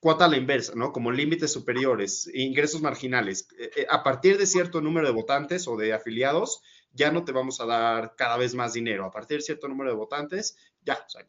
cuota 0.00 0.26
a 0.26 0.28
la 0.28 0.36
inversa, 0.36 0.74
¿no? 0.76 0.92
Como 0.92 1.10
límites 1.10 1.52
superiores, 1.52 2.30
ingresos 2.32 2.82
marginales. 2.82 3.48
Eh, 3.58 3.70
eh, 3.76 3.86
a 3.90 4.02
partir 4.02 4.38
de 4.38 4.46
cierto 4.46 4.80
número 4.80 5.06
de 5.06 5.12
votantes 5.12 5.66
o 5.66 5.76
de 5.76 5.92
afiliados, 5.92 6.62
ya 6.92 7.10
no 7.10 7.24
te 7.24 7.32
vamos 7.32 7.60
a 7.60 7.66
dar 7.66 8.14
cada 8.16 8.36
vez 8.36 8.54
más 8.54 8.72
dinero. 8.72 9.04
A 9.04 9.10
partir 9.10 9.38
de 9.38 9.42
cierto 9.42 9.68
número 9.68 9.90
de 9.90 9.96
votantes, 9.96 10.56
ya, 10.82 10.94
o 10.94 11.08
sea, 11.08 11.26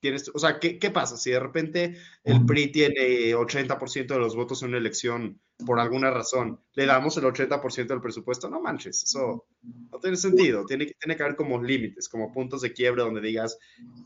tienes, 0.00 0.30
o 0.34 0.38
sea, 0.38 0.58
¿qué, 0.58 0.78
¿qué, 0.78 0.90
pasa? 0.90 1.16
Si 1.16 1.30
de 1.30 1.38
repente 1.38 1.96
el 2.24 2.44
PRI 2.46 2.72
tiene 2.72 3.34
80% 3.34 4.06
de 4.06 4.18
los 4.18 4.34
votos 4.34 4.62
en 4.62 4.70
una 4.70 4.78
elección 4.78 5.40
por 5.64 5.78
alguna 5.78 6.10
razón, 6.10 6.58
le 6.72 6.86
damos 6.86 7.16
el 7.18 7.24
80% 7.24 7.86
del 7.86 8.00
presupuesto, 8.00 8.48
no 8.48 8.60
manches, 8.60 9.04
eso 9.04 9.46
no 9.62 9.98
tiene 9.98 10.16
sentido, 10.16 10.64
tiene, 10.64 10.86
tiene 10.86 11.16
que 11.16 11.22
haber 11.22 11.36
como 11.36 11.62
límites, 11.62 12.08
como 12.08 12.32
puntos 12.32 12.62
de 12.62 12.72
quiebre 12.72 13.02
donde 13.02 13.20
digas, 13.20 13.58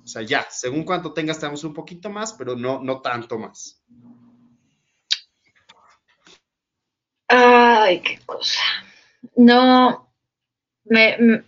o 0.02 0.06
sea, 0.06 0.22
ya, 0.22 0.46
según 0.50 0.84
cuánto 0.84 1.12
tengas, 1.12 1.38
te 1.38 1.46
damos 1.46 1.64
un 1.64 1.72
poquito 1.72 2.10
más, 2.10 2.32
pero 2.32 2.56
no, 2.56 2.82
no 2.82 3.00
tanto 3.00 3.38
más. 3.38 3.80
Ay, 7.28 8.00
qué 8.00 8.18
cosa. 8.26 8.60
No, 9.36 10.12
me, 10.84 11.16
me 11.18 11.44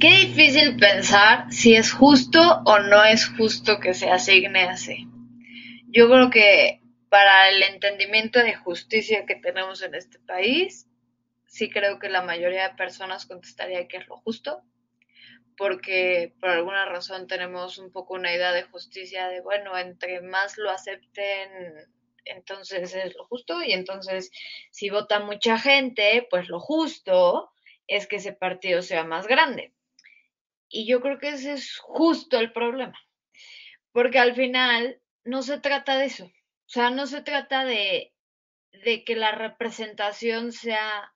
Qué 0.00 0.08
difícil 0.28 0.78
pensar 0.78 1.52
si 1.52 1.74
es 1.74 1.92
justo 1.92 2.40
o 2.64 2.78
no 2.78 3.04
es 3.04 3.28
justo 3.36 3.80
que 3.80 3.92
se 3.92 4.08
asigne 4.08 4.62
así. 4.62 5.06
Yo 5.88 6.08
creo 6.08 6.30
que 6.30 6.80
para 7.10 7.50
el 7.50 7.62
entendimiento 7.62 8.38
de 8.38 8.54
justicia 8.54 9.26
que 9.26 9.34
tenemos 9.34 9.82
en 9.82 9.94
este 9.94 10.18
país, 10.20 10.88
sí 11.48 11.68
creo 11.68 11.98
que 11.98 12.08
la 12.08 12.22
mayoría 12.22 12.66
de 12.66 12.76
personas 12.76 13.26
contestaría 13.26 13.88
que 13.88 13.98
es 13.98 14.08
lo 14.08 14.16
justo, 14.16 14.62
porque 15.54 16.32
por 16.40 16.48
alguna 16.48 16.86
razón 16.86 17.26
tenemos 17.26 17.76
un 17.76 17.92
poco 17.92 18.14
una 18.14 18.34
idea 18.34 18.52
de 18.52 18.62
justicia 18.62 19.28
de, 19.28 19.42
bueno, 19.42 19.76
entre 19.76 20.22
más 20.22 20.56
lo 20.56 20.70
acepten, 20.70 21.50
entonces 22.24 22.94
es 22.94 23.14
lo 23.14 23.26
justo, 23.26 23.62
y 23.62 23.74
entonces 23.74 24.30
si 24.70 24.88
vota 24.88 25.20
mucha 25.20 25.58
gente, 25.58 26.26
pues 26.30 26.48
lo 26.48 26.58
justo 26.58 27.50
es 27.86 28.06
que 28.06 28.16
ese 28.16 28.32
partido 28.32 28.80
sea 28.80 29.04
más 29.04 29.26
grande. 29.26 29.74
Y 30.70 30.86
yo 30.86 31.00
creo 31.00 31.18
que 31.18 31.30
ese 31.30 31.52
es 31.52 31.78
justo 31.78 32.38
el 32.38 32.52
problema, 32.52 32.98
porque 33.92 34.18
al 34.18 34.34
final 34.34 35.02
no 35.24 35.42
se 35.42 35.58
trata 35.58 35.98
de 35.98 36.06
eso, 36.06 36.24
o 36.24 36.68
sea, 36.68 36.90
no 36.90 37.06
se 37.06 37.22
trata 37.22 37.64
de, 37.64 38.14
de 38.84 39.04
que 39.04 39.16
la 39.16 39.32
representación 39.32 40.52
sea 40.52 41.12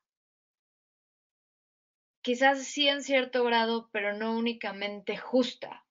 quizás 2.20 2.64
sí 2.64 2.88
en 2.88 3.02
cierto 3.02 3.44
grado, 3.44 3.88
pero 3.92 4.14
no 4.14 4.36
únicamente 4.36 5.16
justa. 5.16 5.83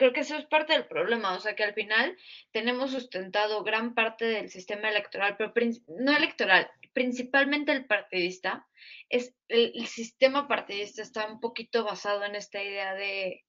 Creo 0.00 0.14
que 0.14 0.20
eso 0.20 0.34
es 0.34 0.46
parte 0.46 0.72
del 0.72 0.86
problema, 0.86 1.34
o 1.34 1.40
sea 1.40 1.54
que 1.54 1.62
al 1.62 1.74
final 1.74 2.16
tenemos 2.52 2.92
sustentado 2.92 3.62
gran 3.62 3.92
parte 3.92 4.24
del 4.24 4.48
sistema 4.48 4.88
electoral, 4.88 5.36
pero 5.36 5.52
no 5.88 6.16
electoral, 6.16 6.70
principalmente 6.94 7.72
el 7.72 7.84
partidista, 7.84 8.66
es 9.10 9.34
el, 9.48 9.86
sistema 9.88 10.48
partidista 10.48 11.02
está 11.02 11.26
un 11.26 11.38
poquito 11.38 11.84
basado 11.84 12.24
en 12.24 12.34
esta 12.34 12.62
idea 12.62 12.94
de, 12.94 13.44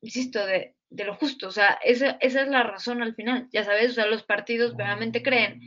insisto, 0.00 0.46
de, 0.46 0.74
de 0.88 1.04
lo 1.04 1.14
justo, 1.14 1.48
o 1.48 1.52
sea, 1.52 1.78
esa, 1.84 2.12
esa, 2.22 2.40
es 2.40 2.48
la 2.48 2.62
razón 2.62 3.02
al 3.02 3.14
final, 3.14 3.46
ya 3.52 3.62
sabes, 3.62 3.90
o 3.90 3.94
sea, 3.96 4.06
los 4.06 4.22
partidos 4.22 4.74
realmente 4.74 5.22
creen 5.22 5.60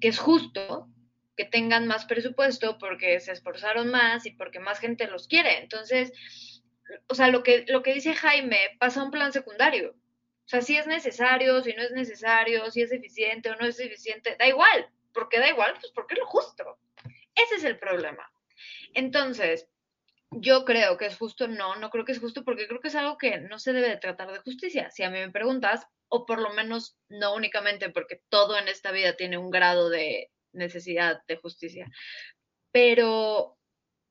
que 0.00 0.08
es 0.08 0.18
justo 0.18 0.88
que 1.36 1.44
tengan 1.44 1.86
más 1.86 2.06
presupuesto 2.06 2.76
porque 2.78 3.20
se 3.20 3.30
esforzaron 3.30 3.88
más 3.88 4.26
y 4.26 4.32
porque 4.32 4.58
más 4.58 4.80
gente 4.80 5.06
los 5.06 5.28
quiere. 5.28 5.58
Entonces, 5.58 6.10
o 7.08 7.14
sea, 7.14 7.28
lo 7.28 7.42
que, 7.42 7.64
lo 7.68 7.82
que 7.82 7.94
dice 7.94 8.14
Jaime 8.14 8.58
pasa 8.78 9.00
a 9.00 9.04
un 9.04 9.10
plan 9.10 9.32
secundario. 9.32 9.90
O 9.90 10.48
sea, 10.48 10.62
si 10.62 10.76
es 10.76 10.86
necesario, 10.86 11.62
si 11.62 11.72
no 11.72 11.82
es 11.82 11.90
necesario, 11.90 12.70
si 12.70 12.82
es 12.82 12.92
eficiente 12.92 13.50
o 13.50 13.56
no 13.56 13.66
es 13.66 13.80
eficiente, 13.80 14.36
da 14.38 14.46
igual. 14.46 14.88
porque 15.12 15.40
da 15.40 15.48
igual? 15.48 15.72
Pues 15.80 15.92
porque 15.92 16.14
es 16.14 16.20
lo 16.20 16.26
justo. 16.26 16.78
Ese 17.34 17.56
es 17.56 17.64
el 17.64 17.78
problema. 17.78 18.30
Entonces, 18.94 19.68
yo 20.30 20.64
creo 20.64 20.96
que 20.96 21.06
es 21.06 21.16
justo, 21.16 21.48
no, 21.48 21.76
no 21.76 21.90
creo 21.90 22.04
que 22.04 22.12
es 22.12 22.20
justo 22.20 22.44
porque 22.44 22.68
creo 22.68 22.80
que 22.80 22.88
es 22.88 22.94
algo 22.94 23.16
que 23.18 23.40
no 23.40 23.58
se 23.58 23.72
debe 23.72 23.88
de 23.88 23.96
tratar 23.96 24.32
de 24.32 24.38
justicia. 24.40 24.90
Si 24.90 25.02
a 25.02 25.10
mí 25.10 25.18
me 25.18 25.30
preguntas, 25.30 25.86
o 26.08 26.26
por 26.26 26.40
lo 26.40 26.50
menos 26.50 26.96
no 27.08 27.34
únicamente 27.34 27.90
porque 27.90 28.22
todo 28.28 28.58
en 28.58 28.68
esta 28.68 28.92
vida 28.92 29.16
tiene 29.16 29.38
un 29.38 29.50
grado 29.50 29.88
de 29.88 30.30
necesidad 30.52 31.22
de 31.26 31.36
justicia. 31.36 31.90
Pero, 32.72 33.58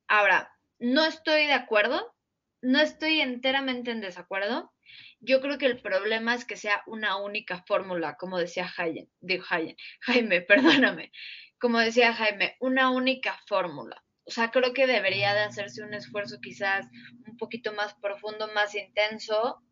ahora, 0.08 0.52
no 0.78 1.04
estoy 1.04 1.46
de 1.46 1.52
acuerdo, 1.52 2.15
no 2.62 2.80
estoy 2.80 3.20
enteramente 3.20 3.90
en 3.90 4.00
desacuerdo. 4.00 4.72
Yo 5.20 5.40
creo 5.40 5.58
que 5.58 5.66
el 5.66 5.80
problema 5.80 6.34
es 6.34 6.44
que 6.44 6.56
sea 6.56 6.82
una 6.86 7.16
única 7.16 7.62
fórmula, 7.66 8.16
como 8.16 8.38
decía 8.38 8.68
Jaime, 8.68 9.08
digo 9.20 9.44
Jaime, 9.44 9.76
Jaime, 10.00 10.40
perdóname 10.42 11.10
como 11.58 11.78
decía 11.78 12.14
Jaime, 12.14 12.56
una 12.60 12.90
única 12.90 13.38
fórmula. 13.46 14.02
O 14.24 14.30
sea, 14.30 14.50
creo 14.50 14.72
que 14.72 14.86
debería 14.86 15.34
de 15.34 15.40
hacerse 15.40 15.82
un 15.82 15.94
esfuerzo 15.94 16.38
quizás 16.42 16.86
un 17.26 17.36
poquito 17.36 17.72
más 17.72 17.94
profundo, 17.94 18.48
más 18.48 18.74
intenso. 18.74 19.62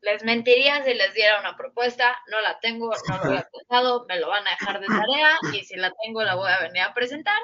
Les 0.00 0.24
mentiría 0.24 0.82
si 0.84 0.94
les 0.94 1.12
diera 1.14 1.40
una 1.40 1.56
propuesta, 1.56 2.16
no 2.30 2.40
la 2.40 2.58
tengo, 2.60 2.90
no 3.08 3.24
lo 3.24 3.38
he 3.38 3.44
pensado, 3.44 4.06
me 4.08 4.18
lo 4.18 4.28
van 4.28 4.46
a 4.46 4.50
dejar 4.50 4.80
de 4.80 4.86
tarea 4.86 5.38
y 5.52 5.64
si 5.64 5.76
la 5.76 5.92
tengo 6.02 6.22
la 6.22 6.36
voy 6.36 6.50
a 6.50 6.60
venir 6.60 6.82
a 6.82 6.94
presentar. 6.94 7.38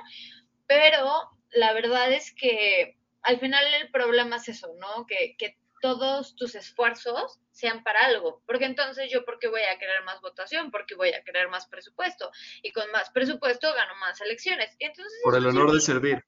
Pero 0.66 1.30
la 1.50 1.72
verdad 1.72 2.12
es 2.12 2.32
que 2.34 2.96
al 3.24 3.40
final 3.40 3.64
el 3.74 3.90
problema 3.90 4.36
es 4.36 4.48
eso, 4.48 4.74
¿no? 4.78 5.06
Que, 5.06 5.36
que 5.36 5.58
todos 5.80 6.34
tus 6.36 6.54
esfuerzos 6.54 7.40
sean 7.50 7.82
para 7.82 8.00
algo, 8.06 8.42
porque 8.46 8.64
entonces 8.64 9.10
yo 9.12 9.24
porque 9.24 9.48
voy 9.48 9.62
a 9.62 9.78
querer 9.78 10.02
más 10.04 10.20
votación, 10.20 10.70
porque 10.70 10.94
voy 10.94 11.12
a 11.12 11.22
querer 11.24 11.48
más 11.48 11.66
presupuesto 11.66 12.30
y 12.62 12.72
con 12.72 12.90
más 12.90 13.10
presupuesto 13.10 13.72
gano 13.74 13.94
más 13.96 14.20
elecciones. 14.20 14.74
entonces 14.78 15.20
Por 15.22 15.36
el 15.36 15.46
honor 15.46 15.72
de 15.72 15.80
servir. 15.80 16.24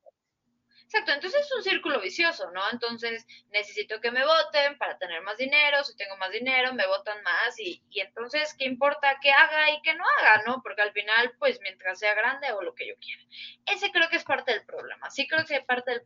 Exacto, 0.87 1.13
entonces 1.13 1.45
es 1.45 1.53
un 1.53 1.65
círculo 1.65 2.01
vicioso, 2.01 2.49
¿no? 2.53 2.63
Entonces 2.71 3.27
necesito 3.51 4.01
que 4.01 4.13
me 4.13 4.25
voten 4.25 4.79
para 4.79 4.97
tener 4.99 5.21
más 5.23 5.37
dinero, 5.37 5.83
si 5.83 5.97
tengo 5.97 6.17
más 6.17 6.31
dinero 6.31 6.75
me 6.75 6.87
votan 6.87 7.21
más 7.25 7.59
y, 7.59 7.83
y 7.91 8.01
entonces, 8.01 8.55
¿qué 8.57 8.67
importa 8.67 9.19
que 9.21 9.33
haga 9.33 9.73
y 9.73 9.83
que 9.83 9.95
no 9.95 10.05
haga, 10.19 10.45
¿no? 10.47 10.63
Porque 10.63 10.83
al 10.83 10.93
final, 10.93 11.35
pues 11.41 11.59
mientras 11.61 11.99
sea 11.99 12.15
grande 12.15 12.47
hago 12.47 12.63
lo 12.63 12.75
que 12.75 12.87
yo 12.87 12.95
quiera. 13.01 13.21
Ese 13.67 13.91
creo 13.91 14.09
que 14.09 14.17
es 14.17 14.25
parte 14.25 14.53
del 14.53 14.65
problema. 14.65 15.11
Sí 15.11 15.27
creo 15.27 15.45
que 15.45 15.61
parte 15.63 15.91
del 15.91 16.03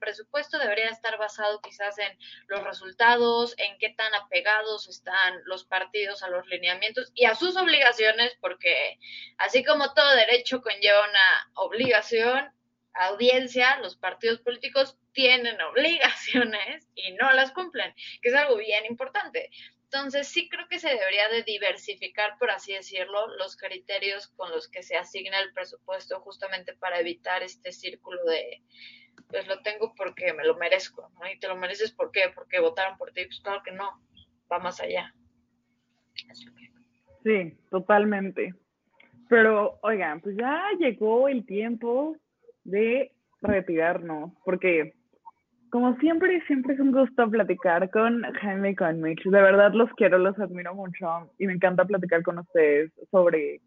estar 0.90 1.16
basado 1.18 1.60
quizás 1.60 1.98
en 1.98 2.18
los 2.46 2.62
resultados, 2.62 3.54
en 3.58 3.78
qué 3.78 3.90
tan 3.90 4.14
apegados 4.14 4.88
están 4.88 5.40
los 5.44 5.64
partidos 5.64 6.22
a 6.22 6.28
los 6.28 6.46
lineamientos 6.48 7.10
y 7.14 7.24
a 7.24 7.34
sus 7.34 7.56
obligaciones, 7.56 8.36
porque 8.40 8.98
así 9.38 9.64
como 9.64 9.92
todo 9.94 10.14
derecho 10.16 10.62
conlleva 10.62 11.08
una 11.08 11.52
obligación, 11.54 12.52
audiencia, 12.94 13.78
los 13.78 13.96
partidos 13.96 14.40
políticos 14.40 14.96
tienen 15.12 15.60
obligaciones 15.72 16.88
y 16.94 17.12
no 17.12 17.32
las 17.32 17.52
cumplen, 17.52 17.94
que 18.22 18.28
es 18.28 18.34
algo 18.34 18.56
bien 18.56 18.84
importante. 18.86 19.50
Entonces, 19.92 20.28
sí 20.28 20.48
creo 20.48 20.68
que 20.68 20.78
se 20.78 20.88
debería 20.88 21.28
de 21.30 21.42
diversificar, 21.42 22.38
por 22.38 22.52
así 22.52 22.72
decirlo, 22.72 23.26
los 23.38 23.56
criterios 23.56 24.28
con 24.28 24.48
los 24.52 24.68
que 24.68 24.84
se 24.84 24.96
asigna 24.96 25.40
el 25.40 25.52
presupuesto 25.52 26.20
justamente 26.20 26.74
para 26.74 27.00
evitar 27.00 27.42
este 27.42 27.72
círculo 27.72 28.22
de, 28.24 28.62
pues 29.28 29.46
lo 29.46 29.60
tengo 29.62 29.94
porque 29.96 30.32
me 30.32 30.44
lo 30.44 30.56
merezco, 30.56 31.10
¿no? 31.14 31.30
Y 31.30 31.38
te 31.38 31.48
lo 31.48 31.56
mereces, 31.56 31.92
¿por 31.92 32.10
qué? 32.10 32.30
Porque 32.34 32.60
votaron 32.60 32.96
por 32.98 33.12
ti. 33.12 33.24
Pues 33.24 33.40
claro 33.40 33.62
que 33.64 33.72
no, 33.72 34.00
va 34.50 34.58
más 34.58 34.80
allá. 34.80 35.14
Sí, 37.24 37.56
totalmente. 37.70 38.54
Pero, 39.28 39.78
oigan, 39.82 40.20
pues 40.20 40.36
ya 40.36 40.62
llegó 40.78 41.28
el 41.28 41.46
tiempo 41.46 42.16
de 42.64 43.12
retirarnos, 43.42 44.32
porque 44.44 44.94
como 45.70 45.96
siempre, 45.98 46.44
siempre 46.46 46.74
es 46.74 46.80
un 46.80 46.90
gusto 46.90 47.30
platicar 47.30 47.90
con 47.90 48.22
Jaime 48.22 48.70
y 48.70 48.74
con 48.74 49.00
Mitch. 49.00 49.22
De 49.22 49.40
verdad 49.40 49.72
los 49.72 49.88
quiero, 49.92 50.18
los 50.18 50.38
admiro 50.38 50.74
mucho 50.74 51.32
y 51.38 51.46
me 51.46 51.52
encanta 51.52 51.84
platicar 51.84 52.22
con 52.22 52.40
ustedes 52.40 52.92
sobre 53.10 53.60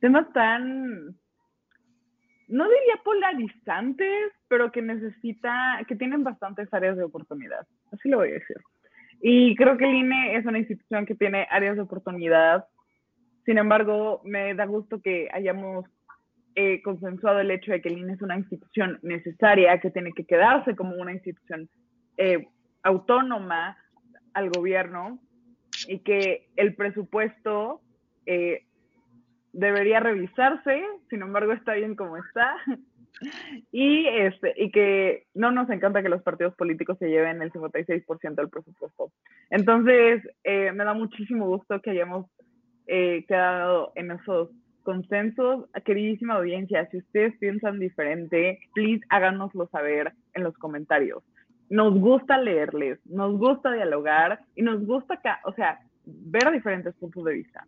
temas 0.00 0.30
tan, 0.32 1.16
no 2.48 2.64
diría 2.64 3.00
polarizantes, 3.04 4.32
pero 4.48 4.70
que 4.72 4.82
necesita, 4.82 5.80
que 5.88 5.96
tienen 5.96 6.24
bastantes 6.24 6.72
áreas 6.72 6.96
de 6.96 7.04
oportunidad. 7.04 7.66
Así 7.92 8.08
lo 8.08 8.18
voy 8.18 8.30
a 8.30 8.34
decir. 8.34 8.56
Y 9.20 9.54
creo 9.56 9.76
que 9.76 9.84
el 9.84 9.94
INE 9.94 10.36
es 10.36 10.44
una 10.46 10.58
institución 10.58 11.06
que 11.06 11.14
tiene 11.14 11.46
áreas 11.50 11.76
de 11.76 11.82
oportunidad. 11.82 12.66
Sin 13.44 13.58
embargo, 13.58 14.20
me 14.24 14.54
da 14.54 14.66
gusto 14.66 15.00
que 15.00 15.28
hayamos 15.32 15.86
eh, 16.54 16.82
consensuado 16.82 17.40
el 17.40 17.50
hecho 17.50 17.72
de 17.72 17.80
que 17.80 17.88
el 17.88 17.98
INE 17.98 18.14
es 18.14 18.22
una 18.22 18.36
institución 18.36 18.98
necesaria, 19.02 19.80
que 19.80 19.90
tiene 19.90 20.12
que 20.12 20.24
quedarse 20.24 20.74
como 20.74 20.96
una 20.96 21.12
institución 21.12 21.68
eh, 22.16 22.48
autónoma 22.82 23.78
al 24.34 24.50
gobierno 24.50 25.20
y 25.86 26.00
que 26.00 26.48
el 26.56 26.74
presupuesto 26.74 27.80
eh, 28.26 28.66
debería 29.52 30.00
revisarse, 30.00 30.82
sin 31.10 31.22
embargo 31.22 31.52
está 31.52 31.74
bien 31.74 31.94
como 31.94 32.16
está, 32.16 32.56
y, 33.72 34.06
este, 34.06 34.54
y 34.56 34.70
que 34.70 35.26
no 35.34 35.50
nos 35.50 35.70
encanta 35.70 36.02
que 36.02 36.08
los 36.08 36.22
partidos 36.22 36.54
políticos 36.54 36.98
se 36.98 37.08
lleven 37.08 37.42
el 37.42 37.52
56% 37.52 38.34
del 38.34 38.48
presupuesto. 38.48 39.10
Entonces, 39.50 40.22
me 40.44 40.84
da 40.84 40.94
muchísimo 40.94 41.46
gusto 41.46 41.80
que 41.80 41.90
hayamos 41.90 42.26
quedado 42.86 43.92
en 43.94 44.10
esos 44.10 44.50
consensos, 44.82 45.66
queridísima 45.84 46.34
audiencia, 46.34 46.88
si 46.90 46.98
ustedes 46.98 47.36
piensan 47.38 47.78
diferente, 47.78 48.58
please 48.74 49.04
háganoslo 49.08 49.68
saber 49.68 50.12
en 50.34 50.44
los 50.44 50.56
comentarios. 50.58 51.22
nos 51.70 51.98
gusta 51.98 52.36
leerles, 52.36 52.98
nos 53.06 53.38
gusta 53.38 53.72
dialogar 53.72 54.40
y 54.54 54.62
nos 54.62 54.84
gusta, 54.84 55.18
o 55.44 55.54
sea, 55.54 55.80
ver 56.04 56.50
diferentes 56.52 56.94
puntos 56.96 57.24
de 57.24 57.32
vista. 57.32 57.66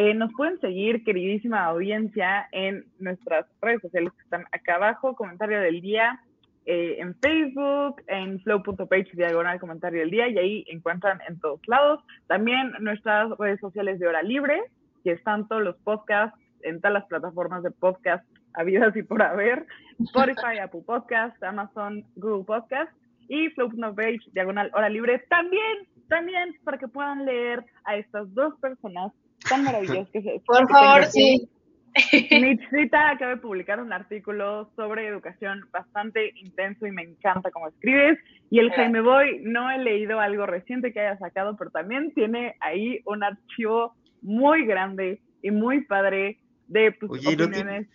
Eh, 0.00 0.14
nos 0.14 0.32
pueden 0.34 0.60
seguir, 0.60 1.02
queridísima 1.02 1.64
audiencia, 1.64 2.48
en 2.52 2.84
nuestras 3.00 3.46
redes 3.60 3.80
sociales 3.82 4.12
que 4.12 4.22
están 4.22 4.44
acá 4.52 4.76
abajo, 4.76 5.16
comentario 5.16 5.60
del 5.60 5.80
día, 5.80 6.20
eh, 6.66 6.98
en 7.00 7.16
Facebook, 7.16 8.00
en 8.06 8.38
flow.page 8.42 9.10
diagonal 9.14 9.58
comentario 9.58 9.98
del 9.98 10.10
día, 10.12 10.28
y 10.28 10.38
ahí 10.38 10.64
encuentran 10.68 11.18
en 11.26 11.40
todos 11.40 11.60
lados. 11.66 12.04
También 12.28 12.74
nuestras 12.78 13.36
redes 13.38 13.58
sociales 13.58 13.98
de 13.98 14.06
hora 14.06 14.22
libre, 14.22 14.62
que 15.02 15.10
están 15.10 15.48
todos 15.48 15.62
los 15.62 15.76
podcasts 15.78 16.38
en 16.62 16.80
todas 16.80 16.94
las 16.94 17.06
plataformas 17.06 17.64
de 17.64 17.72
podcast 17.72 18.24
habidas 18.54 18.94
y 18.94 19.02
por 19.02 19.20
haber, 19.20 19.66
Spotify, 19.98 20.58
Apple 20.62 20.82
Podcast, 20.86 21.42
Amazon, 21.42 22.04
Google 22.14 22.44
Podcast 22.44 22.92
y 23.28 23.48
Flow.page 23.48 24.20
diagonal 24.32 24.70
hora 24.74 24.88
libre. 24.88 25.18
También, 25.28 25.88
también 26.08 26.54
para 26.62 26.78
que 26.78 26.86
puedan 26.86 27.26
leer 27.26 27.64
a 27.82 27.96
estas 27.96 28.32
dos 28.32 28.54
personas 28.60 29.12
tan 29.48 29.64
maravillosas 29.64 30.08
que 30.10 30.22
se... 30.22 30.40
Por 30.46 30.68
favor, 30.68 31.04
sí. 31.06 31.48
Mitchita 32.30 33.10
acaba 33.10 33.32
de 33.32 33.40
publicar 33.40 33.80
un 33.80 33.92
artículo 33.92 34.70
sobre 34.76 35.06
educación 35.06 35.62
bastante 35.72 36.32
intenso 36.36 36.86
y 36.86 36.92
me 36.92 37.02
encanta 37.02 37.50
cómo 37.50 37.68
escribes. 37.68 38.18
Y 38.50 38.60
el 38.60 38.70
Jaime 38.72 39.00
Boy, 39.00 39.40
no 39.42 39.70
he 39.70 39.78
leído 39.78 40.20
algo 40.20 40.46
reciente 40.46 40.92
que 40.92 41.00
haya 41.00 41.18
sacado, 41.18 41.56
pero 41.56 41.70
también 41.70 42.12
tiene 42.14 42.56
ahí 42.60 43.00
un 43.04 43.24
archivo 43.24 43.94
muy 44.22 44.64
grande 44.66 45.20
y 45.42 45.50
muy 45.50 45.84
padre 45.84 46.38
de 46.66 46.92
pues, 46.92 47.10
Oye, 47.12 47.34
opiniones. 47.34 47.88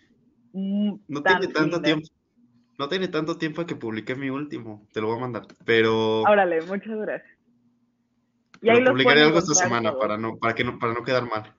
No, 0.52 1.22
tiene, 1.22 1.48
tanto 1.48 1.80
tiempo. 1.80 2.06
No 2.78 2.88
tiene 2.88 3.08
tanto 3.08 3.38
tiempo 3.38 3.66
que 3.66 3.76
publiqué 3.76 4.14
mi 4.14 4.30
último. 4.30 4.86
Te 4.92 5.00
lo 5.00 5.08
voy 5.08 5.16
a 5.16 5.20
mandar. 5.20 5.42
Pero. 5.64 6.22
Órale, 6.22 6.60
muchas 6.62 6.96
gracias. 6.98 7.33
Y 8.64 8.70
ahí 8.70 8.82
publicaré 8.82 9.22
algo 9.22 9.38
esta 9.38 9.52
semana 9.52 9.92
para 9.98 10.16
no, 10.16 10.38
para 10.38 10.54
que 10.54 10.64
no, 10.64 10.78
para 10.78 10.94
no 10.94 11.02
quedar 11.02 11.24
mal. 11.24 11.52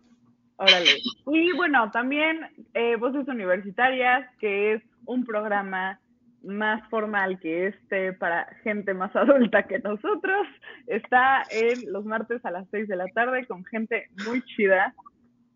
Órale. 0.58 0.90
Y 1.28 1.52
bueno, 1.52 1.92
también 1.92 2.40
eh, 2.74 2.96
Voces 2.96 3.28
Universitarias, 3.28 4.28
que 4.40 4.74
es 4.74 4.82
un 5.06 5.24
programa 5.24 6.00
más 6.44 6.88
formal 6.90 7.40
que 7.40 7.68
este 7.68 8.14
para 8.14 8.48
gente 8.64 8.96
más 8.96 9.16
adulta 9.16 9.68
que 9.68 9.78
nosotros. 9.80 10.48
Está 10.88 11.44
en 11.52 11.92
los 11.92 12.06
martes 12.06 12.44
a 12.44 12.50
las 12.50 12.68
6 12.72 12.88
de 12.88 12.96
la 12.96 13.06
tarde 13.14 13.46
con 13.46 13.64
gente 13.66 14.08
muy 14.26 14.42
chida. 14.44 14.96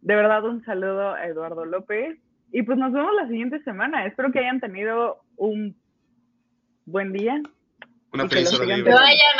De 0.01 0.15
verdad, 0.15 0.45
un 0.45 0.63
saludo 0.65 1.13
a 1.15 1.25
Eduardo 1.25 1.65
López. 1.65 2.19
Y 2.51 2.61
pues 2.61 2.77
nos 2.77 2.93
vemos 2.93 3.11
la 3.15 3.27
siguiente 3.27 3.59
semana. 3.63 4.05
Espero 4.05 4.31
que 4.31 4.39
hayan 4.39 4.59
tenido 4.59 5.17
un 5.35 5.75
buen 6.85 7.11
día. 7.11 7.41
Una 8.13 8.29
feliz 8.29 8.53
hora 8.53 8.67
Vayan 8.67 9.39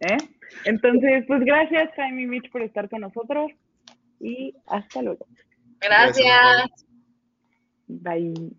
¿Eh? 0.00 0.16
Entonces, 0.64 1.24
pues 1.26 1.40
gracias, 1.44 1.90
Jaime 1.96 2.22
y 2.22 2.26
Mitch, 2.26 2.50
por 2.50 2.62
estar 2.62 2.88
con 2.88 3.00
nosotros. 3.00 3.50
Y 4.20 4.54
hasta 4.66 5.02
luego. 5.02 5.26
Gracias. 5.80 6.86
Bye. 7.86 8.52